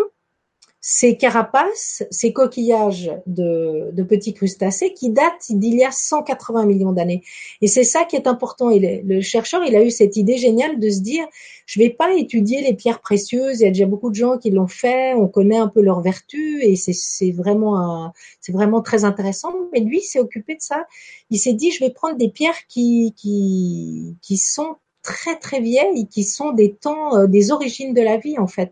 ces 0.82 1.18
carapaces, 1.18 2.04
ces 2.10 2.32
coquillages 2.32 3.12
de, 3.26 3.89
de, 3.92 4.04
petits 4.04 4.34
crustacés 4.34 4.94
qui 4.94 5.10
datent 5.10 5.48
d'il 5.50 5.76
y 5.76 5.84
a 5.84 5.92
180 5.92 6.65
millions 6.65 6.94
d'années. 6.94 7.22
Et 7.62 7.68
c'est 7.68 7.84
ça 7.84 8.06
qui 8.06 8.15
est 8.15 8.28
important. 8.28 8.70
Et 8.70 9.04
le, 9.04 9.22
chercheur, 9.22 9.62
il 9.65 9.76
a 9.76 9.84
eu 9.84 9.92
cette 9.92 10.15
idée 10.15 10.38
géniale 10.38 10.80
de 10.80 10.89
se 10.89 11.02
dire, 11.02 11.26
je 11.65 11.80
vais 11.80 11.89
pas 11.89 12.13
étudier 12.13 12.62
les 12.62 12.74
pierres 12.74 13.02
précieuses. 13.02 13.60
Il 13.60 13.63
y 13.63 13.68
a 13.68 13.72
déjà 13.72 13.86
beaucoup 13.86 14.10
de 14.10 14.15
gens 14.15 14.38
qui 14.38 14.52
l'ont 14.52 14.68
fait. 14.68 15.13
On 15.15 15.28
connaît 15.28 15.58
un 15.58 15.68
peu 15.68 15.82
leurs 15.82 16.02
vertus 16.02 16.63
et 16.63 16.78
c'est 16.78 17.32
vraiment 17.32 18.13
c'est 18.39 18.54
vraiment 18.54 18.82
très 18.82 19.04
intéressant. 19.04 19.54
Mais 19.74 19.82
lui, 19.82 20.00
s'est 20.02 20.20
occupé 20.20 20.56
de 20.56 20.62
ça. 20.62 20.86
Il 21.30 21.39
s'est 21.39 21.54
dit, 21.54 21.72
je 21.72 21.84
vais 21.84 21.92
prendre 21.92 22.15
des 22.15 22.30
pierres 22.30 22.68
qui 22.68 23.13
qui 23.18 24.15
qui 24.21 24.38
sont 24.38 24.77
très 25.10 25.40
très 25.40 25.60
vieilles 25.60 26.08
qui 26.08 26.24
sont 26.24 26.52
des 26.52 26.72
temps, 26.72 27.18
euh, 27.18 27.26
des 27.26 27.52
origines 27.52 27.96
de 27.96 28.02
la 28.02 28.18
vie 28.18 28.38
en 28.38 28.46
fait. 28.46 28.72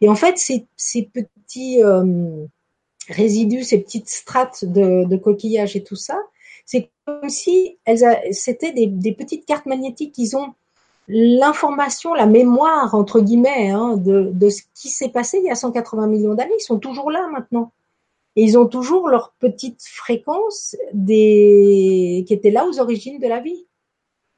Et 0.00 0.08
en 0.08 0.16
fait, 0.16 0.36
ces, 0.36 0.66
ces 0.76 1.02
petits 1.02 1.82
euh, 1.84 2.44
résidus, 3.08 3.62
ces 3.62 3.78
petites 3.78 4.08
strates 4.08 4.64
de, 4.64 5.16
coquillages 5.16 5.76
et 5.76 5.84
tout 5.84 5.96
ça, 5.96 6.18
c'est 6.66 6.90
comme 7.06 7.30
si 7.30 7.78
elles 7.84 8.00
c'était 8.32 8.72
des, 8.72 9.12
petites 9.12 9.46
cartes 9.46 9.66
magnétiques 9.66 10.12
qui 10.12 10.34
ont 10.34 10.52
l'information, 11.06 12.12
la 12.12 12.26
mémoire 12.26 12.96
entre 12.96 13.20
guillemets 13.20 13.70
hein, 13.70 13.96
de, 13.96 14.30
de 14.34 14.50
ce 14.50 14.62
qui 14.74 14.88
s'est 14.88 15.08
passé 15.08 15.38
il 15.38 15.44
y 15.44 15.50
a 15.50 15.54
180 15.54 16.08
millions 16.08 16.34
d'années. 16.34 16.58
Ils 16.58 16.64
sont 16.64 16.80
toujours 16.80 17.12
là 17.12 17.24
maintenant. 17.32 17.70
Et 18.34 18.42
ils 18.42 18.58
ont 18.58 18.66
toujours 18.66 19.08
leur 19.08 19.32
petite 19.38 19.82
fréquence 19.82 20.76
des... 20.92 22.24
qui 22.26 22.34
était 22.34 22.50
là 22.50 22.66
aux 22.66 22.78
origines 22.78 23.18
de 23.20 23.28
la 23.28 23.40
vie. 23.40 23.66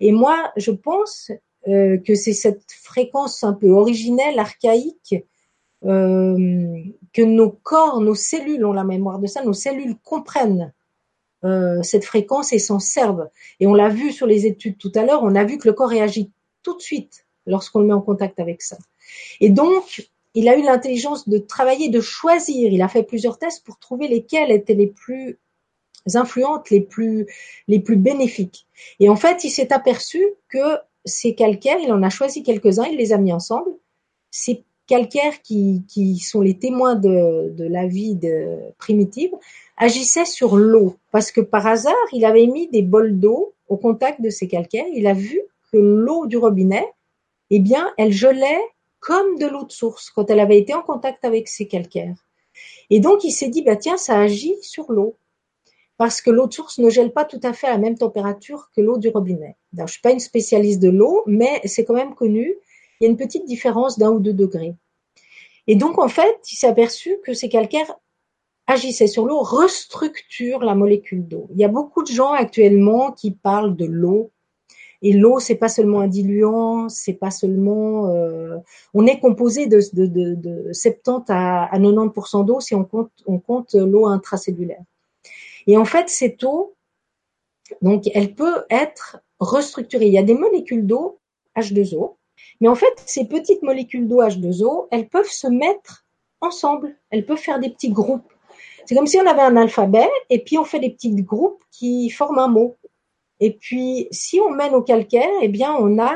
Et 0.00 0.12
moi, 0.12 0.52
je 0.56 0.70
pense 0.70 1.30
euh, 1.68 1.98
que 1.98 2.14
c'est 2.14 2.32
cette 2.32 2.64
fréquence 2.82 3.44
un 3.44 3.52
peu 3.52 3.70
originelle, 3.70 4.38
archaïque, 4.38 5.14
euh, 5.84 6.82
que 7.12 7.22
nos 7.22 7.50
corps, 7.50 8.00
nos 8.00 8.14
cellules 8.14 8.64
ont 8.64 8.72
la 8.72 8.84
mémoire 8.84 9.18
de 9.18 9.26
ça, 9.26 9.42
nos 9.42 9.52
cellules 9.52 9.96
comprennent 10.02 10.72
euh, 11.44 11.82
cette 11.82 12.04
fréquence 12.04 12.52
et 12.52 12.58
s'en 12.58 12.78
servent. 12.78 13.28
Et 13.60 13.66
on 13.66 13.74
l'a 13.74 13.88
vu 13.88 14.12
sur 14.12 14.26
les 14.26 14.46
études 14.46 14.78
tout 14.78 14.92
à 14.94 15.04
l'heure, 15.04 15.22
on 15.22 15.34
a 15.34 15.44
vu 15.44 15.58
que 15.58 15.68
le 15.68 15.74
corps 15.74 15.88
réagit 15.88 16.30
tout 16.62 16.76
de 16.76 16.82
suite 16.82 17.26
lorsqu'on 17.46 17.80
le 17.80 17.86
met 17.86 17.92
en 17.92 18.02
contact 18.02 18.40
avec 18.40 18.62
ça. 18.62 18.78
Et 19.40 19.50
donc, 19.50 20.08
il 20.34 20.48
a 20.48 20.56
eu 20.56 20.62
l'intelligence 20.62 21.28
de 21.28 21.38
travailler, 21.38 21.88
de 21.88 22.00
choisir. 22.00 22.72
Il 22.72 22.82
a 22.82 22.88
fait 22.88 23.02
plusieurs 23.02 23.38
tests 23.38 23.64
pour 23.64 23.78
trouver 23.78 24.06
lesquels 24.06 24.50
étaient 24.50 24.74
les 24.74 24.86
plus 24.86 25.38
influentes, 26.14 26.70
les 26.70 26.80
plus, 26.80 27.26
les 27.68 27.80
plus 27.80 27.96
bénéfiques. 27.96 28.66
Et 28.98 29.08
en 29.08 29.16
fait, 29.16 29.44
il 29.44 29.50
s'est 29.50 29.72
aperçu 29.72 30.24
que 30.48 30.78
ces 31.04 31.34
calcaires, 31.34 31.78
il 31.82 31.92
en 31.92 32.02
a 32.02 32.10
choisi 32.10 32.42
quelques-uns, 32.42 32.86
il 32.86 32.96
les 32.96 33.12
a 33.12 33.18
mis 33.18 33.32
ensemble. 33.32 33.70
Ces 34.30 34.64
calcaires 34.86 35.40
qui, 35.42 35.84
qui 35.88 36.18
sont 36.18 36.40
les 36.40 36.58
témoins 36.58 36.96
de, 36.96 37.50
de 37.50 37.64
la 37.64 37.86
vie 37.86 38.16
de, 38.16 38.58
primitive 38.78 39.30
agissaient 39.76 40.24
sur 40.24 40.56
l'eau. 40.56 40.96
Parce 41.12 41.30
que 41.30 41.40
par 41.40 41.66
hasard, 41.66 41.94
il 42.12 42.24
avait 42.24 42.46
mis 42.46 42.68
des 42.68 42.82
bols 42.82 43.18
d'eau 43.18 43.54
au 43.68 43.76
contact 43.76 44.20
de 44.20 44.30
ces 44.30 44.48
calcaires. 44.48 44.86
Il 44.92 45.06
a 45.06 45.14
vu 45.14 45.40
que 45.72 45.78
l'eau 45.78 46.26
du 46.26 46.36
robinet, 46.36 46.86
eh 47.50 47.60
bien, 47.60 47.92
elle 47.96 48.12
gelait 48.12 48.60
comme 48.98 49.38
de 49.38 49.46
l'eau 49.46 49.64
de 49.64 49.72
source 49.72 50.10
quand 50.10 50.28
elle 50.30 50.40
avait 50.40 50.58
été 50.58 50.74
en 50.74 50.82
contact 50.82 51.24
avec 51.24 51.48
ces 51.48 51.66
calcaires. 51.66 52.16
Et 52.90 53.00
donc, 53.00 53.24
il 53.24 53.30
s'est 53.30 53.48
dit, 53.48 53.62
bah, 53.62 53.76
tiens, 53.76 53.96
ça 53.96 54.18
agit 54.18 54.56
sur 54.60 54.92
l'eau 54.92 55.14
parce 56.00 56.22
que 56.22 56.30
l'eau 56.30 56.46
de 56.46 56.52
source 56.54 56.78
ne 56.78 56.88
gèle 56.88 57.12
pas 57.12 57.26
tout 57.26 57.40
à 57.42 57.52
fait 57.52 57.66
à 57.66 57.72
la 57.72 57.76
même 57.76 57.98
température 57.98 58.70
que 58.74 58.80
l'eau 58.80 58.96
du 58.96 59.10
robinet. 59.10 59.58
je 59.76 59.82
ne 59.82 59.86
suis 59.86 60.00
pas 60.00 60.12
une 60.12 60.18
spécialiste 60.18 60.80
de 60.80 60.88
l'eau, 60.88 61.22
mais 61.26 61.60
c'est 61.66 61.84
quand 61.84 61.92
même 61.92 62.14
connu. 62.14 62.54
Il 62.98 63.04
y 63.04 63.06
a 63.06 63.10
une 63.10 63.18
petite 63.18 63.44
différence 63.44 63.98
d'un 63.98 64.10
ou 64.10 64.18
deux 64.18 64.32
degrés. 64.32 64.74
Et 65.66 65.74
donc, 65.74 65.98
en 65.98 66.08
fait, 66.08 66.38
il 66.50 66.56
s'est 66.56 66.68
aperçu 66.68 67.18
que 67.22 67.34
ces 67.34 67.50
calcaires 67.50 67.94
agissaient 68.66 69.08
sur 69.08 69.26
l'eau, 69.26 69.40
restructurent 69.40 70.64
la 70.64 70.74
molécule 70.74 71.28
d'eau. 71.28 71.48
Il 71.52 71.60
y 71.60 71.64
a 71.64 71.68
beaucoup 71.68 72.02
de 72.02 72.08
gens 72.08 72.32
actuellement 72.32 73.12
qui 73.12 73.32
parlent 73.32 73.76
de 73.76 73.84
l'eau. 73.84 74.30
Et 75.02 75.12
l'eau, 75.12 75.38
c'est 75.38 75.56
pas 75.56 75.68
seulement 75.68 76.00
un 76.00 76.08
diluant, 76.08 76.88
c'est 76.88 77.12
pas 77.12 77.30
seulement. 77.30 78.08
Euh, 78.08 78.56
on 78.94 79.06
est 79.06 79.20
composé 79.20 79.66
de, 79.66 79.80
de, 79.92 80.06
de, 80.06 80.34
de 80.34 80.72
70 80.72 81.24
à, 81.28 81.64
à 81.64 81.78
90% 81.78 82.46
d'eau 82.46 82.58
si 82.60 82.74
on 82.74 82.84
compte 82.84 83.74
l'eau 83.74 84.06
intracellulaire. 84.06 84.80
Et 85.66 85.76
en 85.76 85.84
fait, 85.84 86.08
cette 86.08 86.42
eau, 86.44 86.74
donc, 87.82 88.04
elle 88.14 88.34
peut 88.34 88.64
être 88.70 89.18
restructurée. 89.38 90.06
Il 90.06 90.12
y 90.12 90.18
a 90.18 90.22
des 90.22 90.34
molécules 90.34 90.86
d'eau 90.86 91.20
H2O, 91.56 92.16
mais 92.60 92.68
en 92.68 92.74
fait, 92.74 93.02
ces 93.06 93.26
petites 93.26 93.62
molécules 93.62 94.08
d'eau 94.08 94.22
H2O, 94.22 94.88
elles 94.90 95.08
peuvent 95.08 95.30
se 95.30 95.46
mettre 95.46 96.04
ensemble. 96.40 96.96
Elles 97.10 97.24
peuvent 97.24 97.38
faire 97.38 97.58
des 97.58 97.70
petits 97.70 97.90
groupes. 97.90 98.32
C'est 98.86 98.94
comme 98.94 99.06
si 99.06 99.18
on 99.18 99.26
avait 99.26 99.42
un 99.42 99.56
alphabet 99.56 100.08
et 100.30 100.42
puis 100.42 100.58
on 100.58 100.64
fait 100.64 100.80
des 100.80 100.90
petits 100.90 101.14
groupes 101.14 101.62
qui 101.70 102.10
forment 102.10 102.38
un 102.38 102.48
mot. 102.48 102.76
Et 103.38 103.52
puis, 103.52 104.08
si 104.10 104.40
on 104.40 104.50
met 104.50 104.70
nos 104.70 104.82
calcaires, 104.82 105.28
eh 105.42 105.48
bien, 105.48 105.74
on 105.78 105.98
a 105.98 106.14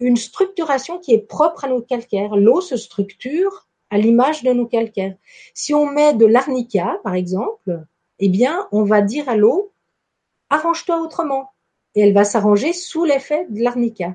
une 0.00 0.16
structuration 0.16 0.98
qui 0.98 1.14
est 1.14 1.26
propre 1.26 1.64
à 1.64 1.68
nos 1.68 1.80
calcaires. 1.80 2.36
L'eau 2.36 2.60
se 2.60 2.76
structure 2.76 3.68
à 3.90 3.98
l'image 3.98 4.42
de 4.42 4.52
nos 4.52 4.66
calcaires. 4.66 5.16
Si 5.54 5.72
on 5.72 5.86
met 5.86 6.12
de 6.12 6.26
l'arnica, 6.26 7.00
par 7.02 7.14
exemple, 7.14 7.86
eh 8.18 8.28
bien, 8.28 8.68
on 8.72 8.84
va 8.84 9.02
dire 9.02 9.28
à 9.28 9.36
l'eau, 9.36 9.72
arrange-toi 10.50 11.00
autrement. 11.00 11.50
Et 11.94 12.00
elle 12.00 12.14
va 12.14 12.24
s'arranger 12.24 12.72
sous 12.72 13.04
l'effet 13.04 13.46
de 13.48 13.62
l'arnica. 13.62 14.14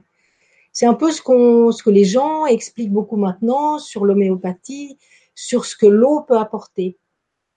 C'est 0.72 0.86
un 0.86 0.94
peu 0.94 1.12
ce, 1.12 1.22
ce 1.22 1.84
que 1.84 1.90
les 1.90 2.06
gens 2.06 2.46
expliquent 2.46 2.92
beaucoup 2.92 3.18
maintenant 3.18 3.78
sur 3.80 4.06
l'homéopathie, 4.06 4.98
sur 5.36 5.66
ce 5.66 5.76
que 5.76 5.88
l'eau 5.88 6.22
peut 6.22 6.38
apporter. 6.38 6.98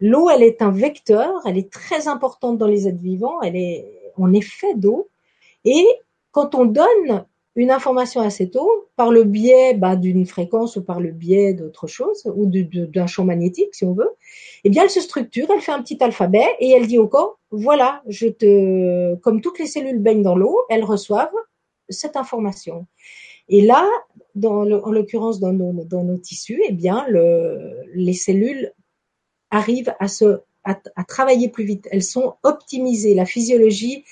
L'eau, 0.01 0.29
elle 0.31 0.43
est 0.43 0.63
un 0.63 0.71
vecteur, 0.71 1.41
elle 1.47 1.57
est 1.57 1.71
très 1.71 2.09
importante 2.09 2.59
dans 2.59 2.67
les 2.67 2.89
êtres 2.89 3.01
vivants, 3.01 3.41
elle 3.43 3.57
est, 3.57 4.13
on 4.17 4.33
est 4.33 4.41
fait 4.41 4.75
d'eau. 4.75 5.09
Et 5.65 5.87
quand 6.33 6.55
on 6.55 6.65
donne 6.65 7.27
une 7.57 7.71
information 7.71 8.29
cette 8.31 8.57
eau 8.57 8.89
par 8.97 9.11
le 9.11 9.25
biais 9.25 9.75
bah, 9.75 9.97
d'une 9.97 10.27
fréquence 10.27 10.77
ou 10.77 10.83
par 10.83 11.01
le 11.01 11.11
biais 11.11 11.55
d'autre 11.55 11.87
chose 11.87 12.23
ou 12.35 12.47
d'un 12.47 13.07
champ 13.07 13.25
magnétique 13.25 13.75
si 13.75 13.85
on 13.85 13.93
veut, 13.93 14.11
eh 14.65 14.71
bien 14.71 14.83
elle 14.83 14.91
se 14.91 15.01
structure, 15.01 15.47
elle 15.53 15.61
fait 15.61 15.73
un 15.73 15.83
petit 15.83 16.03
alphabet 16.03 16.47
et 16.59 16.71
elle 16.71 16.87
dit 16.87 16.99
au 16.99 17.09
corps 17.09 17.39
voilà, 17.51 18.03
je 18.09 18.27
te 18.27 19.15
comme 19.17 19.41
toutes 19.41 19.59
les 19.59 19.67
cellules 19.67 20.01
baignent 20.01 20.23
dans 20.23 20.37
l'eau, 20.37 20.59
elles 20.69 20.85
reçoivent 20.85 21.29
cette 21.89 22.17
information. 22.17 22.87
Et 23.49 23.61
là, 23.61 23.87
dans 24.35 24.63
en 24.63 24.91
l'occurrence 24.91 25.39
dans 25.39 25.53
nos, 25.53 25.85
dans 25.85 26.03
nos 26.03 26.17
tissus, 26.17 26.61
eh 26.67 26.73
bien 26.73 27.07
le, 27.09 27.75
les 27.95 28.15
cellules 28.15 28.73
arrivent 29.51 29.95
à 30.01 30.09
se 30.09 30.41
à 30.67 31.05
travailler 31.05 31.51
plus 31.51 31.65
vite. 31.65 31.87
Elles 31.91 32.03
sont 32.03 32.37
optimisées. 32.43 33.15
La 33.15 33.27
physiologie 33.27 34.03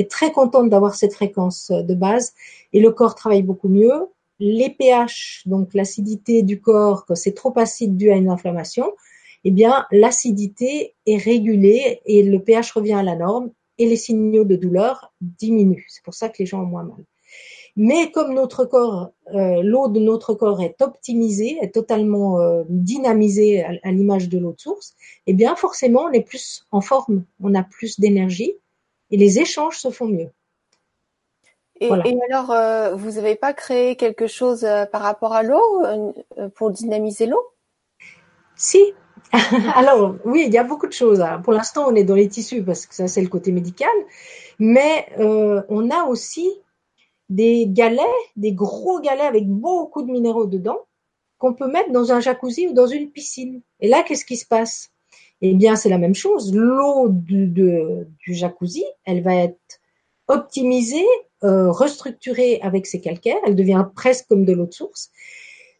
est 0.00 0.10
très 0.10 0.32
contente 0.32 0.68
d'avoir 0.70 0.94
cette 0.94 1.14
fréquence 1.14 1.70
de 1.70 1.94
base 1.94 2.32
et 2.72 2.80
le 2.80 2.90
corps 2.90 3.14
travaille 3.14 3.42
beaucoup 3.42 3.68
mieux. 3.68 4.08
Les 4.38 4.70
pH, 4.70 5.42
donc 5.46 5.74
l'acidité 5.74 6.42
du 6.42 6.60
corps, 6.60 7.04
quand 7.06 7.14
c'est 7.14 7.34
trop 7.34 7.52
acide 7.56 7.96
dû 7.96 8.10
à 8.10 8.16
une 8.16 8.30
inflammation, 8.30 8.92
eh 9.44 9.50
bien 9.50 9.86
l'acidité 9.90 10.94
est 11.06 11.18
régulée 11.18 12.00
et 12.06 12.22
le 12.22 12.40
pH 12.40 12.72
revient 12.72 12.94
à 12.94 13.02
la 13.02 13.16
norme 13.16 13.50
et 13.78 13.86
les 13.86 13.96
signaux 13.96 14.44
de 14.44 14.56
douleur 14.56 15.12
diminuent. 15.20 15.86
C'est 15.88 16.02
pour 16.02 16.14
ça 16.14 16.28
que 16.28 16.36
les 16.38 16.46
gens 16.46 16.62
ont 16.62 16.66
moins 16.66 16.84
mal. 16.84 17.04
Mais 17.76 18.10
comme 18.10 18.34
notre 18.34 18.64
corps, 18.64 19.10
euh, 19.34 19.62
l'eau 19.62 19.88
de 19.88 20.00
notre 20.00 20.34
corps 20.34 20.60
est 20.60 20.82
optimisée, 20.82 21.58
est 21.62 21.72
totalement 21.72 22.40
euh, 22.40 22.64
dynamisée 22.68 23.62
à, 23.62 23.70
à 23.82 23.92
l'image 23.92 24.28
de 24.28 24.38
l'eau 24.38 24.52
de 24.52 24.60
source, 24.60 24.94
eh 25.26 25.34
bien 25.34 25.54
forcément 25.54 26.04
on 26.08 26.12
est 26.12 26.26
plus 26.26 26.66
en 26.72 26.80
forme, 26.80 27.24
on 27.40 27.54
a 27.54 27.62
plus 27.62 28.00
d'énergie 28.00 28.54
et 29.10 29.16
les 29.16 29.38
échanges 29.38 29.78
se 29.78 29.90
font 29.90 30.06
mieux. 30.06 30.30
Et, 31.80 31.86
et 31.86 32.18
alors, 32.28 32.50
euh, 32.50 32.94
vous 32.94 33.12
n'avez 33.12 33.36
pas 33.36 33.54
créé 33.54 33.96
quelque 33.96 34.26
chose 34.26 34.64
euh, 34.64 34.84
par 34.84 35.00
rapport 35.00 35.32
à 35.32 35.42
l'eau 35.42 35.82
euh, 35.84 36.48
pour 36.54 36.70
dynamiser 36.70 37.26
l'eau? 37.26 37.42
Si. 38.54 38.92
alors, 39.74 40.16
oui, 40.24 40.44
il 40.46 40.52
y 40.52 40.58
a 40.58 40.64
beaucoup 40.64 40.86
de 40.86 40.92
choses. 40.92 41.24
Pour 41.42 41.54
l'instant, 41.54 41.86
on 41.88 41.94
est 41.94 42.04
dans 42.04 42.14
les 42.14 42.28
tissus 42.28 42.62
parce 42.62 42.84
que 42.84 42.94
ça, 42.94 43.08
c'est 43.08 43.22
le 43.22 43.28
côté 43.28 43.52
médical. 43.52 43.90
Mais 44.58 45.08
on 45.18 45.90
a 45.90 46.04
aussi 46.04 46.50
des 47.30 47.66
galets, 47.68 48.04
des 48.36 48.52
gros 48.52 49.00
galets 49.00 49.26
avec 49.26 49.48
beaucoup 49.48 50.02
de 50.02 50.10
minéraux 50.10 50.46
dedans 50.46 50.80
qu'on 51.38 51.54
peut 51.54 51.68
mettre 51.68 51.90
dans 51.90 52.12
un 52.12 52.20
jacuzzi 52.20 52.68
ou 52.68 52.74
dans 52.74 52.86
une 52.86 53.10
piscine. 53.10 53.62
Et 53.80 53.88
là, 53.88 54.02
qu'est-ce 54.02 54.26
qui 54.26 54.36
se 54.36 54.46
passe? 54.46 54.90
Eh 55.42 55.54
bien, 55.54 55.76
c'est 55.76 55.88
la 55.88 55.98
même 55.98 56.14
chose. 56.14 56.54
L'eau 56.54 57.08
du, 57.08 57.46
de, 57.46 58.06
du 58.18 58.34
jacuzzi, 58.34 58.84
elle 59.04 59.22
va 59.22 59.34
être 59.34 59.80
optimisée 60.28 61.06
euh, 61.42 61.70
restructurée 61.70 62.60
avec 62.60 62.86
ses 62.86 63.00
calcaires, 63.00 63.40
elle 63.46 63.56
devient 63.56 63.86
presque 63.94 64.28
comme 64.28 64.44
de 64.44 64.52
l'eau 64.52 64.66
de 64.66 64.72
source, 64.72 65.10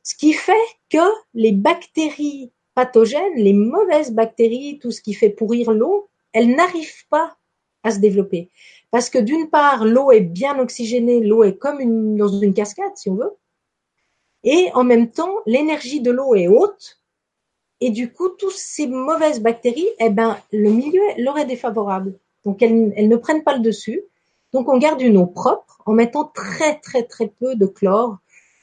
ce 0.02 0.14
qui 0.14 0.32
fait 0.32 0.52
que 0.88 0.98
les 1.34 1.52
bactéries 1.52 2.50
pathogènes, 2.74 3.36
les 3.36 3.52
mauvaises 3.52 4.12
bactéries, 4.12 4.78
tout 4.80 4.90
ce 4.90 5.02
qui 5.02 5.12
fait 5.12 5.28
pourrir 5.28 5.72
l'eau, 5.72 6.08
elles 6.32 6.54
n'arrivent 6.54 7.06
pas 7.10 7.36
à 7.82 7.90
se 7.90 7.98
développer. 7.98 8.50
Parce 8.90 9.10
que 9.10 9.18
d'une 9.18 9.50
part, 9.50 9.84
l'eau 9.84 10.10
est 10.12 10.20
bien 10.20 10.58
oxygénée, 10.58 11.20
l'eau 11.20 11.44
est 11.44 11.58
comme 11.58 12.16
dans 12.16 12.28
une 12.28 12.54
cascade, 12.54 12.96
si 12.96 13.10
on 13.10 13.16
veut, 13.16 13.36
et 14.42 14.70
en 14.72 14.84
même 14.84 15.10
temps, 15.10 15.34
l'énergie 15.46 16.00
de 16.00 16.10
l'eau 16.10 16.34
est 16.34 16.48
haute, 16.48 16.99
et 17.80 17.90
du 17.90 18.12
coup, 18.12 18.28
toutes 18.28 18.52
ces 18.52 18.86
mauvaises 18.86 19.40
bactéries, 19.40 19.88
eh 19.98 20.10
ben, 20.10 20.36
le 20.52 20.70
milieu 20.70 21.02
leur 21.18 21.38
est 21.38 21.46
défavorable. 21.46 22.14
Donc, 22.44 22.62
elles, 22.62 22.92
elles 22.96 23.08
ne 23.08 23.16
prennent 23.16 23.42
pas 23.42 23.54
le 23.54 23.60
dessus, 23.60 24.02
donc 24.52 24.68
on 24.68 24.78
garde 24.78 25.00
une 25.00 25.16
eau 25.16 25.26
propre 25.26 25.80
en 25.86 25.92
mettant 25.92 26.24
très 26.24 26.78
très 26.80 27.04
très 27.04 27.28
peu 27.28 27.54
de 27.54 27.66
chlore 27.66 28.18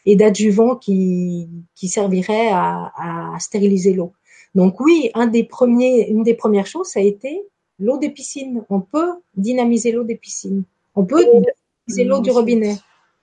et 0.05 0.15
d'adjuvants 0.15 0.75
qui, 0.75 1.49
qui 1.75 1.87
serviraient 1.87 2.49
à, 2.51 2.91
à 2.97 3.39
stériliser 3.39 3.93
l'eau. 3.93 4.13
Donc 4.55 4.79
oui, 4.79 5.11
un 5.13 5.27
des 5.27 5.43
premiers, 5.43 6.09
une 6.09 6.23
des 6.23 6.33
premières 6.33 6.65
choses, 6.65 6.87
ça 6.87 6.99
a 6.99 7.03
été 7.03 7.43
l'eau 7.79 7.97
des 7.97 8.09
piscines. 8.09 8.63
On 8.69 8.81
peut 8.81 9.11
dynamiser 9.35 9.91
l'eau 9.91 10.03
des 10.03 10.15
piscines. 10.15 10.63
On 10.95 11.05
peut 11.05 11.23
dynamiser 11.23 12.03
l'eau 12.05 12.19
du 12.19 12.31
robinet. 12.31 12.77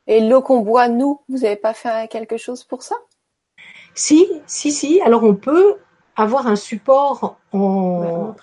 Et 0.07 0.21
l'eau 0.21 0.43
qu'on 0.43 0.61
boit, 0.61 0.89
nous, 0.89 1.21
vous 1.29 1.39
n'avez 1.39 1.57
pas 1.57 1.75
fait 1.75 2.09
quelque 2.11 2.37
chose 2.37 2.63
pour 2.63 2.83
ça? 2.83 2.97
Si, 3.95 4.27
si, 4.47 4.73
si. 4.73 5.01
Alors 5.03 5.23
on 5.23 5.35
peut 5.35 5.77
avoir 6.17 6.47
un 6.47 6.57
support 6.57 7.39
en, 7.53 8.35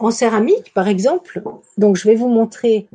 en 0.00 0.10
céramique, 0.10 0.72
par 0.74 0.88
exemple. 0.88 1.42
Donc, 1.78 1.96
je 1.96 2.06
vais 2.08 2.14
vous 2.14 2.28
montrer, 2.28 2.88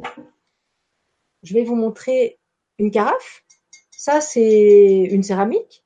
je 1.44 1.54
vais 1.54 1.64
vous 1.64 1.76
montrer 1.76 2.40
une 2.78 2.92
carafe. 2.92 3.44
Ça, 3.92 4.22
c'est 4.22 5.08
une 5.12 5.24
céramique 5.24 5.84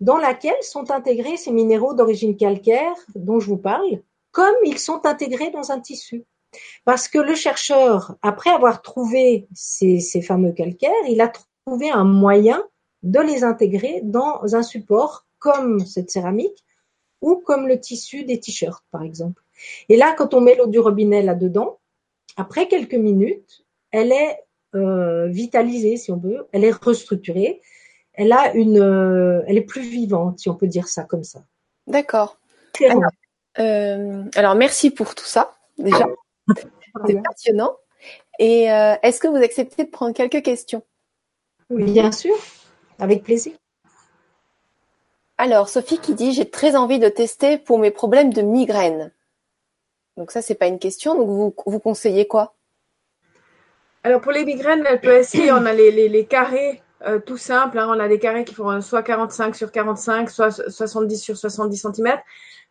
dans 0.00 0.18
laquelle 0.18 0.62
sont 0.62 0.90
intégrés 0.90 1.36
ces 1.36 1.50
minéraux 1.50 1.94
d'origine 1.94 2.36
calcaire 2.36 2.94
dont 3.14 3.40
je 3.40 3.48
vous 3.48 3.58
parle, 3.58 4.02
comme 4.30 4.54
ils 4.64 4.78
sont 4.78 5.04
intégrés 5.06 5.50
dans 5.50 5.72
un 5.72 5.80
tissu. 5.80 6.24
Parce 6.84 7.08
que 7.08 7.18
le 7.18 7.34
chercheur, 7.34 8.16
après 8.22 8.50
avoir 8.50 8.80
trouvé 8.80 9.48
ces, 9.54 10.00
ces 10.00 10.22
fameux 10.22 10.52
calcaires, 10.52 10.92
il 11.08 11.20
a 11.20 11.30
trouvé 11.66 11.90
un 11.90 12.04
moyen 12.04 12.64
de 13.02 13.20
les 13.20 13.44
intégrer 13.44 14.00
dans 14.02 14.54
un 14.54 14.62
support 14.62 15.26
comme 15.38 15.80
cette 15.86 16.10
céramique 16.10 16.64
ou 17.20 17.36
comme 17.36 17.66
le 17.66 17.80
tissu 17.80 18.24
des 18.24 18.40
t-shirts, 18.40 18.84
par 18.90 19.02
exemple. 19.02 19.42
Et 19.88 19.96
là, 19.96 20.14
quand 20.16 20.34
on 20.34 20.40
met 20.40 20.54
l'eau 20.54 20.66
du 20.66 20.78
robinet 20.78 21.22
là-dedans, 21.22 21.78
après 22.36 22.68
quelques 22.68 22.94
minutes, 22.94 23.64
elle 23.90 24.12
est 24.12 24.38
euh, 24.74 25.26
vitalisée, 25.28 25.96
si 25.96 26.12
on 26.12 26.18
veut, 26.18 26.46
elle 26.52 26.64
est 26.64 26.70
restructurée, 26.70 27.60
elle 28.12 28.32
a 28.32 28.52
une, 28.54 28.80
euh, 28.80 29.42
elle 29.46 29.56
est 29.56 29.62
plus 29.62 29.82
vivante, 29.82 30.38
si 30.38 30.48
on 30.48 30.54
peut 30.54 30.66
dire 30.66 30.88
ça 30.88 31.04
comme 31.04 31.24
ça. 31.24 31.40
D'accord. 31.86 32.38
Alors, 32.84 33.02
euh, 33.58 34.24
alors, 34.34 34.54
merci 34.54 34.90
pour 34.90 35.14
tout 35.14 35.24
ça 35.24 35.54
déjà, 35.78 36.06
c'est 37.06 37.22
passionnant. 37.22 37.76
Et 38.38 38.64
est-ce 38.64 39.18
que 39.20 39.26
vous 39.26 39.42
acceptez 39.42 39.84
de 39.84 39.90
prendre 39.90 40.14
quelques 40.14 40.42
questions? 40.42 40.82
Oui, 41.70 41.90
bien 41.90 42.12
sûr, 42.12 42.34
avec 42.98 43.22
plaisir. 43.22 43.52
Alors, 45.36 45.68
Sophie 45.68 45.98
qui 45.98 46.14
dit 46.14 46.32
j'ai 46.32 46.50
très 46.50 46.74
envie 46.74 46.98
de 46.98 47.08
tester 47.08 47.58
pour 47.58 47.78
mes 47.78 47.90
problèmes 47.90 48.32
de 48.32 48.42
migraine. 48.42 49.12
Donc 50.16 50.32
ça, 50.32 50.42
c'est 50.42 50.56
pas 50.56 50.66
une 50.66 50.80
question. 50.80 51.14
Donc 51.14 51.28
vous, 51.28 51.54
vous 51.64 51.78
conseillez 51.78 52.26
quoi? 52.26 52.54
Alors 54.02 54.20
pour 54.20 54.32
les 54.32 54.44
migraines, 54.44 54.84
elle 54.88 55.00
peut 55.00 55.16
essayer. 55.16 55.52
On 55.52 55.64
a 55.64 55.72
les, 55.72 55.90
les, 55.90 56.08
les 56.08 56.26
carrés 56.26 56.82
euh, 57.06 57.20
tout 57.20 57.36
simples. 57.36 57.78
Hein. 57.78 57.86
On 57.88 58.00
a 58.00 58.08
des 58.08 58.18
carrés 58.18 58.44
qui 58.44 58.54
font 58.54 58.80
soit 58.80 59.02
45 59.02 59.54
sur 59.54 59.70
45, 59.70 60.30
soit 60.30 60.50
70 60.50 61.18
sur 61.18 61.36
70 61.36 61.86
cm. 61.94 62.18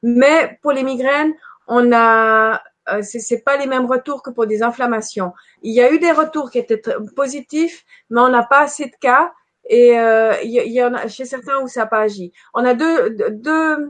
Mais 0.04 0.60
pour 0.62 0.74
les 0.74 0.84
migraines, 0.84 1.34
on 1.68 1.92
a 1.94 2.62
euh, 2.90 3.02
c'est 3.02 3.44
pas 3.44 3.58
les 3.58 3.68
mêmes 3.68 3.86
retours 3.86 4.22
que 4.22 4.30
pour 4.30 4.48
des 4.48 4.64
inflammations. 4.64 5.34
Il 5.62 5.74
y 5.74 5.82
a 5.82 5.92
eu 5.92 6.00
des 6.00 6.12
retours 6.12 6.52
qui 6.52 6.60
étaient 6.60 6.82
positifs, 7.16 7.86
mais 8.10 8.22
on 8.22 8.30
n'a 8.30 8.44
pas 8.44 8.62
assez 8.62 8.86
de 8.86 8.96
cas 9.00 9.34
et 9.70 10.00
euh, 10.00 10.34
il 10.44 10.52
y, 10.52 10.84
en 10.84 10.94
a 10.94 11.08
chez 11.08 11.26
certains 11.26 11.62
où 11.62 11.68
ça 11.68 11.82
n'a 11.82 11.88
pas 11.88 12.02
agi. 12.02 12.32
On 12.54 12.64
a 12.64 12.74
deux, 12.74 13.18
deux 13.32 13.90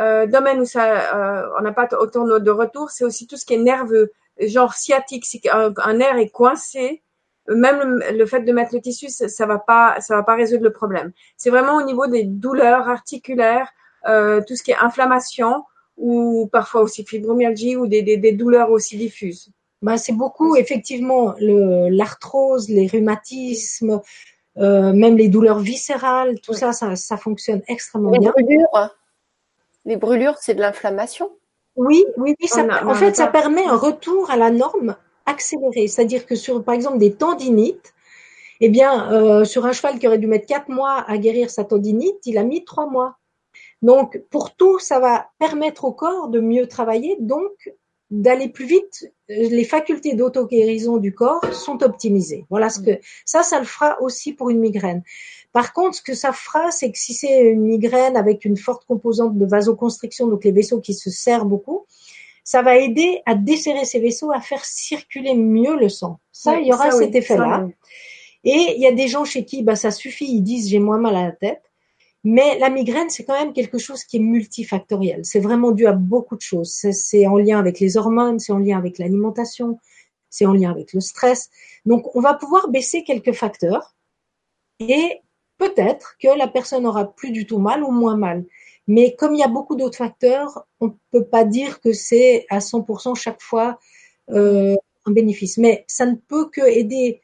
euh, 0.00 0.26
domaines 0.26 0.60
où 0.60 0.64
ça, 0.64 1.14
euh, 1.14 1.48
on 1.58 1.62
n'a 1.62 1.72
pas 1.72 1.88
autant 1.98 2.24
de, 2.24 2.50
retours. 2.50 2.90
C'est 2.90 3.04
aussi 3.04 3.26
tout 3.26 3.36
ce 3.36 3.44
qui 3.44 3.54
est 3.54 3.58
nerveux, 3.58 4.10
genre 4.40 4.74
sciatique, 4.74 5.26
si 5.26 5.40
un, 5.52 5.72
un 5.76 5.94
nerf 5.94 6.16
est 6.16 6.30
coincé. 6.30 7.02
Même 7.48 8.02
le, 8.12 8.24
fait 8.24 8.42
de 8.42 8.52
mettre 8.52 8.72
le 8.72 8.80
tissu, 8.80 9.08
ça, 9.08 9.46
va 9.46 9.58
pas, 9.58 10.00
ça 10.00 10.14
va 10.14 10.22
pas 10.22 10.36
résoudre 10.36 10.62
le 10.62 10.72
problème. 10.72 11.12
C'est 11.36 11.50
vraiment 11.50 11.74
au 11.74 11.82
niveau 11.82 12.06
des 12.06 12.22
douleurs 12.22 12.88
articulaires, 12.88 13.68
euh, 14.08 14.40
tout 14.46 14.54
ce 14.54 14.62
qui 14.62 14.70
est 14.70 14.76
inflammation 14.76 15.64
ou 15.96 16.48
parfois 16.52 16.82
aussi 16.82 17.04
fibromyalgie 17.04 17.76
ou 17.76 17.88
des, 17.88 18.02
des, 18.02 18.32
douleurs 18.32 18.70
aussi 18.70 18.96
diffuses. 18.96 19.50
Bah, 19.82 19.98
c'est 19.98 20.12
beaucoup 20.12 20.54
effectivement 20.54 21.34
l'arthrose, 21.40 22.68
les 22.68 22.86
rhumatismes, 22.86 24.00
euh, 24.58 24.92
même 24.92 25.16
les 25.16 25.28
douleurs 25.28 25.60
viscérales, 25.60 26.40
tout 26.40 26.52
ça, 26.52 26.72
ça, 26.72 26.94
ça, 26.96 27.16
fonctionne 27.16 27.62
extrêmement 27.68 28.10
les 28.10 28.18
bien. 28.18 28.30
Brûlures, 28.30 28.90
les 29.84 29.96
brûlures, 29.96 30.36
c'est 30.38 30.54
de 30.54 30.60
l'inflammation. 30.60 31.30
Oui, 31.76 32.04
oui, 32.18 32.34
oui. 32.38 32.48
Ça, 32.48 32.66
en 32.86 32.94
fait, 32.94 33.16
ça 33.16 33.28
permet 33.28 33.64
un 33.64 33.76
retour 33.76 34.30
à 34.30 34.36
la 34.36 34.50
norme 34.50 34.96
accéléré. 35.24 35.88
C'est-à-dire 35.88 36.26
que 36.26 36.34
sur, 36.34 36.62
par 36.62 36.74
exemple, 36.74 36.98
des 36.98 37.14
tendinites, 37.14 37.94
eh 38.60 38.68
bien, 38.68 39.10
euh, 39.12 39.44
sur 39.44 39.64
un 39.64 39.72
cheval 39.72 39.98
qui 39.98 40.06
aurait 40.06 40.18
dû 40.18 40.26
mettre 40.26 40.46
quatre 40.46 40.68
mois 40.68 41.02
à 41.08 41.16
guérir 41.16 41.50
sa 41.50 41.64
tendinite, 41.64 42.18
il 42.26 42.36
a 42.36 42.44
mis 42.44 42.64
trois 42.64 42.86
mois. 42.86 43.16
Donc, 43.80 44.22
pour 44.30 44.54
tout, 44.54 44.78
ça 44.78 45.00
va 45.00 45.30
permettre 45.38 45.84
au 45.84 45.92
corps 45.92 46.28
de 46.28 46.40
mieux 46.40 46.68
travailler, 46.68 47.16
donc 47.18 47.72
d'aller 48.12 48.48
plus 48.48 48.66
vite. 48.66 49.10
Les 49.28 49.64
facultés 49.64 50.14
d'auto-guérison 50.14 50.98
du 50.98 51.14
corps 51.14 51.42
sont 51.54 51.82
optimisées. 51.82 52.44
Voilà 52.50 52.68
ce 52.68 52.80
que 52.80 53.00
ça, 53.24 53.42
ça 53.42 53.58
le 53.58 53.64
fera 53.64 54.00
aussi 54.02 54.34
pour 54.34 54.50
une 54.50 54.60
migraine. 54.60 55.02
Par 55.52 55.72
contre, 55.72 55.96
ce 55.96 56.02
que 56.02 56.14
ça 56.14 56.32
fera, 56.32 56.70
c'est 56.70 56.92
que 56.92 56.98
si 56.98 57.14
c'est 57.14 57.40
une 57.40 57.62
migraine 57.62 58.16
avec 58.16 58.44
une 58.44 58.58
forte 58.58 58.84
composante 58.84 59.38
de 59.38 59.46
vasoconstriction, 59.46 60.28
donc 60.28 60.44
les 60.44 60.52
vaisseaux 60.52 60.80
qui 60.80 60.92
se 60.92 61.08
serrent 61.08 61.46
beaucoup, 61.46 61.86
ça 62.44 62.60
va 62.60 62.76
aider 62.76 63.22
à 63.24 63.34
desserrer 63.34 63.86
ces 63.86 63.98
vaisseaux, 63.98 64.30
à 64.30 64.40
faire 64.40 64.64
circuler 64.64 65.34
mieux 65.34 65.76
le 65.76 65.88
sang. 65.88 66.18
Ça, 66.32 66.60
il 66.60 66.66
y 66.66 66.72
aura 66.72 66.90
cet 66.90 67.14
effet-là. 67.14 67.66
Et 68.44 68.74
il 68.76 68.82
y 68.82 68.86
a 68.86 68.92
des 68.92 69.08
gens 69.08 69.24
chez 69.24 69.46
qui 69.46 69.62
bah, 69.62 69.76
ça 69.76 69.90
suffit, 69.90 70.26
ils 70.26 70.42
disent 70.42 70.68
j'ai 70.68 70.80
moins 70.80 70.98
mal 70.98 71.16
à 71.16 71.24
la 71.24 71.32
tête. 71.32 71.71
Mais 72.24 72.58
la 72.58 72.70
migraine, 72.70 73.10
c'est 73.10 73.24
quand 73.24 73.38
même 73.38 73.52
quelque 73.52 73.78
chose 73.78 74.04
qui 74.04 74.18
est 74.18 74.20
multifactoriel. 74.20 75.24
C'est 75.24 75.40
vraiment 75.40 75.72
dû 75.72 75.86
à 75.86 75.92
beaucoup 75.92 76.36
de 76.36 76.40
choses. 76.40 76.70
C'est 76.70 77.26
en 77.26 77.36
lien 77.36 77.58
avec 77.58 77.80
les 77.80 77.96
hormones, 77.96 78.38
c'est 78.38 78.52
en 78.52 78.58
lien 78.58 78.78
avec 78.78 78.98
l'alimentation, 78.98 79.78
c'est 80.30 80.46
en 80.46 80.52
lien 80.52 80.70
avec 80.70 80.92
le 80.92 81.00
stress. 81.00 81.50
Donc, 81.84 82.14
on 82.14 82.20
va 82.20 82.34
pouvoir 82.34 82.68
baisser 82.68 83.02
quelques 83.02 83.32
facteurs 83.32 83.94
et 84.78 85.20
peut-être 85.58 86.16
que 86.20 86.28
la 86.36 86.46
personne 86.46 86.86
aura 86.86 87.12
plus 87.12 87.32
du 87.32 87.46
tout 87.46 87.58
mal 87.58 87.82
ou 87.82 87.90
moins 87.90 88.16
mal. 88.16 88.44
Mais 88.86 89.14
comme 89.16 89.34
il 89.34 89.38
y 89.38 89.44
a 89.44 89.48
beaucoup 89.48 89.76
d'autres 89.76 89.98
facteurs, 89.98 90.66
on 90.80 90.86
ne 90.86 90.92
peut 91.10 91.24
pas 91.24 91.44
dire 91.44 91.80
que 91.80 91.92
c'est 91.92 92.46
à 92.50 92.58
100% 92.58 93.14
chaque 93.16 93.40
fois 93.40 93.78
euh, 94.30 94.76
un 95.06 95.12
bénéfice. 95.12 95.58
Mais 95.58 95.84
ça 95.88 96.06
ne 96.06 96.14
peut 96.14 96.48
que 96.50 96.62
aider 96.62 97.20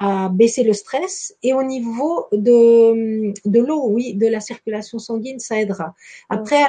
à 0.00 0.30
baisser 0.30 0.62
le 0.62 0.72
stress 0.72 1.36
et 1.42 1.52
au 1.52 1.62
niveau 1.62 2.26
de, 2.32 3.32
de 3.44 3.60
l'eau, 3.60 3.86
oui, 3.88 4.14
de 4.14 4.26
la 4.26 4.40
circulation 4.40 4.98
sanguine, 4.98 5.38
ça 5.38 5.60
aidera. 5.60 5.94
Après, 6.30 6.62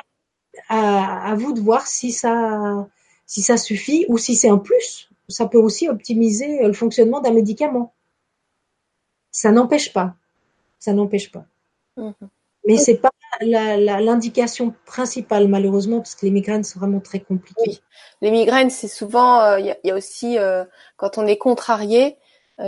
à, 0.67 1.31
à, 1.31 1.35
vous 1.35 1.53
de 1.53 1.61
voir 1.61 1.87
si 1.87 2.11
ça, 2.11 2.87
si 3.25 3.41
ça 3.41 3.55
suffit 3.55 4.05
ou 4.09 4.17
si 4.17 4.35
c'est 4.35 4.49
un 4.49 4.57
plus. 4.57 5.09
Ça 5.29 5.47
peut 5.47 5.57
aussi 5.57 5.87
optimiser 5.87 6.61
le 6.61 6.73
fonctionnement 6.73 7.21
d'un 7.21 7.31
médicament. 7.31 7.93
Ça 9.31 9.53
n'empêche 9.53 9.93
pas. 9.93 10.13
Ça 10.77 10.91
n'empêche 10.91 11.31
pas. 11.31 11.45
Mmh. 11.95 12.11
Mais 12.67 12.75
c'est 12.75 12.97
pas 12.97 13.11
l'indication 13.39 14.65
la, 14.67 14.73
principale 14.85 15.47
malheureusement 15.47 15.97
parce 15.99 16.15
que 16.15 16.25
les 16.25 16.31
migraines 16.31 16.65
sont 16.65 16.79
vraiment 16.79 16.99
très 16.99 17.21
compliquées. 17.21 17.61
Oui. 17.65 17.81
Les 18.21 18.29
migraines, 18.29 18.69
c'est 18.69 18.89
souvent, 18.89 19.55
il 19.55 19.69
euh, 19.69 19.73
y, 19.83 19.87
y, 19.87 19.91
a 19.91 19.95
aussi 19.95 20.37
euh, 20.37 20.65
quand 20.97 21.17
on 21.17 21.25
est 21.25 21.37
contrarié, 21.37 22.17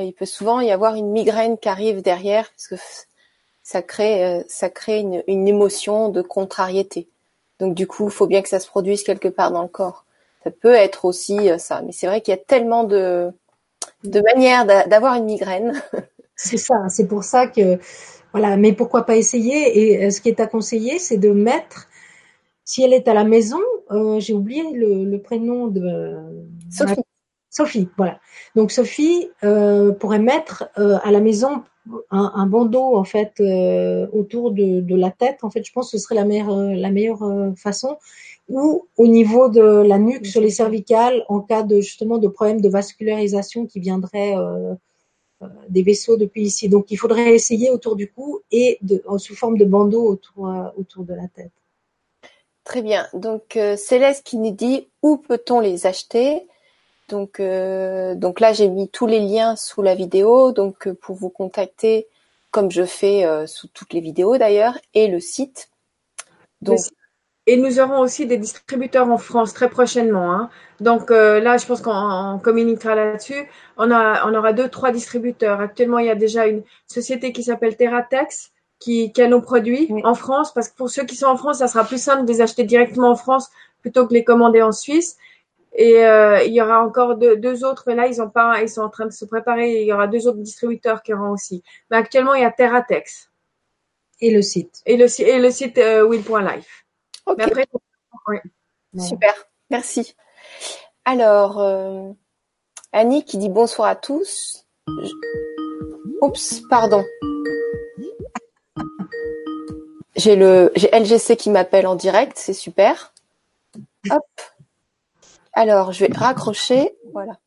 il 0.01 0.13
peut 0.13 0.25
souvent 0.25 0.59
y 0.61 0.71
avoir 0.71 0.95
une 0.95 1.11
migraine 1.11 1.57
qui 1.57 1.69
arrive 1.69 2.01
derrière 2.01 2.49
parce 2.51 2.67
que 2.67 2.75
ça 3.63 3.81
crée, 3.81 4.25
euh, 4.25 4.43
ça 4.47 4.69
crée 4.69 4.99
une, 4.99 5.23
une, 5.27 5.47
émotion 5.47 6.09
de 6.09 6.21
contrariété. 6.21 7.07
Donc 7.59 7.73
du 7.73 7.87
coup, 7.87 8.05
il 8.05 8.11
faut 8.11 8.27
bien 8.27 8.41
que 8.41 8.49
ça 8.49 8.59
se 8.59 8.67
produise 8.67 9.03
quelque 9.03 9.29
part 9.29 9.51
dans 9.51 9.61
le 9.61 9.69
corps. 9.69 10.05
Ça 10.43 10.51
peut 10.51 10.73
être 10.73 11.05
aussi 11.05 11.49
euh, 11.49 11.57
ça, 11.57 11.81
mais 11.81 11.93
c'est 11.93 12.07
vrai 12.07 12.21
qu'il 12.21 12.33
y 12.33 12.37
a 12.37 12.41
tellement 12.41 12.83
de, 12.83 13.31
de 14.03 14.21
manières 14.21 14.65
d'avoir 14.65 15.15
une 15.15 15.25
migraine. 15.25 15.81
c'est 16.35 16.57
ça, 16.57 16.75
c'est 16.89 17.07
pour 17.07 17.23
ça 17.23 17.47
que 17.47 17.79
voilà. 18.33 18.57
Mais 18.57 18.73
pourquoi 18.73 19.05
pas 19.05 19.15
essayer? 19.15 20.03
Et 20.03 20.11
ce 20.11 20.19
qui 20.19 20.29
est 20.29 20.41
à 20.41 20.47
conseiller, 20.47 20.99
c'est 20.99 21.17
de 21.17 21.31
mettre, 21.31 21.87
si 22.65 22.83
elle 22.83 22.93
est 22.93 23.07
à 23.07 23.13
la 23.13 23.23
maison, 23.23 23.61
euh, 23.91 24.19
j'ai 24.19 24.33
oublié 24.33 24.63
le, 24.73 25.05
le, 25.05 25.21
prénom 25.21 25.67
de 25.67 26.17
Sophie. 26.69 26.95
Sophie, 27.53 27.87
voilà. 27.97 28.19
Donc 28.55 28.71
Sophie 28.71 29.29
euh, 29.43 29.91
pourrait 29.91 30.17
mettre 30.17 30.69
euh, 30.79 30.97
à 31.03 31.11
la 31.11 31.19
maison 31.19 31.63
un, 32.09 32.47
bandeau 32.47 32.95
en 32.95 33.03
fait 33.03 33.33
euh, 33.41 34.07
autour 34.11 34.51
de, 34.51 34.95
la 34.95 35.11
tête. 35.11 35.43
En 35.43 35.51
fait, 35.51 35.63
je 35.63 35.71
pense 35.71 35.91
que 35.91 35.97
ce 35.97 36.03
serait 36.03 36.15
la 36.15 36.25
meilleure 36.25 36.55
la 36.55 36.89
meilleure 36.89 37.53
façon. 37.55 37.97
Ou 38.49 38.87
au 38.97 39.07
niveau 39.07 39.49
de 39.49 39.61
la 39.61 39.99
nuque 39.99 40.25
sur 40.25 40.41
les 40.41 40.49
cervicales 40.49 41.23
en 41.29 41.41
cas 41.41 41.61
de 41.61 41.79
justement 41.79 42.17
de 42.17 42.27
problème 42.27 42.59
de 42.59 42.69
vascularisation 42.69 43.67
qui 43.67 43.79
viendrait 43.79 44.35
des 45.69 45.83
vaisseaux 45.83 46.17
depuis 46.17 46.43
ici. 46.43 46.69
Donc 46.69 46.89
il 46.89 46.97
faudrait 46.97 47.35
essayer 47.35 47.69
autour 47.69 47.95
du 47.95 48.09
cou 48.09 48.41
et 48.51 48.79
de, 48.81 49.03
sous 49.17 49.35
forme 49.35 49.57
de 49.57 49.65
bandeau 49.65 50.07
autour 50.07 50.51
autour 50.75 51.03
de 51.03 51.13
la 51.13 51.27
tête. 51.27 51.51
Très 52.63 52.81
bien. 52.81 53.07
Donc 53.13 53.59
Céleste 53.77 54.23
qui 54.25 54.37
nous 54.37 54.51
dit 54.51 54.87
où 55.03 55.17
peut-on 55.17 55.59
les 55.59 55.85
acheter? 55.85 56.47
Donc, 57.13 57.39
euh, 57.39 58.15
donc 58.15 58.39
là, 58.39 58.53
j'ai 58.53 58.67
mis 58.67 58.89
tous 58.89 59.05
les 59.05 59.19
liens 59.19 59.55
sous 59.55 59.83
la 59.83 59.93
vidéo, 59.93 60.51
donc 60.51 60.87
euh, 60.87 60.95
pour 60.95 61.15
vous 61.15 61.29
contacter, 61.29 62.07
comme 62.49 62.71
je 62.71 62.85
fais 62.85 63.23
euh, 63.23 63.45
sous 63.45 63.67
toutes 63.67 63.93
les 63.93 63.99
vidéos 63.99 64.39
d'ailleurs, 64.39 64.79
et 64.95 65.07
le 65.07 65.19
site. 65.19 65.69
Donc, 66.61 66.79
et 67.45 67.55
nous 67.55 67.79
aurons 67.79 67.99
aussi 67.99 68.25
des 68.25 68.37
distributeurs 68.37 69.11
en 69.11 69.19
France 69.19 69.53
très 69.53 69.69
prochainement. 69.69 70.31
Hein. 70.31 70.49
Donc 70.79 71.11
là, 71.11 71.57
je 71.57 71.65
pense 71.67 71.81
qu'on 71.81 72.39
communiquera 72.41 72.95
là-dessus. 72.95 73.47
On, 73.77 73.91
a, 73.91 74.27
on 74.27 74.33
aura 74.33 74.53
deux, 74.53 74.69
trois 74.69 74.91
distributeurs. 74.91 75.59
Actuellement, 75.59 75.99
il 75.99 76.07
y 76.07 76.09
a 76.09 76.15
déjà 76.15 76.47
une 76.47 76.63
société 76.87 77.31
qui 77.31 77.43
s'appelle 77.43 77.75
Terratex 77.75 78.53
qui, 78.79 79.11
qui 79.11 79.21
a 79.21 79.27
nos 79.27 79.41
produits 79.41 79.87
oui. 79.89 80.01
en 80.05 80.15
France, 80.15 80.53
parce 80.53 80.69
que 80.69 80.77
pour 80.77 80.89
ceux 80.89 81.03
qui 81.03 81.17
sont 81.17 81.27
en 81.27 81.37
France, 81.37 81.59
ça 81.59 81.67
sera 81.67 81.83
plus 81.83 82.01
simple 82.01 82.25
de 82.25 82.31
les 82.31 82.41
acheter 82.41 82.63
directement 82.63 83.09
en 83.09 83.15
France 83.15 83.49
plutôt 83.81 84.05
que 84.05 84.09
de 84.09 84.15
les 84.15 84.23
commander 84.23 84.63
en 84.63 84.71
Suisse. 84.71 85.17
Et 85.75 86.05
euh, 86.05 86.43
il 86.43 86.53
y 86.53 86.61
aura 86.61 86.83
encore 86.83 87.15
deux, 87.17 87.35
deux, 87.35 87.65
autres, 87.65 87.83
mais 87.87 87.95
là 87.95 88.07
ils 88.07 88.21
ont 88.21 88.29
pas, 88.29 88.61
ils 88.61 88.69
sont 88.69 88.81
en 88.81 88.89
train 88.89 89.05
de 89.05 89.11
se 89.11 89.25
préparer. 89.25 89.81
Il 89.81 89.87
y 89.87 89.93
aura 89.93 90.07
deux 90.07 90.27
autres 90.27 90.37
distributeurs 90.37 91.01
qui 91.01 91.13
auront 91.13 91.31
aussi. 91.31 91.63
Mais 91.89 91.97
actuellement 91.97 92.35
il 92.35 92.41
y 92.41 92.45
a 92.45 92.51
Terratex. 92.51 93.31
Et 94.21 94.31
le 94.31 94.41
site. 94.41 94.81
Et 94.85 94.97
le, 94.97 95.07
et 95.21 95.39
le 95.39 95.51
site 95.51 95.77
euh, 95.79 96.05
will.life. 96.05 96.85
Okay. 97.25 97.35
Mais 97.37 97.43
après, 97.43 97.65
oui. 98.27 98.37
Super, 98.97 99.33
merci. 99.69 100.15
Alors, 101.03 101.59
euh, 101.59 102.11
Annie 102.91 103.25
qui 103.25 103.37
dit 103.37 103.49
bonsoir 103.49 103.89
à 103.89 103.95
tous. 103.95 104.65
Je... 104.87 105.11
Oups, 106.21 106.61
pardon. 106.69 107.03
J'ai 110.15 110.35
le, 110.35 110.71
j'ai 110.75 110.89
LGC 110.91 111.35
qui 111.35 111.49
m'appelle 111.49 111.87
en 111.87 111.95
direct, 111.95 112.33
c'est 112.37 112.53
super. 112.53 113.13
Hop. 114.11 114.23
Alors, 115.53 115.91
je 115.91 116.05
vais 116.05 116.11
raccrocher. 116.13 116.97
Voilà. 117.13 117.37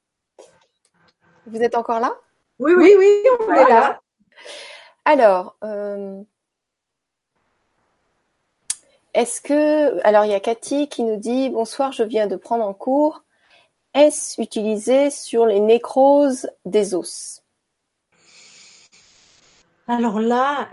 Vous 1.47 1.61
êtes 1.61 1.77
encore 1.77 2.01
là? 2.01 2.15
Oui, 2.59 2.73
oui, 2.77 2.95
oui, 2.97 3.23
on 3.41 3.53
est 3.53 3.69
là. 3.69 4.01
Alors, 5.05 5.57
euh, 5.65 6.23
est-ce 9.13 9.41
que... 9.41 10.01
Alors, 10.07 10.25
il 10.25 10.31
y 10.31 10.35
a 10.35 10.41
Cathy 10.41 10.89
qui 10.89 11.03
nous 11.03 11.17
dit 11.17 11.51
«Bonsoir, 11.51 11.93
je 11.93 12.03
viens 12.03 12.27
de 12.27 12.37
prendre 12.37 12.65
en 12.65 12.75
cours. 12.75 13.23
Est-ce 13.95 14.41
utilisé 14.41 15.11
sur 15.11 15.47
les 15.47 15.61
nécroses 15.61 16.51
des 16.65 16.95
os?» 16.95 17.43
Alors 19.89 20.21
là, 20.21 20.69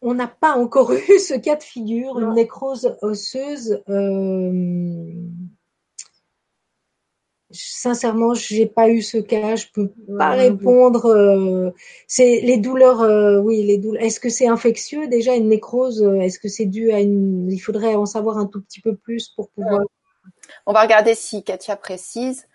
on 0.00 0.14
n'a 0.14 0.28
pas 0.28 0.52
encore 0.56 0.92
eu 0.92 1.18
ce 1.18 1.34
cas 1.34 1.56
de 1.56 1.62
figure, 1.62 2.18
une 2.18 2.34
nécrose 2.34 2.96
osseuse. 3.02 3.82
Euh, 3.88 5.12
sincèrement, 7.50 8.34
j'ai 8.34 8.66
pas 8.66 8.88
eu 8.88 9.02
ce 9.02 9.18
cas. 9.18 9.56
Je 9.56 9.66
peux 9.72 9.92
pas 10.16 10.30
répondre. 10.30 11.06
Euh, 11.06 11.70
c'est 12.06 12.40
les 12.40 12.58
douleurs. 12.58 13.02
Euh, 13.02 13.38
oui, 13.38 13.64
les 13.64 13.78
douleurs. 13.78 14.02
Est-ce 14.02 14.20
que 14.20 14.28
c'est 14.28 14.46
infectieux 14.46 15.08
déjà 15.08 15.34
une 15.34 15.48
nécrose 15.48 16.02
Est-ce 16.20 16.38
que 16.38 16.48
c'est 16.48 16.66
dû 16.66 16.92
à 16.92 17.00
une 17.00 17.50
Il 17.50 17.58
faudrait 17.58 17.94
en 17.94 18.06
savoir 18.06 18.38
un 18.38 18.46
tout 18.46 18.62
petit 18.62 18.80
peu 18.80 18.94
plus 18.94 19.28
pour 19.28 19.48
pouvoir. 19.50 19.80
On 20.66 20.72
va 20.72 20.82
regarder 20.82 21.14
si 21.14 21.42
Katia 21.42 21.76
précise. 21.76 22.46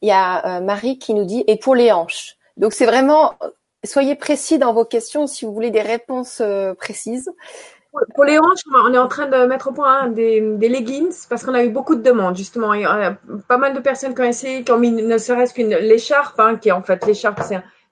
Il 0.00 0.08
y 0.08 0.12
a 0.12 0.60
Marie 0.60 0.98
qui 0.98 1.14
nous 1.14 1.24
dit 1.24 1.44
et 1.46 1.58
pour 1.58 1.74
les 1.74 1.92
hanches. 1.92 2.36
Donc 2.56 2.72
c'est 2.72 2.86
vraiment 2.86 3.34
soyez 3.84 4.14
précis 4.14 4.58
dans 4.58 4.72
vos 4.72 4.84
questions 4.84 5.26
si 5.26 5.44
vous 5.44 5.52
voulez 5.52 5.70
des 5.70 5.82
réponses 5.82 6.40
euh, 6.40 6.74
précises. 6.74 7.30
Pour 8.14 8.24
les 8.24 8.38
hanches, 8.38 8.62
on 8.84 8.92
est 8.92 8.98
en 8.98 9.08
train 9.08 9.26
de 9.26 9.46
mettre 9.46 9.68
au 9.68 9.72
point 9.72 10.02
hein, 10.02 10.08
des, 10.08 10.40
leggings 10.40 11.26
parce 11.28 11.42
qu'on 11.42 11.54
a 11.54 11.64
eu 11.64 11.70
beaucoup 11.70 11.94
de 11.94 12.02
demandes 12.02 12.36
justement. 12.36 12.74
Y 12.74 12.84
a 12.84 13.18
pas 13.48 13.56
mal 13.56 13.74
de 13.74 13.80
personnes 13.80 14.14
qui 14.14 14.20
ont 14.20 14.24
essayé, 14.24 14.62
qui 14.62 14.70
ont 14.72 14.78
mis 14.78 14.90
ne 14.90 15.18
serait-ce 15.18 15.54
qu'une 15.54 15.74
l'écharpe, 15.74 16.38
hein, 16.38 16.56
qui 16.56 16.68
est 16.68 16.72
en 16.72 16.82
fait 16.82 17.04
l'écharpe, 17.06 17.40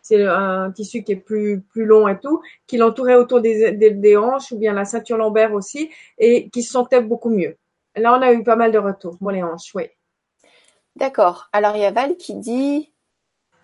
c'est 0.03 0.23
un, 0.23 0.71
tissu 0.71 1.03
qui 1.03 1.13
est 1.13 1.17
plus 1.17 1.63
plus 1.63 1.87
long 1.87 2.07
et 2.09 2.19
tout, 2.21 2.41
qui 2.67 2.77
l'entourait 2.77 3.17
autour 3.17 3.41
des, 3.41 3.73
des, 3.73 4.17
hanches 4.17 4.53
ou 4.53 4.59
bien 4.59 4.75
la 4.75 4.85
ceinture 4.85 5.17
lombaire 5.17 5.55
aussi 5.55 5.91
et 6.19 6.51
qui 6.51 6.63
se 6.63 6.73
sentait 6.73 7.01
beaucoup 7.01 7.31
mieux. 7.31 7.57
Là, 7.97 8.17
on 8.17 8.23
a 8.23 8.33
eu 8.33 8.45
pas 8.45 8.57
mal 8.57 8.73
de 8.73 8.79
retours 8.79 9.17
pour 9.19 9.31
les 9.31 9.43
hanches, 9.43 9.75
oui. 9.75 9.85
D'accord. 10.95 11.49
Alors 11.53 11.75
il 11.75 11.83
y 11.83 11.87
a 11.87 11.91
Val 11.91 12.17
qui 12.17 12.35
dit 12.35 12.93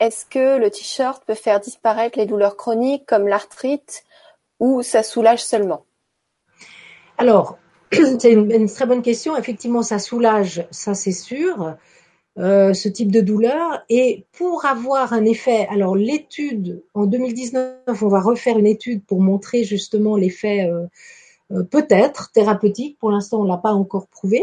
est-ce 0.02 0.26
que 0.26 0.58
le 0.58 0.68
t-shirt 0.68 1.22
peut 1.24 1.34
faire 1.34 1.60
disparaître 1.60 2.18
les 2.18 2.26
douleurs 2.26 2.56
chroniques 2.56 3.06
comme 3.06 3.28
l'arthrite 3.28 4.02
ou 4.58 4.82
ça 4.82 5.04
soulage 5.04 5.44
seulement? 5.44 5.84
Alors, 7.18 7.56
c'est 7.92 8.32
une, 8.32 8.68
très 8.68 8.86
bonne 8.86 9.02
question. 9.02 9.36
Effectivement, 9.36 9.82
ça 9.82 10.00
soulage, 10.00 10.66
ça 10.72 10.94
c'est 10.94 11.12
sûr, 11.12 11.76
euh, 12.36 12.74
ce 12.74 12.88
type 12.88 13.12
de 13.12 13.20
douleur. 13.20 13.84
Et 13.88 14.26
pour 14.32 14.64
avoir 14.64 15.12
un 15.12 15.24
effet, 15.24 15.68
alors 15.70 15.94
l'étude, 15.94 16.82
en 16.94 17.06
2019, 17.06 18.02
on 18.02 18.08
va 18.08 18.20
refaire 18.20 18.58
une 18.58 18.66
étude 18.66 19.04
pour 19.04 19.20
montrer 19.20 19.62
justement 19.62 20.16
l'effet 20.16 20.68
euh, 20.68 20.84
euh, 21.52 21.62
peut-être 21.62 22.32
thérapeutique. 22.32 22.98
Pour 22.98 23.12
l'instant, 23.12 23.42
on 23.42 23.44
l'a 23.44 23.56
pas 23.56 23.72
encore 23.72 24.08
prouvé. 24.08 24.42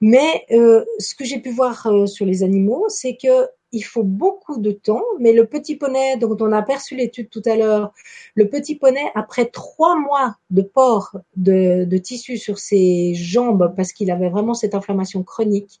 Mais 0.00 0.46
ce 0.50 1.14
que 1.16 1.24
j'ai 1.24 1.40
pu 1.40 1.50
voir 1.50 1.88
sur 2.06 2.24
les 2.24 2.44
animaux, 2.44 2.86
c'est 2.88 3.16
que 3.16 3.48
il 3.72 3.82
faut 3.82 4.02
beaucoup 4.02 4.58
de 4.58 4.72
temps, 4.72 5.04
mais 5.20 5.32
le 5.32 5.46
petit 5.46 5.76
poney 5.76 6.16
dont 6.16 6.36
on 6.40 6.52
a 6.52 6.58
aperçu 6.58 6.96
l'étude 6.96 7.28
tout 7.30 7.42
à 7.44 7.56
l'heure, 7.56 7.92
le 8.34 8.48
petit 8.48 8.76
poney, 8.76 9.04
après 9.14 9.46
trois 9.46 9.96
mois 9.96 10.36
de 10.50 10.62
port 10.62 11.16
de, 11.36 11.98
tissu 11.98 12.38
sur 12.38 12.58
ses 12.58 13.14
jambes, 13.14 13.74
parce 13.76 13.92
qu'il 13.92 14.10
avait 14.10 14.30
vraiment 14.30 14.54
cette 14.54 14.74
inflammation 14.74 15.22
chronique, 15.22 15.80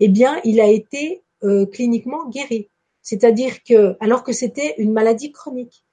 eh 0.00 0.08
bien, 0.08 0.40
il 0.44 0.60
a 0.60 0.66
été 0.66 1.22
euh, 1.44 1.66
cliniquement 1.66 2.28
guéri. 2.28 2.68
C'est-à-dire 3.02 3.62
que, 3.62 3.96
alors 4.00 4.22
que 4.24 4.32
c'était 4.32 4.74
une 4.78 4.92
maladie 4.92 5.32
chronique. 5.32 5.84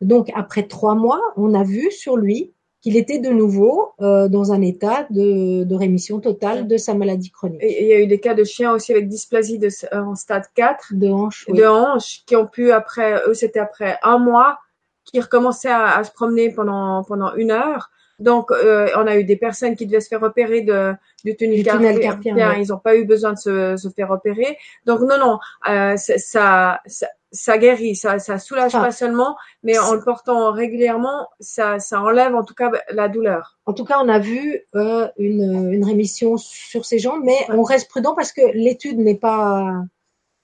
Donc, 0.00 0.30
après 0.34 0.66
trois 0.66 0.94
mois, 0.94 1.20
on 1.36 1.54
a 1.54 1.64
vu 1.64 1.90
sur 1.90 2.16
lui 2.16 2.53
qu'il 2.84 2.98
était 2.98 3.18
de 3.18 3.30
nouveau 3.30 3.94
euh, 4.02 4.28
dans 4.28 4.52
un 4.52 4.60
état 4.60 5.06
de, 5.08 5.64
de, 5.64 5.74
rémission 5.74 6.20
totale 6.20 6.68
de 6.68 6.76
sa 6.76 6.92
maladie 6.92 7.30
chronique. 7.30 7.62
Et 7.62 7.82
il 7.82 7.88
y 7.88 7.94
a 7.94 8.00
eu 8.00 8.06
des 8.06 8.20
cas 8.20 8.34
de 8.34 8.44
chiens 8.44 8.72
aussi 8.72 8.92
avec 8.92 9.08
dysplasie 9.08 9.58
de, 9.58 9.68
euh, 9.94 10.02
en 10.02 10.14
stade 10.14 10.44
4 10.54 10.92
de 10.92 11.08
hanche, 11.08 11.46
de 11.48 11.64
hanche 11.64 12.24
qui 12.26 12.36
ont 12.36 12.46
pu 12.46 12.72
après, 12.72 13.22
eux 13.26 13.32
c'était 13.32 13.58
après 13.58 13.96
un 14.02 14.18
mois, 14.18 14.58
qui 15.06 15.18
recommençaient 15.18 15.70
à, 15.70 15.96
à, 15.96 16.04
se 16.04 16.12
promener 16.12 16.50
pendant 16.50 17.02
pendant 17.04 17.34
une 17.36 17.52
heure. 17.52 17.90
Donc 18.18 18.50
euh, 18.50 18.88
on 18.96 19.06
a 19.06 19.16
eu 19.16 19.24
des 19.24 19.36
personnes 19.36 19.76
qui 19.76 19.86
devaient 19.86 20.00
se 20.00 20.08
faire 20.08 20.22
opérer 20.22 20.62
de 20.62 20.92
du 21.24 21.36
tunnel 21.36 22.00
carpien, 22.00 22.54
ils 22.54 22.68
n'ont 22.68 22.78
pas 22.78 22.96
eu 22.96 23.04
besoin 23.04 23.32
de 23.32 23.38
se, 23.38 23.76
se, 23.76 23.88
faire 23.88 24.10
opérer. 24.10 24.58
Donc 24.84 25.00
non 25.00 25.18
non, 25.18 25.38
euh, 25.68 25.96
ça, 25.96 26.80
ça 26.86 27.08
ça 27.34 27.58
guérit, 27.58 27.96
ça, 27.96 28.20
ça 28.20 28.38
soulage 28.38 28.72
pas 28.72 28.92
seulement, 28.92 29.36
mais 29.64 29.76
en 29.78 29.94
le 29.94 30.00
portant 30.00 30.52
régulièrement, 30.52 31.28
ça, 31.40 31.80
ça 31.80 32.00
enlève 32.00 32.34
en 32.34 32.44
tout 32.44 32.54
cas 32.54 32.70
la 32.90 33.08
douleur. 33.08 33.58
En 33.66 33.72
tout 33.72 33.84
cas, 33.84 33.98
on 34.00 34.08
a 34.08 34.20
vu 34.20 34.60
euh, 34.76 35.08
une, 35.18 35.72
une 35.72 35.84
rémission 35.84 36.36
sur 36.36 36.84
ces 36.84 37.00
jambes, 37.00 37.22
mais 37.24 37.36
on 37.48 37.62
reste 37.62 37.90
prudent 37.90 38.14
parce 38.14 38.32
que 38.32 38.42
l'étude 38.54 38.98
n'est 38.98 39.16
pas 39.16 39.82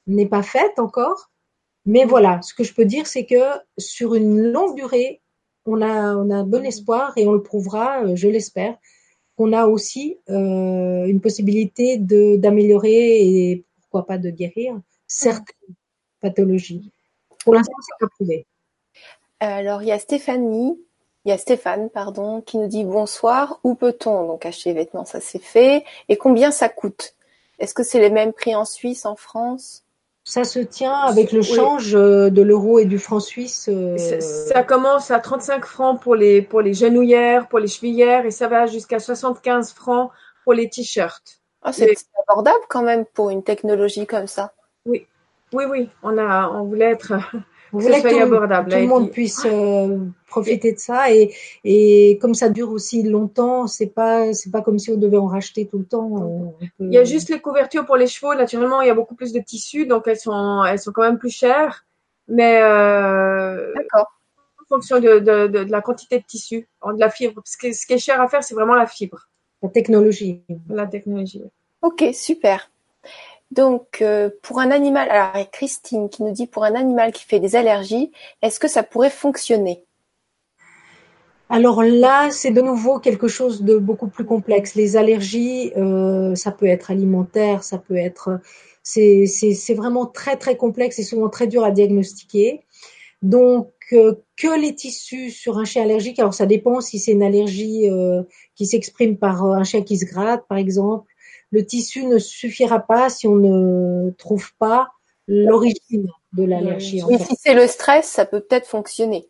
n'est 0.09 0.27
pas 0.27 0.43
faite 0.43 0.79
encore. 0.79 1.31
Mais 1.87 2.05
voilà, 2.05 2.43
ce 2.43 2.53
que 2.53 2.65
je 2.65 2.75
peux 2.75 2.85
dire, 2.85 3.07
c'est 3.07 3.25
que 3.25 3.43
sur 3.79 4.15
une 4.15 4.53
longue 4.53 4.75
durée, 4.75 5.23
on 5.67 5.83
a 5.83 6.15
on 6.17 6.31
a 6.31 6.43
bon 6.45 6.65
espoir 6.65 7.13
et 7.17 7.27
on 7.27 7.33
le 7.33 7.43
prouvera, 7.43 8.03
euh, 8.05 8.17
je 8.17 8.29
l'espère, 8.29 8.77
qu'on 9.37 9.53
a 9.53 9.67
aussi 9.67 10.19
euh, 10.29 11.05
une 11.07 11.21
possibilité 11.21 11.97
de 11.97 12.37
d'améliorer 12.37 13.21
et 13.21 13.65
pourquoi 13.81 14.07
pas 14.07 14.19
de 14.19 14.31
guérir 14.31 14.81
certaines 15.07 15.75
pathologie. 16.21 16.93
Pour 17.45 17.55
l'instant, 17.55 17.73
c'est 17.81 18.05
pas 18.05 18.11
prouvé. 18.15 18.47
Alors, 19.41 19.83
il 19.83 19.89
y 19.89 19.93
a 19.93 19.99
Stéphanie, 19.99 20.79
il 21.25 21.31
y 21.31 21.33
a 21.33 21.39
Stéphane, 21.39 21.89
pardon, 21.91 22.43
qui 22.43 22.59
nous 22.59 22.69
dit 22.69 22.85
bonsoir. 22.85 23.59
Où 23.65 23.75
peut-on 23.75 24.27
donc 24.27 24.45
acheter 24.47 24.71
les 24.71 24.81
vêtements? 24.81 25.05
Ça 25.05 25.21
c'est 25.21 25.43
fait. 25.43 25.85
Et 26.09 26.17
combien 26.17 26.51
ça 26.51 26.69
coûte? 26.69 27.15
Est-ce 27.59 27.75
que 27.75 27.83
c'est 27.83 28.01
les 28.01 28.11
mêmes 28.11 28.33
prix 28.33 28.55
en 28.55 28.65
Suisse, 28.65 29.07
en 29.07 29.17
France? 29.17 29.85
Ça 30.31 30.45
se 30.45 30.61
tient 30.61 30.95
avec 30.95 31.33
le 31.33 31.43
change 31.43 31.93
euh, 31.97 32.31
de 32.31 32.41
l'euro 32.41 32.79
et 32.79 32.85
du 32.85 33.01
franc 33.01 33.19
suisse. 33.19 33.69
Euh, 33.69 33.99
ça, 33.99 34.63
commence 34.63 35.11
à 35.11 35.19
35 35.19 35.65
francs 35.65 36.01
pour 36.01 36.15
les, 36.15 36.41
pour 36.41 36.61
les 36.61 36.73
genouillères, 36.73 37.49
pour 37.49 37.59
les 37.59 37.67
chevillères, 37.67 38.25
et 38.25 38.31
ça 38.31 38.47
va 38.47 38.67
jusqu'à 38.67 39.01
75 39.01 39.73
francs 39.73 40.13
pour 40.45 40.53
les 40.53 40.71
t-shirts. 40.71 41.41
Ah, 41.63 41.73
c'est 41.73 41.97
abordable 42.29 42.65
quand 42.69 42.83
même 42.83 43.07
pour 43.07 43.31
une 43.31 43.43
technologie 43.43 44.07
comme 44.07 44.29
ça. 44.29 44.53
Oui, 44.87 45.05
oui, 45.53 45.65
oui, 45.69 45.89
on 46.05 46.17
a, 46.17 46.49
on 46.49 46.63
voulait 46.63 46.93
être, 46.93 47.13
on 47.73 47.79
voulait 47.79 48.03
que 48.03 48.09
tout, 48.09 48.23
abordable, 48.23 48.71
tout 48.71 48.79
le 48.79 48.87
monde 48.87 49.11
puisse 49.11 49.45
euh, 49.47 49.99
profiter 50.27 50.73
de 50.73 50.79
ça 50.79 51.13
et, 51.13 51.35
et 51.65 52.19
comme 52.21 52.35
ça 52.35 52.49
dure 52.49 52.71
aussi 52.71 53.03
longtemps, 53.03 53.67
c'est 53.67 53.87
pas, 53.87 54.33
c'est 54.33 54.51
pas 54.51 54.63
comme 54.63 54.79
si 54.79 54.91
on 54.91 54.97
devait 54.97 55.17
en 55.17 55.27
racheter 55.27 55.67
tout 55.67 55.79
le 55.79 55.85
temps. 55.85 56.55
Il 56.81 56.93
y 56.93 56.99
a 56.99 57.05
juste 57.05 57.29
les 57.29 57.41
couvertures 57.41 57.87
pour 57.87 57.97
les 57.97 58.07
chevaux. 58.07 58.35
Naturellement, 58.35 58.81
il 58.83 58.89
y 58.89 58.91
a 58.91 58.95
beaucoup 58.95 59.15
plus 59.15 59.33
de 59.33 59.41
tissus, 59.41 59.87
donc 59.87 60.09
elles 60.09 60.19
sont, 60.19 60.65
elles 60.65 60.79
sont 60.79 60.93
quand 60.93 61.03
même 61.03 61.19
plus 61.19 61.31
chères, 61.31 61.87
mais 62.29 62.61
euh, 62.63 63.73
d'accord. 63.75 64.13
En 64.63 64.77
fonction 64.77 65.01
de, 65.01 65.19
de, 65.19 65.49
de, 65.49 65.71
la 65.71 65.81
quantité 65.81 66.21
de 66.21 66.25
tissu, 66.25 66.69
de 66.87 67.01
la 67.01 67.11
fibre. 67.11 67.43
Ce 67.45 67.57
qui, 67.57 67.75
ce 67.75 67.87
qui 67.87 67.95
est 67.95 67.99
cher 67.99 68.21
à 68.21 68.29
faire, 68.29 68.45
c'est 68.45 68.55
vraiment 68.55 68.77
la 68.77 68.87
fibre. 68.87 69.29
La 69.63 69.69
technologie. 69.69 70.43
La 70.69 70.87
technologie. 70.87 71.43
Ok, 71.83 72.05
super. 72.13 72.71
Donc, 73.51 74.01
euh, 74.01 74.31
pour 74.43 74.61
un 74.61 74.71
animal, 74.71 75.11
alors 75.11 75.51
Christine 75.51 76.09
qui 76.09 76.23
nous 76.23 76.31
dit 76.31 76.47
pour 76.47 76.65
un 76.65 76.75
animal 76.75 77.13
qui 77.13 77.25
fait 77.25 77.41
des 77.41 77.57
allergies, 77.57 78.13
est-ce 78.43 78.61
que 78.61 78.69
ça 78.69 78.83
pourrait 78.83 79.11
fonctionner? 79.11 79.85
Alors 81.49 81.83
là, 81.83 82.31
c'est 82.31 82.53
de 82.53 82.61
nouveau 82.61 83.01
quelque 83.01 83.27
chose 83.27 83.63
de 83.63 83.77
beaucoup 83.77 84.07
plus 84.07 84.25
complexe. 84.25 84.77
Les 84.77 84.97
allergies, 84.97 85.73
euh, 85.77 86.37
ça 86.37 86.53
peut 86.53 86.67
être 86.67 86.93
alimentaire, 86.93 87.65
ça 87.65 87.79
peut 87.79 87.97
être, 87.97 88.39
c'est 88.85 89.75
vraiment 89.75 90.07
très 90.07 90.37
très 90.37 90.57
complexe 90.57 91.01
et 91.01 91.03
souvent 91.03 91.29
très 91.29 91.49
dur 91.49 91.65
à 91.65 91.73
diagnostiquer. 91.73 92.63
Donc 93.21 93.73
euh, 93.93 94.15
que 94.37 94.61
les 94.61 94.77
tissus 94.77 95.31
sur 95.31 95.59
un 95.59 95.65
chien 95.65 95.83
allergique, 95.83 96.21
alors 96.21 96.35
ça 96.35 96.47
dépend 96.47 96.81
si 96.81 97.01
c'est 97.01 97.11
une 97.11 97.23
allergie 97.25 97.89
qui 98.55 98.67
s'exprime 98.67 99.17
par 99.17 99.45
un 99.45 99.65
chien 99.65 99.83
qui 99.83 99.99
se 99.99 100.05
gratte, 100.05 100.47
par 100.47 100.57
exemple, 100.57 101.10
le 101.51 101.65
tissu 101.65 102.05
ne 102.07 102.19
suffira 102.19 102.81
pas 102.81 103.11
si 103.11 103.27
on 103.27 103.37
ne 103.37 104.11
trouve 104.13 104.53
pas 104.59 104.89
l'origine 105.27 106.09
de 106.33 106.45
l'allergie. 106.45 107.03
Oui, 107.07 107.19
si 107.19 107.37
c'est 107.37 107.55
le 107.55 107.67
stress, 107.67 108.07
ça 108.07 108.25
peut 108.25 108.41
peut-être 108.41 108.67
fonctionner. 108.67 109.29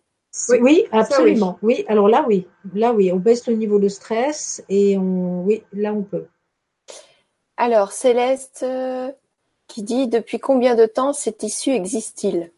Oui, 0.48 0.84
absolument. 0.92 1.58
Oui. 1.62 1.84
alors 1.88 2.08
là, 2.08 2.24
oui. 2.28 2.46
Là, 2.74 2.92
oui, 2.92 3.10
on 3.12 3.16
baisse 3.16 3.46
le 3.48 3.54
niveau 3.54 3.78
de 3.78 3.88
stress 3.88 4.62
et 4.68 4.96
on, 4.96 5.42
oui, 5.42 5.62
là, 5.72 5.92
on 5.92 6.02
peut. 6.02 6.26
Alors, 7.56 7.92
Céleste 7.92 8.60
euh, 8.62 9.10
qui 9.66 9.82
dit 9.82 10.08
depuis 10.08 10.38
combien 10.38 10.76
de 10.76 10.86
temps 10.86 11.12
ces 11.12 11.32
tissus 11.32 11.72
existent-ils? 11.72 12.50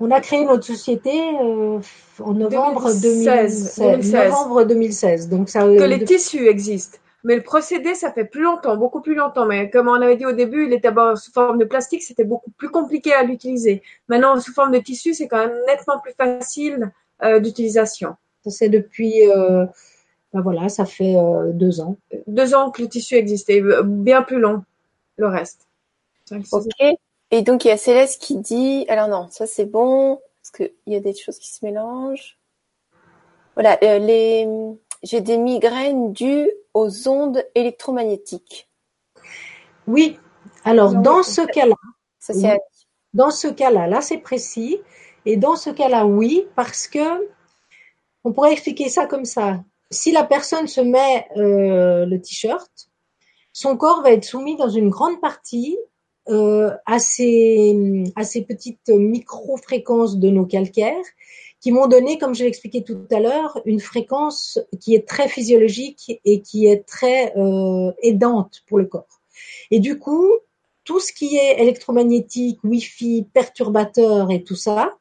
On 0.00 0.10
a 0.10 0.20
créé 0.20 0.44
notre 0.44 0.64
société 0.64 1.18
euh, 1.40 1.78
en 2.18 2.34
novembre 2.34 2.90
2016. 3.00 3.78
Novembre 4.12 4.64
2016. 4.64 5.28
Donc 5.28 5.48
ça, 5.48 5.60
que 5.60 5.84
les 5.84 6.04
tissus 6.04 6.48
existent. 6.48 6.98
Mais 7.24 7.36
le 7.36 7.42
procédé, 7.42 7.94
ça 7.94 8.12
fait 8.12 8.26
plus 8.26 8.42
longtemps, 8.42 8.76
beaucoup 8.76 9.00
plus 9.00 9.14
longtemps. 9.14 9.46
Mais 9.46 9.70
comme 9.70 9.88
on 9.88 9.94
avait 9.94 10.16
dit 10.16 10.26
au 10.26 10.32
début, 10.32 10.66
il 10.66 10.72
était 10.74 10.88
d'abord 10.88 11.16
sous 11.16 11.32
forme 11.32 11.58
de 11.58 11.64
plastique, 11.64 12.02
c'était 12.02 12.24
beaucoup 12.24 12.50
plus 12.50 12.68
compliqué 12.68 13.14
à 13.14 13.22
l'utiliser. 13.22 13.82
Maintenant, 14.08 14.38
sous 14.38 14.52
forme 14.52 14.72
de 14.72 14.78
tissu, 14.78 15.14
c'est 15.14 15.26
quand 15.26 15.38
même 15.38 15.58
nettement 15.66 15.98
plus 16.00 16.12
facile 16.12 16.92
euh, 17.22 17.40
d'utilisation. 17.40 18.16
Ça 18.44 18.50
c'est 18.50 18.68
depuis, 18.68 19.30
euh, 19.30 19.64
ben 20.34 20.42
voilà, 20.42 20.68
ça 20.68 20.84
fait 20.84 21.16
euh, 21.16 21.52
deux 21.52 21.80
ans. 21.80 21.96
Deux 22.26 22.54
ans 22.54 22.70
que 22.70 22.82
le 22.82 22.88
tissu 22.88 23.14
existait, 23.14 23.62
bien 23.82 24.22
plus 24.22 24.38
long 24.38 24.62
le 25.16 25.28
reste. 25.28 25.66
Ok. 26.52 26.66
Et 27.30 27.42
donc 27.42 27.64
il 27.64 27.68
y 27.68 27.70
a 27.70 27.76
Céleste 27.78 28.20
qui 28.20 28.36
dit, 28.36 28.84
alors 28.88 29.08
non, 29.08 29.28
ça 29.30 29.46
c'est 29.46 29.64
bon, 29.64 30.20
parce 30.42 30.50
qu'il 30.50 30.92
y 30.92 30.96
a 30.96 31.00
des 31.00 31.14
choses 31.14 31.38
qui 31.38 31.50
se 31.50 31.64
mélangent. 31.64 32.36
Voilà, 33.54 33.78
les, 33.80 34.46
j'ai 35.04 35.20
des 35.20 35.36
migraines 35.36 36.12
dues 36.12 36.50
aux 36.72 37.08
ondes 37.08 37.44
électromagnétiques. 37.54 38.68
Oui. 39.86 40.18
Alors, 40.64 40.94
dans 40.94 41.22
ce 41.22 41.42
cas-là, 41.42 41.76
dans 43.12 43.30
ce 43.30 43.48
cas-là, 43.48 43.86
là, 43.86 44.00
c'est 44.00 44.18
précis. 44.18 44.80
Et 45.26 45.36
dans 45.36 45.56
ce 45.56 45.70
cas-là, 45.70 46.06
oui, 46.06 46.46
parce 46.56 46.88
que 46.88 47.28
on 48.24 48.32
pourrait 48.32 48.52
expliquer 48.52 48.88
ça 48.88 49.06
comme 49.06 49.26
ça. 49.26 49.62
Si 49.90 50.10
la 50.10 50.24
personne 50.24 50.66
se 50.66 50.80
met 50.80 51.26
euh, 51.36 52.06
le 52.06 52.20
t-shirt, 52.20 52.88
son 53.52 53.76
corps 53.76 54.02
va 54.02 54.12
être 54.12 54.24
soumis 54.24 54.56
dans 54.56 54.70
une 54.70 54.88
grande 54.88 55.20
partie 55.20 55.78
euh, 56.28 56.74
à, 56.86 56.98
ces, 56.98 58.04
à 58.16 58.24
ces 58.24 58.42
petites 58.42 58.88
micro-fréquences 58.88 60.18
de 60.18 60.30
nos 60.30 60.46
calcaires 60.46 61.04
qui 61.64 61.72
m'ont 61.72 61.86
donné, 61.86 62.18
comme 62.18 62.34
je 62.34 62.42
l'ai 62.42 62.48
expliqué 62.48 62.84
tout 62.84 63.06
à 63.10 63.20
l'heure, 63.20 63.58
une 63.64 63.80
fréquence 63.80 64.58
qui 64.82 64.94
est 64.94 65.08
très 65.08 65.30
physiologique 65.30 66.20
et 66.26 66.42
qui 66.42 66.66
est 66.66 66.86
très 66.86 67.34
euh, 67.38 67.90
aidante 68.02 68.62
pour 68.66 68.76
le 68.76 68.84
corps. 68.84 69.22
Et 69.70 69.80
du 69.80 69.98
coup, 69.98 70.30
tout 70.84 71.00
ce 71.00 71.10
qui 71.10 71.38
est 71.38 71.62
électromagnétique, 71.62 72.62
Wi-Fi, 72.64 73.28
perturbateur 73.32 74.30
et 74.30 74.44
tout 74.44 74.56
ça, 74.56 74.98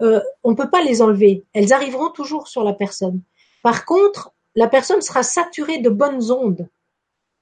euh, 0.00 0.20
on 0.44 0.52
ne 0.52 0.54
peut 0.54 0.70
pas 0.70 0.84
les 0.84 1.02
enlever. 1.02 1.44
Elles 1.52 1.72
arriveront 1.72 2.10
toujours 2.10 2.46
sur 2.46 2.62
la 2.62 2.74
personne. 2.74 3.20
Par 3.64 3.84
contre, 3.84 4.32
la 4.54 4.68
personne 4.68 5.00
sera 5.00 5.24
saturée 5.24 5.78
de 5.78 5.90
bonnes 5.90 6.30
ondes. 6.30 6.68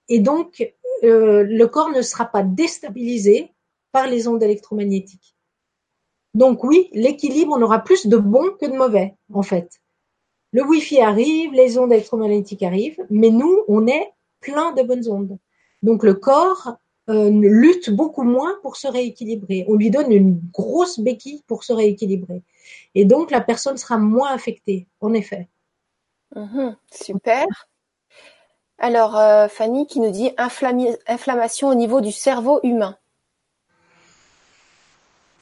Et 0.09 0.18
donc, 0.18 0.72
euh, 1.04 1.42
le 1.46 1.66
corps 1.66 1.90
ne 1.90 2.00
sera 2.00 2.24
pas 2.24 2.42
déstabilisé 2.42 3.52
par 3.92 4.07
les 4.07 4.28
ondes 4.28 4.42
électromagnétiques. 4.42 5.36
Donc 6.37 6.62
oui, 6.64 6.91
l'équilibre, 6.93 7.55
on 7.57 7.62
aura 7.62 7.78
plus 7.78 8.07
de 8.07 8.18
bons 8.18 8.51
que 8.61 8.66
de 8.66 8.76
mauvais, 8.76 9.14
en 9.32 9.43
fait. 9.43 9.80
Le 10.53 10.62
Wi-Fi 10.62 11.01
arrive, 11.01 11.55
les 11.55 11.78
ondes 11.78 11.91
électromagnétiques 11.95 12.62
arrivent, 12.62 13.03
mais 13.09 13.30
nous, 13.30 13.62
on 13.68 13.87
est 13.87 14.12
plein 14.41 14.72
de 14.72 14.82
bonnes 14.82 15.09
ondes. 15.09 15.39
Donc 15.82 16.03
le 16.03 16.12
corps 16.12 16.76
euh, 17.09 17.30
lutte 17.30 17.89
beaucoup 17.89 18.22
moins 18.22 18.53
pour 18.61 18.76
se 18.76 18.87
rééquilibrer. 18.87 19.64
On 19.66 19.76
lui 19.76 19.89
donne 19.89 20.12
une 20.12 20.39
grosse 20.53 21.01
béquille 21.01 21.43
pour 21.47 21.64
se 21.64 21.72
rééquilibrer. 21.72 22.43
Et 22.95 23.07
donc 23.07 23.30
la 23.30 23.41
personne 23.41 23.78
sera 23.78 23.97
moins 23.97 24.30
affectée, 24.30 24.87
en 25.01 25.14
effet. 25.14 25.49
Mhm, 26.34 26.76
super. 26.93 27.47
Alors 28.76 29.16
euh, 29.16 29.49
Fanny 29.49 29.87
qui 29.87 30.01
nous 30.01 30.11
dit 30.11 30.32
inflammation 30.37 31.68
au 31.68 31.74
niveau 31.74 32.03
du 32.03 32.12
cerveau 32.12 32.61
humain. 32.62 32.99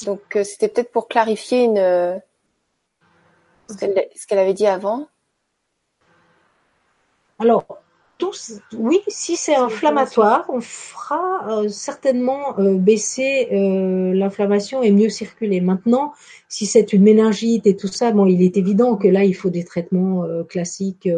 Donc 0.05 0.37
euh, 0.37 0.45
c'était 0.45 0.69
peut-être 0.69 0.91
pour 0.91 1.09
clarifier 1.09 1.65
une 1.65 1.79
euh, 1.79 2.19
ce 3.69 4.27
qu'elle 4.27 4.39
avait 4.39 4.55
dit 4.55 4.67
avant. 4.67 5.09
Alors, 7.39 7.65
tous, 8.19 8.61
oui, 8.77 9.01
si 9.09 9.37
c'est 9.37 9.57
inflammatoire, 9.57 10.45
on 10.49 10.61
fera 10.61 11.49
euh, 11.49 11.69
certainement 11.69 12.55
baisser 12.59 13.49
l'inflammation 14.15 14.83
et 14.83 14.93
mieux 14.93 15.09
circuler. 15.09 15.61
Maintenant, 15.61 16.13
si 16.49 16.67
c'est 16.67 16.93
une 16.93 17.03
méningite 17.03 17.67
et 17.67 17.77
tout 17.77 17.89
ça, 17.89 18.13
bon, 18.13 18.27
il 18.27 18.43
est 18.43 18.57
évident 18.57 18.97
que 18.97 19.09
là, 19.09 19.25
il 19.25 19.35
faut 19.35 19.51
des 19.51 19.65
traitements 19.65 20.25
classiques 20.49 21.09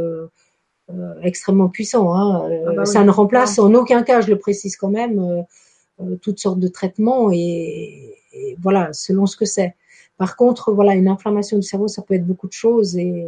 extrêmement 1.22 1.68
puissants. 1.68 2.14
Hein. 2.14 2.48
Ah 2.66 2.72
bah 2.72 2.84
ça 2.86 3.04
ne 3.04 3.10
remplace 3.10 3.58
en 3.58 3.74
aucun 3.74 4.02
cas, 4.02 4.22
je 4.22 4.28
le 4.28 4.38
précise 4.38 4.76
quand 4.76 4.90
même, 4.90 5.44
toutes 6.22 6.38
sortes 6.38 6.60
de 6.60 6.68
traitements 6.68 7.30
et, 7.30 8.15
voilà, 8.60 8.92
selon 8.92 9.26
ce 9.26 9.36
que 9.36 9.44
c'est. 9.44 9.74
Par 10.16 10.36
contre, 10.36 10.72
voilà, 10.72 10.94
une 10.94 11.08
inflammation 11.08 11.58
du 11.58 11.62
cerveau, 11.62 11.88
ça 11.88 12.02
peut 12.02 12.14
être 12.14 12.26
beaucoup 12.26 12.48
de 12.48 12.52
choses 12.52 12.96
et, 12.96 13.26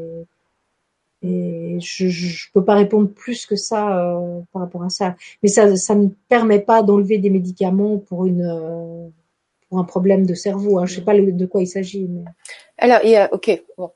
et 1.22 1.78
je 1.80 2.06
ne 2.06 2.52
peux 2.52 2.64
pas 2.64 2.74
répondre 2.74 3.08
plus 3.08 3.44
que 3.46 3.56
ça 3.56 3.98
euh, 3.98 4.40
par 4.52 4.62
rapport 4.62 4.84
à 4.84 4.88
ça. 4.88 5.16
Mais 5.42 5.48
ça 5.48 5.76
ça 5.76 5.94
ne 5.94 6.08
permet 6.28 6.60
pas 6.60 6.82
d'enlever 6.82 7.18
des 7.18 7.30
médicaments 7.30 7.98
pour 7.98 8.26
une 8.26 8.42
euh, 8.42 9.08
pour 9.68 9.78
un 9.78 9.84
problème 9.84 10.24
de 10.24 10.34
cerveau. 10.34 10.78
Hein. 10.78 10.86
Je 10.86 10.94
sais 10.94 11.02
pas 11.02 11.14
de 11.14 11.46
quoi 11.46 11.60
il 11.60 11.66
s'agit. 11.66 12.08
Alors, 12.78 13.00
ok, 13.32 13.62
bon. 13.76 13.90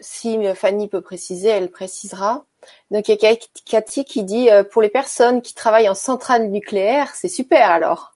si 0.00 0.38
Fanny 0.54 0.88
peut 0.88 1.02
préciser, 1.02 1.48
elle 1.48 1.70
précisera. 1.70 2.44
Donc 2.90 3.08
il 3.08 3.18
y 3.20 3.26
a 3.26 3.36
Cathy 3.66 4.04
qui 4.04 4.24
dit 4.24 4.50
euh, 4.50 4.64
pour 4.64 4.82
les 4.82 4.88
personnes 4.88 5.42
qui 5.42 5.54
travaillent 5.54 5.88
en 5.88 5.94
centrale 5.94 6.50
nucléaire, 6.50 7.14
c'est 7.14 7.28
super 7.28 7.70
alors. 7.70 8.11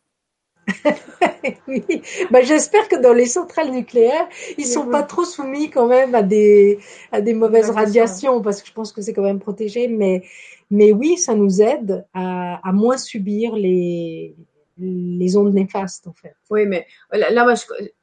oui, 1.69 2.03
bah, 2.31 2.43
j'espère 2.43 2.89
que 2.89 2.97
dans 2.97 3.13
les 3.13 3.27
centrales 3.27 3.71
nucléaires, 3.71 4.29
ils 4.59 4.67
sont 4.67 4.87
pas 4.89 5.03
trop 5.03 5.25
soumis 5.25 5.71
quand 5.71 5.87
même 5.87 6.15
à 6.15 6.23
des 6.23 6.79
à 7.13 7.21
des 7.21 7.35
mauvaises 7.35 7.71
radiations 7.71 8.43
parce 8.43 8.63
que 8.63 8.69
je 8.69 8.73
pense 8.73 8.93
que 8.93 9.01
c'est 9.01 9.13
quand 9.13 9.23
même 9.23 9.39
protégé. 9.39 9.87
Mais 9.89 10.23
mais 10.71 10.93
oui, 10.93 11.17
ça 11.17 11.35
nous 11.35 11.63
aide 11.63 12.05
à, 12.15 12.61
à 12.69 12.73
moins 12.73 12.99
subir 12.99 13.55
les 13.55 14.35
les 14.79 15.37
ondes 15.37 15.55
néfastes 15.55 16.07
en 16.07 16.13
fait. 16.13 16.35
Oui, 16.51 16.67
mais 16.67 16.87
là, 17.13 17.55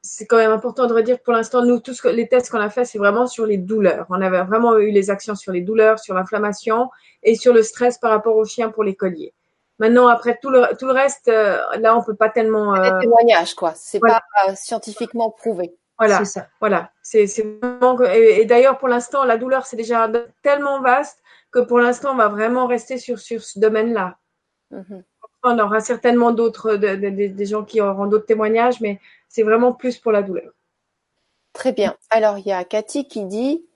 c'est 0.02 0.26
quand 0.26 0.38
même 0.38 0.50
important 0.50 0.86
de 0.86 0.92
redire 0.92 1.18
que 1.18 1.22
pour 1.22 1.32
l'instant, 1.32 1.64
nous, 1.64 1.78
tous 1.78 2.04
les 2.04 2.26
tests 2.26 2.50
qu'on 2.50 2.58
a 2.58 2.70
fait, 2.70 2.84
c'est 2.84 2.98
vraiment 2.98 3.26
sur 3.26 3.46
les 3.46 3.58
douleurs. 3.58 4.06
On 4.10 4.20
avait 4.20 4.42
vraiment 4.42 4.76
eu 4.78 4.90
les 4.90 5.10
actions 5.10 5.36
sur 5.36 5.52
les 5.52 5.60
douleurs, 5.60 5.98
sur 6.00 6.14
l'inflammation 6.14 6.90
et 7.22 7.36
sur 7.36 7.52
le 7.52 7.62
stress 7.62 7.98
par 7.98 8.10
rapport 8.10 8.36
aux 8.36 8.44
chiens 8.44 8.70
pour 8.70 8.82
les 8.82 8.96
colliers. 8.96 9.34
Maintenant, 9.78 10.06
après 10.06 10.38
tout 10.40 10.50
le, 10.50 10.76
tout 10.78 10.86
le 10.86 10.92
reste, 10.92 11.28
euh, 11.28 11.58
là, 11.78 11.96
on 11.96 12.02
peut 12.02 12.14
pas 12.14 12.28
tellement. 12.28 12.74
Euh... 12.74 12.98
Des 12.98 13.06
témoignages, 13.06 13.54
quoi. 13.54 13.72
C'est 13.74 13.98
pas 13.98 14.22
euh, 14.48 14.54
scientifiquement 14.54 15.30
prouvé. 15.30 15.74
Voilà, 15.98 16.18
c'est 16.18 16.24
ça. 16.24 16.46
Voilà, 16.60 16.90
c'est 17.02 17.26
vraiment. 17.60 18.00
Et, 18.02 18.44
d'ailleurs, 18.44 18.78
pour 18.78 18.88
l'instant, 18.88 19.24
la 19.24 19.36
douleur, 19.36 19.66
c'est 19.66 19.76
déjà 19.76 20.10
tellement 20.42 20.80
vaste 20.80 21.22
que 21.50 21.60
pour 21.60 21.78
l'instant, 21.78 22.12
on 22.12 22.16
va 22.16 22.28
vraiment 22.28 22.66
rester 22.66 22.98
sur 22.98 23.18
sur 23.18 23.42
ce 23.42 23.58
domaine-là. 23.58 24.16
Mm-hmm. 24.72 25.02
On 25.44 25.58
aura 25.58 25.80
certainement 25.80 26.32
d'autres, 26.32 26.76
des 26.76 27.46
gens 27.46 27.64
qui 27.64 27.80
auront 27.80 28.06
d'autres 28.06 28.26
témoignages, 28.26 28.80
mais 28.80 28.98
c'est 29.28 29.42
vraiment 29.42 29.72
plus 29.72 29.98
pour 29.98 30.10
la 30.10 30.22
douleur. 30.22 30.52
Très 31.52 31.72
bien. 31.72 31.96
Alors, 32.10 32.38
il 32.38 32.46
y 32.46 32.52
a 32.52 32.64
Cathy 32.64 33.06
qui 33.06 33.24
dit 33.24 33.66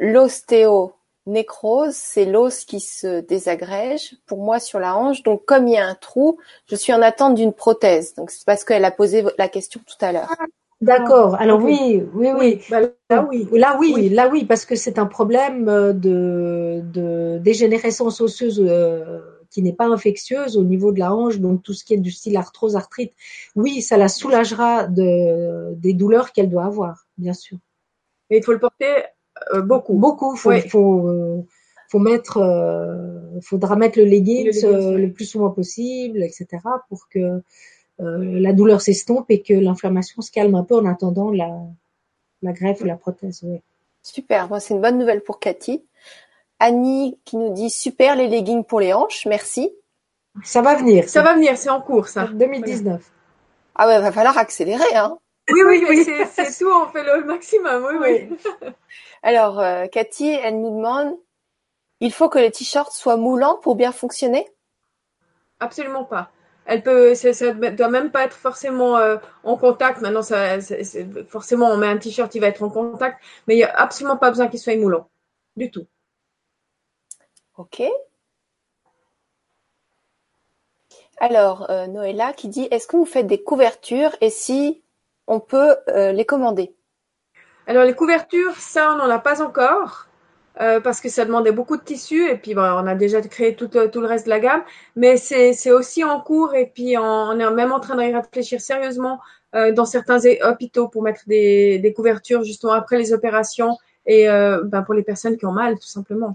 l'ostéo 0.00 0.95
nécrose, 1.26 1.94
c'est 1.94 2.24
l'os 2.24 2.64
qui 2.64 2.80
se 2.80 3.20
désagrège, 3.20 4.16
pour 4.26 4.38
moi 4.38 4.58
sur 4.58 4.78
la 4.78 4.96
hanche. 4.96 5.22
Donc 5.22 5.44
comme 5.44 5.68
il 5.68 5.74
y 5.74 5.78
a 5.78 5.86
un 5.86 5.94
trou, 5.94 6.38
je 6.66 6.76
suis 6.76 6.92
en 6.92 7.02
attente 7.02 7.34
d'une 7.34 7.52
prothèse. 7.52 8.14
Donc 8.14 8.30
c'est 8.30 8.44
parce 8.44 8.64
qu'elle 8.64 8.84
a 8.84 8.90
posé 8.90 9.24
la 9.38 9.48
question 9.48 9.80
tout 9.86 10.04
à 10.04 10.12
l'heure. 10.12 10.32
D'accord. 10.80 11.36
Alors 11.36 11.62
oui, 11.62 12.02
oui, 12.12 12.28
oui. 12.38 12.60
Bah, 12.70 12.80
là 13.08 13.26
oui, 13.30 13.48
là 13.52 13.76
oui, 13.80 14.08
là 14.10 14.28
oui, 14.28 14.44
parce 14.44 14.66
que 14.66 14.76
c'est 14.76 14.98
un 14.98 15.06
problème 15.06 15.68
euh, 15.70 15.94
de, 15.94 16.82
de 16.92 17.38
dégénérescence 17.38 18.20
osseuse 18.20 18.62
euh, 18.62 19.20
qui 19.50 19.62
n'est 19.62 19.72
pas 19.72 19.86
infectieuse 19.86 20.58
au 20.58 20.64
niveau 20.64 20.92
de 20.92 20.98
la 20.98 21.14
hanche, 21.14 21.38
donc 21.38 21.62
tout 21.62 21.72
ce 21.72 21.82
qui 21.82 21.94
est 21.94 21.98
du 21.98 22.10
style 22.10 22.36
arthrose, 22.36 22.76
arthrite. 22.76 23.14
Oui, 23.54 23.80
ça 23.80 23.96
la 23.96 24.08
soulagera 24.08 24.86
de, 24.86 25.72
des 25.76 25.94
douleurs 25.94 26.32
qu'elle 26.32 26.50
doit 26.50 26.66
avoir, 26.66 27.06
bien 27.16 27.32
sûr. 27.32 27.56
Mais 28.28 28.36
il 28.38 28.44
faut 28.44 28.52
le 28.52 28.58
porter 28.58 29.04
euh, 29.54 29.62
beaucoup. 29.62 29.94
Beaucoup. 29.94 30.36
Faut, 30.36 30.52
faut, 30.68 31.08
euh, 31.08 31.46
faut 31.88 31.98
mettre, 31.98 32.38
euh, 32.38 33.40
faudra 33.42 33.76
mettre 33.76 33.98
le 33.98 34.04
leggings, 34.04 34.50
le, 34.62 35.08
plus 35.08 35.26
souvent 35.26 35.50
possible, 35.50 36.22
etc. 36.22 36.46
pour 36.88 37.08
que 37.08 37.42
la 37.98 38.52
douleur 38.52 38.82
s'estompe 38.82 39.30
et 39.30 39.40
que 39.40 39.54
l'inflammation 39.54 40.20
se 40.20 40.30
calme 40.30 40.54
un 40.54 40.64
peu 40.64 40.76
en 40.76 40.84
attendant 40.84 41.30
la, 41.30 41.50
la 42.42 42.52
greffe 42.52 42.82
ou 42.82 42.84
la 42.84 42.96
prothèse. 42.96 43.42
Super. 44.02 44.48
c'est 44.60 44.74
une 44.74 44.82
bonne 44.82 44.98
nouvelle 44.98 45.22
pour 45.22 45.40
Cathy. 45.40 45.82
Annie 46.58 47.18
qui 47.24 47.36
nous 47.36 47.52
dit 47.52 47.70
super 47.70 48.16
les 48.16 48.28
leggings 48.28 48.64
pour 48.64 48.80
les 48.80 48.92
hanches. 48.92 49.26
Merci. 49.26 49.70
Ça 50.44 50.60
va 50.60 50.74
venir. 50.74 51.08
Ça, 51.08 51.22
va 51.22 51.34
venir. 51.34 51.56
C'est 51.56 51.70
en 51.70 51.80
cours, 51.80 52.08
ça. 52.08 52.26
2019. 52.26 53.02
Ah 53.74 53.88
ouais, 53.88 53.98
va 54.00 54.12
falloir 54.12 54.36
accélérer, 54.38 54.94
hein. 54.94 55.18
Oui, 55.48 55.62
oui, 55.64 55.84
oui, 55.88 56.04
c'est 56.04 56.58
tout, 56.58 56.70
on 56.70 56.88
fait 56.88 57.04
le 57.04 57.24
maximum, 57.24 57.84
oui, 57.84 57.96
oui. 58.00 58.72
Alors, 59.22 59.60
euh, 59.60 59.86
Cathy, 59.86 60.28
elle 60.28 60.60
nous 60.60 60.76
demande, 60.76 61.16
il 62.00 62.12
faut 62.12 62.28
que 62.28 62.38
les 62.38 62.50
t-shirts 62.50 62.92
soient 62.92 63.16
moulants 63.16 63.56
pour 63.56 63.76
bien 63.76 63.92
fonctionner? 63.92 64.48
Absolument 65.60 66.04
pas. 66.04 66.30
Elle 66.64 66.82
peut, 66.82 67.14
ça, 67.14 67.52
doit 67.52 67.88
même 67.88 68.10
pas 68.10 68.24
être 68.24 68.36
forcément 68.36 68.96
euh, 68.96 69.18
en 69.44 69.56
contact. 69.56 70.00
Maintenant, 70.00 70.22
ça, 70.22 70.58
forcément, 71.28 71.68
on 71.68 71.76
met 71.76 71.86
un 71.86 71.96
t-shirt, 71.96 72.34
il 72.34 72.40
va 72.40 72.48
être 72.48 72.64
en 72.64 72.70
contact, 72.70 73.22
mais 73.46 73.54
il 73.54 73.58
n'y 73.58 73.64
a 73.64 73.72
absolument 73.72 74.16
pas 74.16 74.30
besoin 74.30 74.48
qu'il 74.48 74.58
soit 74.58 74.76
moulant, 74.76 75.08
du 75.56 75.70
tout. 75.70 75.86
Ok. 77.56 77.82
Alors, 81.18 81.70
euh, 81.70 81.86
Noëlla 81.86 82.32
qui 82.32 82.48
dit, 82.48 82.66
est-ce 82.70 82.88
que 82.88 82.96
vous 82.96 83.06
faites 83.06 83.26
des 83.26 83.42
couvertures? 83.42 84.14
Et 84.20 84.30
si 84.30 84.82
on 85.26 85.40
peut 85.40 85.76
euh, 85.88 86.12
les 86.12 86.24
commander 86.26 86.74
Alors 87.66 87.84
les 87.84 87.94
couvertures, 87.94 88.54
ça 88.56 88.92
on 88.92 88.96
n'en 88.98 89.10
a 89.10 89.18
pas 89.18 89.42
encore. 89.42 90.06
Euh, 90.58 90.80
parce 90.80 91.02
que 91.02 91.10
ça 91.10 91.26
demandait 91.26 91.52
beaucoup 91.52 91.76
de 91.76 91.82
tissu 91.82 92.30
et 92.30 92.36
puis 92.38 92.54
bon, 92.54 92.62
on 92.62 92.86
a 92.86 92.94
déjà 92.94 93.20
créé 93.20 93.54
tout, 93.54 93.68
le- 93.74 93.90
tout 93.90 94.00
le 94.00 94.06
reste 94.06 94.24
de 94.24 94.30
la 94.30 94.40
gamme, 94.40 94.62
mais 94.96 95.18
c'est 95.18 95.52
c'est 95.52 95.70
aussi 95.70 96.02
en 96.02 96.18
cours 96.18 96.54
et 96.54 96.64
puis 96.74 96.96
on, 96.96 97.02
on 97.02 97.38
est 97.38 97.50
même 97.50 97.72
en 97.72 97.80
train 97.80 97.94
de 97.94 98.00
réfléchir 98.16 98.58
sérieusement 98.62 99.20
euh, 99.54 99.72
dans 99.72 99.84
certains 99.84 100.18
hôpitaux 100.44 100.88
pour 100.88 101.02
mettre 101.02 101.20
des, 101.26 101.78
des 101.78 101.92
couvertures 101.92 102.42
justement 102.42 102.72
après 102.72 102.96
les 102.96 103.12
opérations 103.12 103.76
et 104.06 104.30
euh, 104.30 104.62
ben, 104.64 104.82
pour 104.82 104.94
les 104.94 105.02
personnes 105.02 105.36
qui 105.36 105.44
ont 105.44 105.52
mal 105.52 105.74
tout 105.78 105.88
simplement. 105.88 106.32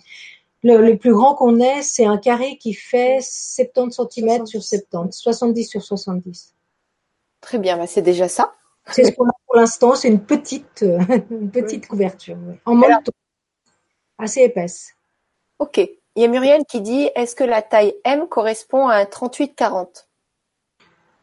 Le, 0.64 0.78
le 0.82 0.98
plus 0.98 1.14
grand 1.14 1.36
qu'on 1.36 1.60
ait, 1.60 1.82
c'est 1.84 2.06
un 2.06 2.18
carré 2.18 2.58
qui 2.58 2.74
fait 2.74 3.20
70 3.22 3.94
cm 3.96 4.48
sur 4.48 4.64
70, 4.64 5.18
70 5.20 5.66
sur 5.66 5.84
70. 5.84 6.56
Très 7.42 7.60
bien, 7.60 7.78
bah, 7.78 7.86
c'est 7.88 8.02
déjà 8.02 8.28
ça. 8.28 8.56
C'est 8.88 9.04
ce 9.06 9.12
qu'on 9.12 9.28
a 9.28 9.32
pour 9.46 9.56
l'instant, 9.56 9.96
c'est 9.96 10.08
une 10.08 10.24
petite, 10.24 10.84
euh, 10.84 11.00
une 11.32 11.52
petite 11.52 11.88
couverture, 11.88 12.38
en 12.66 12.76
molleton, 12.76 13.12
assez 14.18 14.42
épaisse. 14.42 14.94
Ok. 15.60 15.78
Il 15.78 16.22
y 16.22 16.26
a 16.26 16.28
Muriel 16.28 16.66
qui 16.66 16.82
dit, 16.82 17.10
est-ce 17.16 17.36
que 17.36 17.44
la 17.46 17.62
taille 17.62 17.94
M 18.04 18.28
correspond 18.28 18.88
à 18.88 18.96
un 18.98 19.06
38-40 19.06 20.08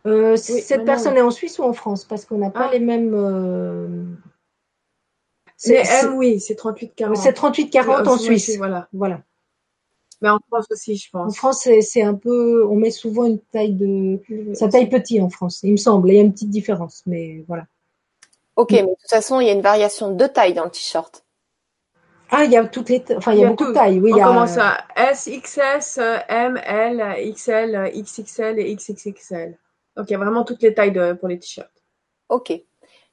Euh, 0.06 0.32
Oui, 0.32 0.38
cette 0.38 0.84
personne 0.86 1.16
est 1.16 1.20
en 1.20 1.30
Suisse 1.30 1.58
ou 1.58 1.64
en 1.64 1.72
France? 1.74 2.04
Parce 2.06 2.24
qu'on 2.24 2.38
n'a 2.38 2.50
pas 2.50 2.68
Ah. 2.68 2.72
les 2.72 2.78
mêmes. 2.80 3.12
euh, 3.14 4.04
C'est 5.56 5.82
M, 6.04 6.14
oui, 6.16 6.40
c'est 6.40 6.54
38-40. 6.54 7.16
c'est 7.16 7.32
38-40 7.32 8.06
Euh, 8.06 8.10
en 8.12 8.16
Suisse. 8.16 8.56
Voilà. 8.56 8.88
Voilà. 8.94 9.20
Mais 10.20 10.28
en 10.28 10.38
France 10.48 10.66
aussi, 10.70 10.96
je 10.96 11.08
En 11.12 11.24
pense. 11.24 11.36
France, 11.36 11.68
c'est 11.80 12.02
un 12.02 12.14
peu. 12.14 12.66
On 12.66 12.74
met 12.76 12.90
souvent 12.90 13.24
une 13.24 13.38
taille 13.38 13.74
de. 13.74 14.20
Ça 14.54 14.68
taille 14.68 14.88
petit 14.88 15.20
en 15.20 15.30
France, 15.30 15.60
il 15.62 15.72
me 15.72 15.76
semble. 15.76 16.10
Il 16.10 16.16
y 16.16 16.18
a 16.18 16.22
une 16.22 16.32
petite 16.32 16.50
différence, 16.50 17.02
mais 17.06 17.44
voilà. 17.46 17.66
Ok, 18.56 18.72
mais 18.72 18.82
de 18.82 18.86
toute 18.88 19.10
façon, 19.10 19.40
il 19.40 19.46
y 19.46 19.50
a 19.50 19.52
une 19.52 19.60
variation 19.60 20.12
de 20.14 20.26
taille 20.26 20.54
dans 20.54 20.64
le 20.64 20.70
t-shirt. 20.70 21.24
Ah, 22.30 22.44
il 22.44 22.50
y 22.50 22.56
a 22.56 22.66
toutes 22.66 22.88
les. 22.88 23.02
Enfin, 23.16 23.32
il 23.32 23.40
y 23.40 23.44
a, 23.44 23.48
beaucoup 23.48 23.64
tout. 23.64 23.70
de 23.70 23.74
tailles. 23.74 24.00
Oui, 24.00 24.12
On 24.12 24.16
il 24.16 24.18
y 24.18 24.22
a. 24.22 24.24
commence 24.26 24.58
à 24.58 24.84
S, 24.96 25.30
XS, 25.30 25.98
M, 26.28 26.60
L, 26.64 27.32
XL, 27.32 27.90
XXL 27.94 28.58
et 28.58 28.74
XXXL. 28.74 29.56
Donc 29.96 30.10
il 30.10 30.12
y 30.12 30.16
a 30.16 30.18
vraiment 30.18 30.44
toutes 30.44 30.62
les 30.62 30.74
tailles 30.74 30.92
de, 30.92 31.12
pour 31.12 31.28
les 31.28 31.38
t-shirts. 31.38 31.70
Ok. 32.28 32.52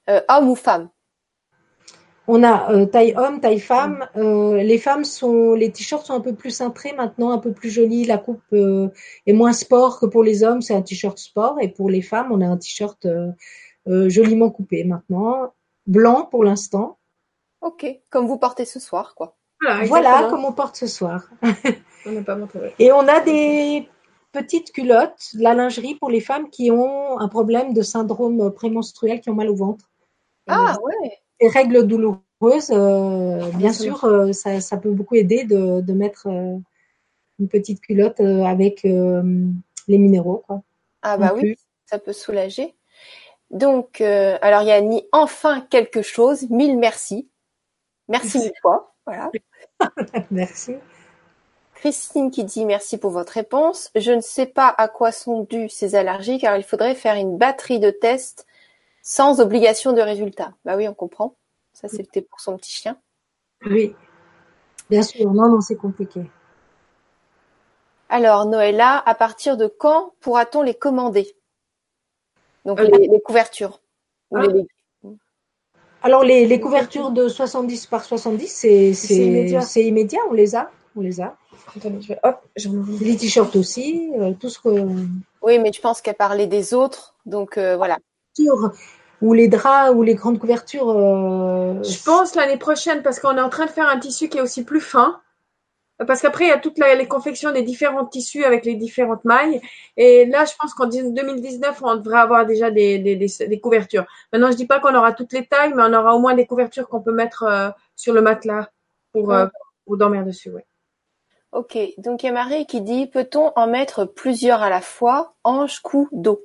Euh, 0.09 0.21
homme 0.29 0.49
ou 0.49 0.55
femme? 0.55 0.89
On 2.27 2.43
a 2.43 2.71
euh, 2.71 2.85
taille 2.85 3.13
homme, 3.15 3.39
taille 3.39 3.59
femme. 3.59 4.07
Euh, 4.15 4.57
les 4.57 4.77
femmes 4.77 5.05
sont, 5.05 5.53
les 5.53 5.71
t-shirts 5.71 6.05
sont 6.05 6.13
un 6.13 6.21
peu 6.21 6.33
plus 6.33 6.51
cintrés 6.51 6.93
maintenant, 6.93 7.31
un 7.31 7.37
peu 7.37 7.51
plus 7.51 7.69
jolis. 7.69 8.05
La 8.05 8.17
coupe 8.17 8.41
euh, 8.53 8.89
est 9.27 9.33
moins 9.33 9.53
sport 9.53 9.99
que 9.99 10.05
pour 10.05 10.23
les 10.23 10.43
hommes. 10.43 10.61
C'est 10.61 10.73
un 10.73 10.81
t-shirt 10.81 11.17
sport. 11.19 11.57
Et 11.61 11.67
pour 11.67 11.89
les 11.89 12.01
femmes, 12.01 12.31
on 12.31 12.41
a 12.41 12.47
un 12.47 12.57
t-shirt 12.57 13.05
euh, 13.05 13.31
euh, 13.87 14.09
joliment 14.09 14.49
coupé 14.49 14.83
maintenant, 14.83 15.53
blanc 15.85 16.27
pour 16.29 16.43
l'instant. 16.43 16.97
Ok. 17.61 17.85
Comme 18.09 18.25
vous 18.27 18.37
portez 18.37 18.65
ce 18.65 18.79
soir, 18.79 19.13
quoi. 19.15 19.37
Voilà, 19.87 20.27
comme 20.29 20.45
on 20.45 20.51
porte 20.51 20.75
ce 20.75 20.87
soir. 20.87 21.29
On 22.05 22.11
n'a 22.11 22.21
pas 22.21 22.35
montré. 22.35 22.75
Et 22.77 22.91
on 22.91 23.07
a 23.07 23.19
des 23.21 23.89
petites 24.31 24.71
culottes, 24.71 25.31
de 25.33 25.41
la 25.41 25.55
lingerie 25.55 25.95
pour 25.95 26.11
les 26.11 26.19
femmes 26.19 26.49
qui 26.51 26.69
ont 26.69 27.17
un 27.19 27.27
problème 27.27 27.73
de 27.73 27.81
syndrome 27.81 28.51
prémenstruel, 28.51 29.21
qui 29.21 29.31
ont 29.31 29.33
mal 29.33 29.49
au 29.49 29.55
ventre. 29.55 29.89
Ah 30.45 30.75
ouais. 30.83 31.17
Les 31.41 31.49
règles 31.49 31.85
douloureuses, 31.85 32.71
euh, 32.71 33.49
bien 33.55 33.73
sûr, 33.73 34.03
euh, 34.05 34.31
ça, 34.31 34.61
ça 34.61 34.77
peut 34.77 34.91
beaucoup 34.91 35.15
aider 35.15 35.43
de, 35.43 35.81
de 35.81 35.93
mettre 35.93 36.27
euh, 36.27 36.57
une 37.39 37.47
petite 37.49 37.81
culotte 37.81 38.19
avec 38.19 38.83
les 38.83 39.97
minéraux. 39.97 40.43
Quoi. 40.47 40.61
Ah 41.01 41.17
bah 41.17 41.33
oui, 41.35 41.57
ça 41.85 41.99
peut 41.99 42.13
soulager. 42.13 42.75
Donc, 43.51 44.01
alors 44.01 44.61
il 44.61 44.67
y 44.67 44.71
a 44.71 44.81
mis 44.81 45.03
enfin 45.11 45.61
quelque 45.69 46.01
chose. 46.01 46.49
Mille 46.49 46.77
merci. 46.77 47.29
Merci 48.07 48.39
mille 48.39 48.51
fois. 48.61 48.95
Voilà. 49.05 49.29
Merci. 50.31 50.75
Christine 51.75 52.31
qui 52.31 52.43
dit 52.43 52.65
merci 52.65 52.97
pour 52.97 53.11
votre 53.11 53.33
réponse. 53.33 53.91
Je 53.95 54.11
ne 54.11 54.21
sais 54.21 54.47
pas 54.47 54.73
à 54.75 54.87
quoi 54.87 55.11
sont 55.11 55.43
dues 55.43 55.69
ces 55.69 55.93
allergies 55.93 56.39
car 56.39 56.57
il 56.57 56.63
faudrait 56.63 56.95
faire 56.95 57.15
une 57.15 57.37
batterie 57.37 57.79
de 57.79 57.91
tests 57.91 58.47
sans 59.07 59.39
obligation 59.39 59.93
de 59.93 60.01
résultat. 60.01 60.53
Bah 60.65 60.75
oui, 60.75 60.87
on 60.87 60.95
comprend. 60.95 61.35
Ça 61.73 61.87
c'était 61.87 62.21
pour 62.23 62.39
son 62.39 62.57
petit 62.57 62.71
chien. 62.71 62.97
Oui, 63.65 63.93
bien 64.89 65.03
sûr. 65.03 65.31
Non, 65.31 65.47
non, 65.47 65.61
c'est 65.61 65.75
compliqué. 65.75 66.21
Alors 68.09 68.45
Noëlla, 68.45 68.97
à 69.05 69.13
partir 69.15 69.57
de 69.57 69.67
quand 69.67 70.13
pourra-t-on 70.21 70.61
les 70.63 70.73
commander? 70.73 71.35
Donc 72.65 72.79
Euh, 72.79 72.83
les, 72.97 73.07
les 73.07 73.21
couvertures. 73.21 73.79
Ou 74.31 74.37
Ah. 74.37 74.41
les 74.41 74.47
légumes. 74.47 74.67
Alors, 76.01 76.23
les, 76.23 76.45
les 76.45 76.59
couvertures 76.59 77.09
de 77.11 77.27
70 77.27 77.87
par 77.87 78.03
70, 78.05 78.47
c'est 78.47 78.93
C'est 78.93 79.15
immédiat. 79.25 79.61
immédiat. 79.77 80.19
On 80.29 80.33
les 80.33 80.55
a. 80.55 80.69
On 80.95 81.01
les 81.01 81.19
a. 81.19 81.35
Attendez, 81.75 81.99
je 82.01 82.09
vais, 82.09 82.19
hop, 82.23 82.41
j'en 82.55 82.71
ouvre 82.73 82.91
une. 82.91 82.99
Les 83.07 83.17
t-shirts 83.17 83.55
aussi, 83.55 84.11
euh, 84.19 84.33
tout 84.39 84.49
ce 84.49 84.59
que. 84.59 84.69
Oui, 85.41 85.57
mais 85.59 85.71
je 85.73 85.81
pense 85.81 86.01
qu'elle 86.01 86.15
parlait 86.15 86.45
des 86.47 86.73
autres. 86.75 87.15
Donc 87.25 87.57
euh, 87.57 87.75
voilà. 87.75 87.97
Sur- 88.37 88.71
ou 89.21 89.33
les 89.33 89.47
draps 89.47 89.95
ou 89.95 90.03
les 90.03 90.15
grandes 90.15 90.39
couvertures. 90.39 90.89
euh, 90.89 91.81
Je 91.83 92.03
pense 92.03 92.35
l'année 92.35 92.57
prochaine 92.57 93.01
parce 93.03 93.19
qu'on 93.19 93.37
est 93.37 93.41
en 93.41 93.49
train 93.49 93.65
de 93.65 93.71
faire 93.71 93.89
un 93.89 93.99
tissu 93.99 94.29
qui 94.29 94.37
est 94.37 94.41
aussi 94.41 94.63
plus 94.63 94.81
fin. 94.81 95.21
Parce 96.07 96.21
qu'après, 96.21 96.43
il 96.43 96.47
y 96.49 96.51
a 96.51 96.57
toutes 96.57 96.77
les 96.77 97.07
confections 97.07 97.53
des 97.53 97.61
différents 97.61 98.05
tissus 98.05 98.43
avec 98.43 98.65
les 98.65 98.75
différentes 98.75 99.23
mailles. 99.23 99.61
Et 99.95 100.25
là, 100.25 100.43
je 100.43 100.51
pense 100.59 100.73
qu'en 100.73 100.87
2019, 100.87 101.81
on 101.83 101.95
devrait 101.95 102.19
avoir 102.19 102.45
déjà 102.45 102.69
des, 102.69 102.99
des, 102.99 103.15
des, 103.15 103.47
des 103.47 103.59
couvertures. 103.61 104.05
Maintenant, 104.33 104.51
je 104.51 104.57
dis 104.57 104.67
pas 104.67 104.81
qu'on 104.81 104.93
aura 104.93 105.13
toutes 105.13 105.31
les 105.31 105.45
tailles, 105.45 105.73
mais 105.73 105.83
on 105.85 105.93
aura 105.93 106.13
au 106.13 106.19
moins 106.19 106.33
des 106.33 106.45
couvertures 106.45 106.89
qu'on 106.89 106.99
peut 106.99 107.13
mettre 107.13 107.43
euh, 107.43 107.69
sur 107.95 108.13
le 108.13 108.21
matelas 108.21 108.67
pour, 109.13 109.31
euh, 109.31 109.47
pour 109.85 109.95
dormir 109.95 110.25
dessus. 110.25 110.49
Ouais. 110.51 110.65
Ok, 111.53 111.77
donc 111.97 112.23
il 112.23 112.25
y 112.25 112.29
a 112.29 112.33
Marie 112.33 112.65
qui 112.65 112.81
dit 112.81 113.07
peut-on 113.07 113.53
en 113.55 113.67
mettre 113.67 114.03
plusieurs 114.03 114.61
à 114.61 114.69
la 114.69 114.81
fois, 114.81 115.35
hanche, 115.45 115.79
cou, 115.79 116.09
dos? 116.11 116.41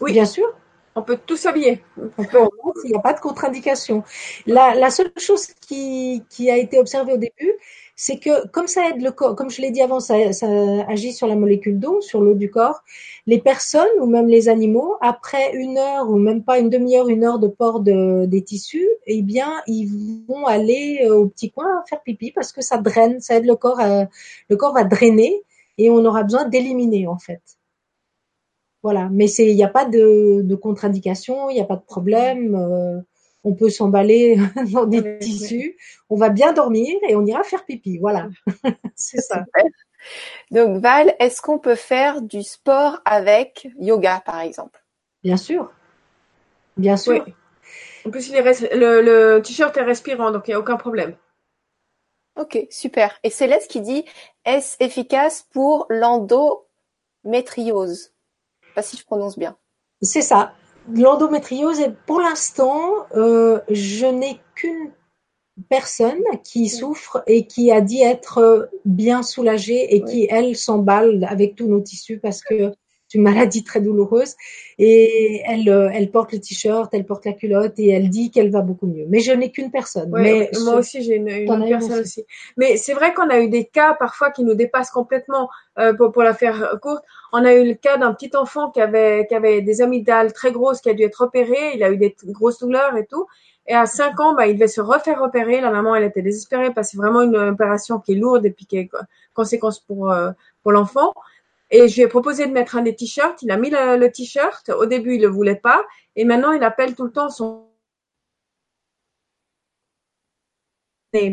Oui. 0.00 0.12
Bien 0.12 0.24
sûr. 0.24 0.46
On 0.94 1.02
peut 1.02 1.18
tout 1.26 1.36
s'habiller. 1.36 1.82
Il 2.18 2.90
n'y 2.90 2.96
a 2.96 3.00
pas 3.00 3.14
de 3.14 3.20
contre-indication. 3.20 4.02
La, 4.46 4.90
seule 4.90 5.12
chose 5.16 5.46
qui, 5.66 6.22
a 6.50 6.56
été 6.56 6.78
observée 6.78 7.14
au 7.14 7.16
début, 7.16 7.52
c'est 7.96 8.18
que 8.18 8.46
comme 8.48 8.66
ça 8.66 8.88
aide 8.88 9.00
le 9.00 9.10
corps, 9.10 9.36
comme 9.36 9.50
je 9.50 9.62
l'ai 9.62 9.70
dit 9.70 9.80
avant, 9.80 10.00
ça, 10.00 10.32
ça 10.32 10.46
agit 10.88 11.12
sur 11.12 11.26
la 11.26 11.36
molécule 11.36 11.78
d'eau, 11.78 12.00
sur 12.00 12.20
l'eau 12.20 12.34
du 12.34 12.50
corps, 12.50 12.82
les 13.26 13.38
personnes 13.38 13.86
ou 14.00 14.06
même 14.06 14.28
les 14.28 14.48
animaux, 14.48 14.96
après 15.00 15.54
une 15.54 15.78
heure 15.78 16.10
ou 16.10 16.16
même 16.16 16.42
pas 16.42 16.58
une 16.58 16.68
demi-heure, 16.68 17.08
une 17.08 17.24
heure 17.24 17.38
de 17.38 17.48
port 17.48 17.80
de, 17.80 18.26
des 18.26 18.42
tissus, 18.42 18.88
eh 19.06 19.22
bien, 19.22 19.62
ils 19.66 20.24
vont 20.28 20.46
aller 20.46 21.02
euh, 21.04 21.14
au 21.14 21.26
petit 21.28 21.50
coin 21.50 21.68
faire 21.88 22.02
pipi 22.02 22.32
parce 22.32 22.52
que 22.52 22.62
ça 22.62 22.78
draine, 22.78 23.20
ça 23.20 23.36
aide 23.36 23.46
le 23.46 23.56
corps, 23.56 23.80
à- 23.80 24.06
le 24.48 24.56
corps 24.56 24.74
va 24.74 24.84
drainer 24.84 25.42
et 25.78 25.90
on 25.90 26.04
aura 26.04 26.22
besoin 26.22 26.44
d'éliminer 26.46 27.06
en 27.06 27.18
fait. 27.18 27.40
Voilà, 28.82 29.08
mais 29.10 29.28
c'est, 29.28 29.48
il 29.48 29.54
n'y 29.56 29.62
a 29.64 29.68
pas 29.68 29.84
de, 29.84 30.42
de 30.42 30.54
contre-indication, 30.56 31.50
il 31.50 31.54
n'y 31.54 31.60
a 31.60 31.64
pas 31.64 31.76
de 31.76 31.82
problème. 31.84 32.54
euh, 32.56 33.00
on 33.44 33.54
peut 33.54 33.70
s'emballer 33.70 34.36
dans 34.72 34.86
des 34.86 35.02
Oui, 35.20 35.20
tissus, 35.20 35.76
on 36.10 36.16
va 36.16 36.30
bien 36.30 36.52
dormir 36.52 36.96
et 37.08 37.14
on 37.16 37.24
ira 37.26 37.42
faire 37.44 37.64
pipi. 37.64 37.98
Voilà, 37.98 38.28
c'est 38.96 39.20
ça. 39.20 39.44
Donc 40.52 40.80
Val, 40.80 41.14
est-ce 41.18 41.42
qu'on 41.42 41.58
peut 41.58 41.74
faire 41.74 42.22
du 42.22 42.42
sport 42.44 43.00
avec 43.04 43.68
yoga 43.78 44.22
par 44.24 44.40
exemple? 44.40 44.80
Bien 45.24 45.36
sûr, 45.36 45.72
bien 46.76 46.96
sûr. 46.96 47.24
Oui. 47.24 47.34
En 48.04 48.10
plus, 48.10 48.30
il 48.30 48.36
est 48.36 48.42
res- 48.42 48.76
le, 48.76 49.02
le 49.02 49.42
t-shirt 49.42 49.76
est 49.78 49.82
respirant, 49.82 50.32
donc 50.32 50.48
il 50.48 50.52
n'y 50.52 50.56
a 50.56 50.60
aucun 50.60 50.76
problème. 50.76 51.16
Ok, 52.36 52.58
super. 52.70 53.18
Et 53.22 53.30
Céleste 53.30 53.70
qui 53.70 53.80
dit 53.80 54.04
est-ce 54.44 54.76
efficace 54.80 55.46
pour 55.50 55.86
l'endométriose? 55.88 58.11
Pas 58.74 58.82
si 58.82 58.96
je 58.96 59.04
prononce 59.04 59.38
bien. 59.38 59.56
C'est 60.00 60.22
ça. 60.22 60.52
L'endométriose, 60.92 61.80
et 61.80 61.90
pour 62.06 62.20
l'instant, 62.20 63.06
euh, 63.14 63.60
je 63.70 64.06
n'ai 64.06 64.40
qu'une 64.54 64.90
personne 65.68 66.22
qui 66.44 66.68
souffre 66.68 67.22
et 67.26 67.46
qui 67.46 67.70
a 67.70 67.80
dit 67.80 68.02
être 68.02 68.70
bien 68.84 69.22
soulagée 69.22 69.94
et 69.94 70.02
qui, 70.02 70.26
elle, 70.30 70.56
s'emballe 70.56 71.24
avec 71.28 71.54
tous 71.54 71.68
nos 71.68 71.80
tissus 71.80 72.18
parce 72.18 72.42
que 72.42 72.72
une 73.14 73.22
maladie 73.22 73.64
très 73.64 73.80
douloureuse. 73.80 74.34
Et 74.78 75.42
elle, 75.46 75.68
euh, 75.68 75.90
elle 75.92 76.10
porte 76.10 76.32
le 76.32 76.40
t-shirt, 76.40 76.92
elle 76.94 77.04
porte 77.04 77.24
la 77.26 77.32
culotte 77.32 77.78
et 77.78 77.88
elle 77.90 78.08
dit 78.08 78.30
qu'elle 78.30 78.50
va 78.50 78.62
beaucoup 78.62 78.86
mieux. 78.86 79.04
Mais 79.08 79.20
je 79.20 79.32
n'ai 79.32 79.50
qu'une 79.50 79.70
personne. 79.70 80.10
Ouais, 80.12 80.22
Mais 80.22 80.50
ce- 80.52 80.64
moi 80.64 80.74
aussi, 80.76 81.02
j'ai 81.02 81.16
une, 81.16 81.28
autre 81.50 81.68
personne 81.68 81.92
aussi. 82.00 82.00
aussi. 82.20 82.26
Mais 82.56 82.76
c'est 82.76 82.94
vrai 82.94 83.12
qu'on 83.14 83.28
a 83.28 83.40
eu 83.40 83.48
des 83.48 83.64
cas 83.66 83.94
parfois 83.94 84.30
qui 84.30 84.44
nous 84.44 84.54
dépassent 84.54 84.90
complètement. 84.90 85.48
Euh, 85.78 85.94
pour, 85.94 86.12
pour 86.12 86.22
la 86.22 86.34
faire 86.34 86.78
courte, 86.82 87.02
on 87.32 87.44
a 87.44 87.54
eu 87.54 87.66
le 87.66 87.74
cas 87.74 87.96
d'un 87.96 88.12
petit 88.12 88.36
enfant 88.36 88.70
qui 88.70 88.80
avait 88.80 89.26
qui 89.26 89.34
avait 89.34 89.62
des 89.62 89.80
amygdales 89.80 90.32
très 90.32 90.52
grosses, 90.52 90.80
qui 90.80 90.90
a 90.90 90.94
dû 90.94 91.02
être 91.02 91.22
opéré. 91.22 91.56
Il 91.74 91.82
a 91.82 91.90
eu 91.90 91.96
des 91.96 92.14
grosses 92.26 92.58
douleurs 92.58 92.96
et 92.96 93.06
tout. 93.06 93.26
Et 93.68 93.74
à 93.74 93.86
5 93.86 94.18
ans, 94.20 94.34
bah, 94.34 94.48
il 94.48 94.54
devait 94.54 94.66
se 94.66 94.80
refaire 94.80 95.22
opérer. 95.22 95.60
La 95.60 95.70
maman, 95.70 95.94
elle 95.94 96.02
était 96.04 96.20
désespérée 96.20 96.74
parce 96.74 96.88
que 96.88 96.92
c'est 96.92 96.96
vraiment 96.98 97.22
une 97.22 97.36
opération 97.36 98.00
qui 98.00 98.12
est 98.12 98.16
lourde 98.16 98.44
et 98.44 98.50
puis 98.50 98.66
qui 98.66 98.88
co- 98.88 98.98
conséquence 99.34 99.78
pour 99.80 100.10
euh, 100.10 100.32
pour 100.62 100.72
l'enfant. 100.72 101.14
Et 101.72 101.88
je 101.88 101.94
lui 101.94 102.02
ai 102.02 102.08
proposé 102.08 102.46
de 102.46 102.52
mettre 102.52 102.76
un 102.76 102.82
des 102.82 102.94
t-shirts. 102.94 103.40
Il 103.42 103.50
a 103.50 103.56
mis 103.56 103.70
le, 103.70 104.06
t-shirt. 104.08 104.68
Au 104.68 104.84
début, 104.84 105.14
il 105.16 105.22
le 105.22 105.28
voulait 105.28 105.56
pas. 105.56 105.82
Et 106.16 106.24
maintenant, 106.26 106.52
il 106.52 106.62
appelle 106.62 106.94
tout 106.94 107.04
le 107.04 107.12
temps 107.12 107.30
son 107.30 107.68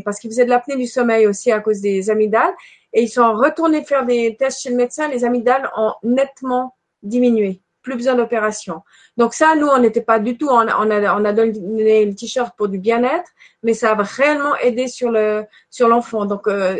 parce 0.04 0.20
qu'il 0.20 0.30
faisait 0.30 0.44
de 0.44 0.50
l'apnée 0.50 0.76
du 0.76 0.88
sommeil 0.88 1.26
aussi 1.26 1.52
à 1.54 1.62
cause 1.62 1.80
des 1.80 2.10
amygdales. 2.10 2.54
Et 2.92 3.04
ils 3.04 3.10
sont 3.10 3.34
retournés 3.34 3.84
faire 3.84 4.06
des 4.06 4.36
tests 4.38 4.62
chez 4.62 4.70
le 4.70 4.76
médecin. 4.76 5.08
Les 5.08 5.24
amygdales 5.24 5.70
ont 5.78 5.94
nettement 6.04 6.76
diminué. 7.02 7.62
Plus 7.82 7.96
besoin 7.96 8.16
d'opération. 8.16 8.82
Donc 9.16 9.34
ça, 9.34 9.56
nous, 9.56 9.68
on 9.68 9.80
n'était 9.80 10.02
pas 10.02 10.20
du 10.20 10.38
tout, 10.38 10.50
on 10.50 10.68
a, 10.68 10.78
on 10.80 10.92
a, 10.92 11.20
on 11.20 11.24
a 11.24 11.34
donné 11.34 12.06
le 12.06 12.14
t-shirt 12.14 12.56
pour 12.58 12.68
du 12.68 12.78
bien-être, 12.78 13.32
mais 13.64 13.74
ça 13.74 13.92
a 13.92 14.04
réellement 14.04 14.56
aidé 14.58 14.88
sur 14.88 15.12
le 15.12 15.46
sur 15.70 15.88
l'enfant. 15.88 16.26
Donc 16.26 16.48
euh, 16.48 16.76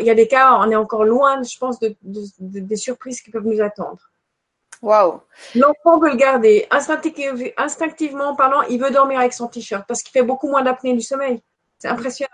il 0.00 0.06
y 0.06 0.10
a 0.10 0.14
des 0.14 0.28
cas, 0.28 0.58
on 0.58 0.70
est 0.70 0.76
encore 0.76 1.04
loin, 1.04 1.42
je 1.42 1.56
pense, 1.58 1.78
de, 1.80 1.96
de, 2.02 2.20
de 2.38 2.60
des 2.60 2.76
surprises 2.76 3.22
qui 3.22 3.30
peuvent 3.30 3.46
nous 3.46 3.62
attendre. 3.62 4.10
Waouh. 4.82 5.20
L'enfant 5.54 5.98
veut 6.00 6.10
le 6.10 6.16
garder. 6.16 6.66
Instinctivement, 6.70 7.44
instinctivement 7.56 8.34
parlant, 8.34 8.62
il 8.62 8.80
veut 8.80 8.90
dormir 8.90 9.20
avec 9.20 9.32
son 9.32 9.46
t-shirt 9.46 9.84
parce 9.86 10.02
qu'il 10.02 10.12
fait 10.12 10.26
beaucoup 10.26 10.48
moins 10.48 10.62
d'apnée 10.62 10.92
du 10.92 11.02
sommeil. 11.02 11.40
C'est 11.78 11.88
impressionnant. 11.88 12.30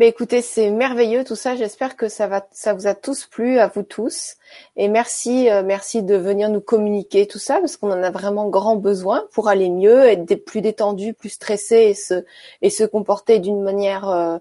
Mais 0.00 0.08
écoutez, 0.08 0.40
c'est 0.40 0.70
merveilleux 0.70 1.24
tout 1.24 1.36
ça. 1.36 1.56
J'espère 1.56 1.94
que 1.94 2.08
ça 2.08 2.26
vous 2.72 2.86
a 2.86 2.94
tous 2.94 3.26
plu, 3.26 3.58
à 3.58 3.66
vous 3.66 3.82
tous. 3.82 4.36
Et 4.76 4.88
merci, 4.88 5.50
euh, 5.50 5.62
merci 5.62 6.02
de 6.02 6.16
venir 6.16 6.48
nous 6.48 6.62
communiquer 6.62 7.26
tout 7.26 7.38
ça 7.38 7.60
parce 7.60 7.76
qu'on 7.76 7.90
en 7.90 8.02
a 8.02 8.10
vraiment 8.10 8.48
grand 8.48 8.76
besoin 8.76 9.26
pour 9.34 9.50
aller 9.50 9.68
mieux, 9.68 10.06
être 10.06 10.36
plus 10.36 10.62
détendu, 10.62 11.12
plus 11.12 11.28
stressé 11.28 11.76
et 11.90 11.92
se 11.92 12.24
et 12.62 12.70
se 12.70 12.84
comporter 12.84 13.40
d'une 13.40 13.60
manière, 13.60 14.08
euh, 14.08 14.38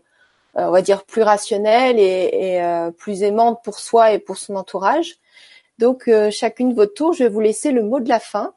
euh, 0.57 0.67
on 0.67 0.71
va 0.71 0.81
dire, 0.81 1.03
plus 1.03 1.23
rationnelle 1.23 1.99
et, 1.99 2.61
euh, 2.61 2.91
plus 2.91 3.23
aimante 3.23 3.59
pour 3.61 3.79
soi 3.79 4.13
et 4.13 4.19
pour 4.19 4.37
son 4.37 4.55
entourage. 4.55 5.17
Donc 5.77 6.09
chacune 6.31 6.69
de 6.69 6.75
votre 6.75 6.93
tour, 6.93 7.11
je 7.11 7.25
vais 7.25 7.29
vous 7.29 7.41
laisser 7.41 7.73
le 7.73 7.83
mot 7.83 7.99
de 7.99 8.07
la 8.07 8.21
fin. 8.21 8.53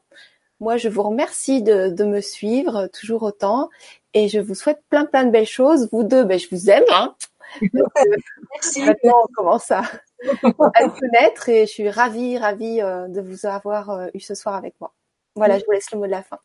Moi, 0.61 0.77
je 0.77 0.87
vous 0.87 1.03
remercie 1.03 1.61
de 1.61 2.03
me 2.05 2.21
suivre 2.21 2.87
toujours 2.87 3.23
autant 3.23 3.69
et 4.13 4.27
je 4.27 4.39
vous 4.39 4.55
souhaite 4.55 4.81
plein 4.89 5.05
plein 5.05 5.25
de 5.25 5.31
belles 5.31 5.45
choses. 5.45 5.89
Vous 5.91 6.03
deux, 6.03 6.23
ben, 6.23 6.39
je 6.39 6.47
vous 6.51 6.69
aime. 6.69 6.83
Hein 6.91 7.15
Donc, 7.61 7.87
euh, 7.97 8.15
Merci. 8.53 8.83
maintenant, 8.83 9.15
on 9.23 9.33
commence 9.33 9.71
à, 9.71 9.81
à 9.81 10.87
vous 10.87 10.99
connaître 10.99 11.49
et 11.49 11.65
je 11.65 11.71
suis 11.71 11.89
ravie, 11.89 12.37
ravie 12.37 12.81
euh, 12.81 13.07
de 13.07 13.21
vous 13.21 13.45
avoir 13.45 13.89
euh, 13.89 14.07
eu 14.13 14.19
ce 14.19 14.35
soir 14.35 14.55
avec 14.55 14.73
moi. 14.79 14.93
Voilà, 15.35 15.57
je 15.57 15.65
vous 15.65 15.71
laisse 15.71 15.91
le 15.91 15.99
mot 15.99 16.05
de 16.05 16.11
la 16.11 16.23
fin. 16.23 16.37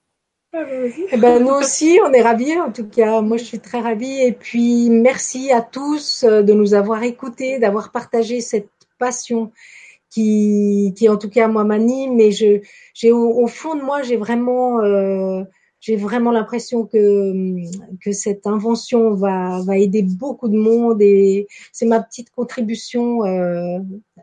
Eh 0.54 1.16
ben, 1.18 1.42
nous 1.42 1.50
aussi, 1.50 2.00
on 2.04 2.12
est 2.12 2.22
ravis. 2.22 2.58
En 2.58 2.72
tout 2.72 2.88
cas, 2.88 3.20
moi, 3.20 3.36
je 3.36 3.44
suis 3.44 3.60
très 3.60 3.80
ravie. 3.80 4.22
Et 4.22 4.32
puis, 4.32 4.88
merci 4.88 5.52
à 5.52 5.60
tous 5.60 6.24
de 6.24 6.52
nous 6.54 6.72
avoir 6.72 7.02
écoutés, 7.02 7.58
d'avoir 7.58 7.92
partagé 7.92 8.40
cette 8.40 8.70
passion 8.98 9.52
qui, 10.10 10.94
qui 10.96 11.08
en 11.10 11.18
tout 11.18 11.28
cas, 11.28 11.48
moi, 11.48 11.64
m'anime. 11.64 12.16
Mais 12.16 12.30
je, 12.30 12.62
j'ai 12.94 13.12
au, 13.12 13.30
au 13.42 13.46
fond 13.46 13.74
de 13.74 13.82
moi, 13.82 14.02
j'ai 14.02 14.16
vraiment, 14.16 14.80
euh, 14.80 15.42
j'ai 15.80 15.96
vraiment 15.96 16.30
l'impression 16.32 16.84
que 16.86 17.56
que 18.00 18.12
cette 18.12 18.46
invention 18.46 19.14
va 19.14 19.60
va 19.62 19.78
aider 19.78 20.02
beaucoup 20.02 20.48
de 20.48 20.56
monde 20.56 21.00
et 21.00 21.46
c'est 21.72 21.86
ma 21.86 22.00
petite 22.02 22.30
contribution 22.30 23.24
euh, 23.24 23.78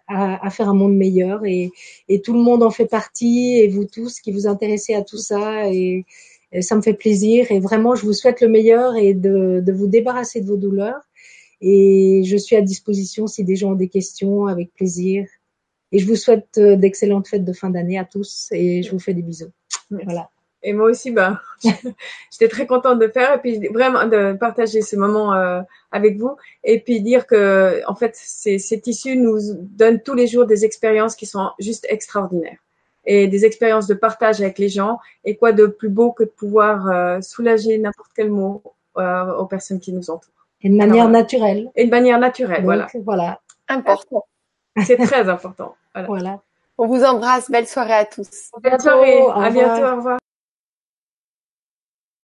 à, 0.08 0.46
à 0.46 0.50
faire 0.50 0.70
un 0.70 0.74
monde 0.74 0.96
meilleur 0.96 1.46
et 1.46 1.72
et 2.10 2.22
tout 2.22 2.34
le 2.34 2.40
monde 2.40 2.64
en 2.64 2.72
fait 2.72 2.88
partie 2.88 3.58
et 3.58 3.68
vous 3.68 3.86
tous 3.86 4.20
qui 4.20 4.32
vous 4.32 4.48
intéressez 4.48 4.94
à 4.94 5.02
tout 5.02 5.18
ça 5.18 5.72
et, 5.72 6.06
et 6.52 6.62
ça 6.62 6.76
me 6.76 6.82
fait 6.82 6.94
plaisir 6.94 7.52
et 7.52 7.60
vraiment 7.60 7.96
je 7.96 8.06
vous 8.06 8.14
souhaite 8.14 8.42
le 8.42 8.50
meilleur 8.50 8.96
et 8.96 9.14
de 9.14 9.62
de 9.66 9.72
vous 9.72 9.88
débarrasser 9.88 10.42
de 10.42 10.48
vos 10.48 10.58
douleurs 10.58 11.02
et 11.62 12.24
je 12.26 12.38
suis 12.38 12.56
à 12.56 12.62
disposition 12.62 13.28
si 13.28 13.44
des 13.44 13.56
gens 13.56 13.72
ont 13.72 13.76
des 13.76 13.90
questions 13.90 14.48
avec 14.48 14.74
plaisir 14.74 15.26
et 15.92 16.00
je 16.00 16.08
vous 16.08 16.18
souhaite 16.18 16.58
euh, 16.58 16.76
d'excellentes 16.76 17.28
fêtes 17.28 17.46
de 17.46 17.54
fin 17.54 17.70
d'année 17.70 17.98
à 17.98 18.04
tous 18.06 18.50
et 18.52 18.84
je 18.84 18.92
vous 18.92 19.00
fais 19.00 19.14
des 19.14 19.22
bisous. 19.22 19.52
Merci. 19.90 20.06
Voilà. 20.06 20.30
Et 20.68 20.74
moi 20.74 20.90
aussi, 20.90 21.12
ben, 21.12 21.40
j'étais 22.32 22.48
très 22.50 22.66
contente 22.66 22.98
de 23.00 23.08
faire 23.08 23.36
et 23.36 23.40
puis 23.40 23.68
vraiment 23.68 24.06
de 24.08 24.34
partager 24.34 24.82
ce 24.82 24.96
moment 24.96 25.34
euh, 25.34 25.62
avec 25.92 26.18
vous 26.18 26.36
et 26.64 26.80
puis 26.80 27.02
dire 27.02 27.28
que 27.28 27.82
en 27.88 27.94
fait, 27.96 28.14
ces, 28.16 28.58
ces 28.58 28.82
tissus 28.82 29.16
nous 29.16 29.38
donnent 29.54 30.02
tous 30.02 30.16
les 30.16 30.26
jours 30.28 30.46
des 30.48 30.66
expériences 30.66 31.16
qui 31.16 31.28
sont 31.28 31.52
juste 31.60 31.86
extraordinaires 31.90 32.58
et 33.06 33.28
des 33.28 33.46
expériences 33.46 33.88
de 33.88 33.94
partage 33.94 34.42
avec 34.42 34.58
les 34.58 34.70
gens. 34.70 34.98
Et 35.24 35.36
quoi 35.38 35.52
de 35.52 35.68
plus 35.68 35.90
beau 35.90 36.12
que 36.12 36.24
de 36.24 36.30
pouvoir 36.30 36.88
euh, 36.90 37.22
soulager 37.22 37.78
n'importe 37.78 38.12
quel 38.16 38.32
mot 38.32 38.64
euh, 38.98 39.34
aux 39.36 39.46
personnes 39.46 39.80
qui 39.80 39.94
nous 39.94 40.10
entourent. 40.10 40.32
Et 40.62 40.70
de 40.70 40.76
manière 40.76 41.04
Alors, 41.04 41.10
naturelle. 41.10 41.70
Et 41.76 41.86
de 41.86 41.92
manière 41.92 42.20
naturelle, 42.20 42.58
Donc, 42.58 42.66
voilà. 42.66 42.88
voilà. 43.04 43.40
Important. 43.68 44.26
C'est 44.84 44.98
très 44.98 45.30
important. 45.30 45.76
Voilà. 45.94 46.08
Voilà. 46.08 46.40
On 46.78 46.88
vous 46.88 47.04
embrasse. 47.04 47.50
Belle 47.52 47.68
soirée 47.68 47.94
à 47.94 48.06
tous. 48.06 48.50
Bonne 48.62 48.80
soirée. 48.80 49.22
Au 49.22 49.30
À 49.30 49.48
revoir. 49.48 49.52
bientôt. 49.52 49.86
Au 49.86 49.96
revoir. 49.98 50.18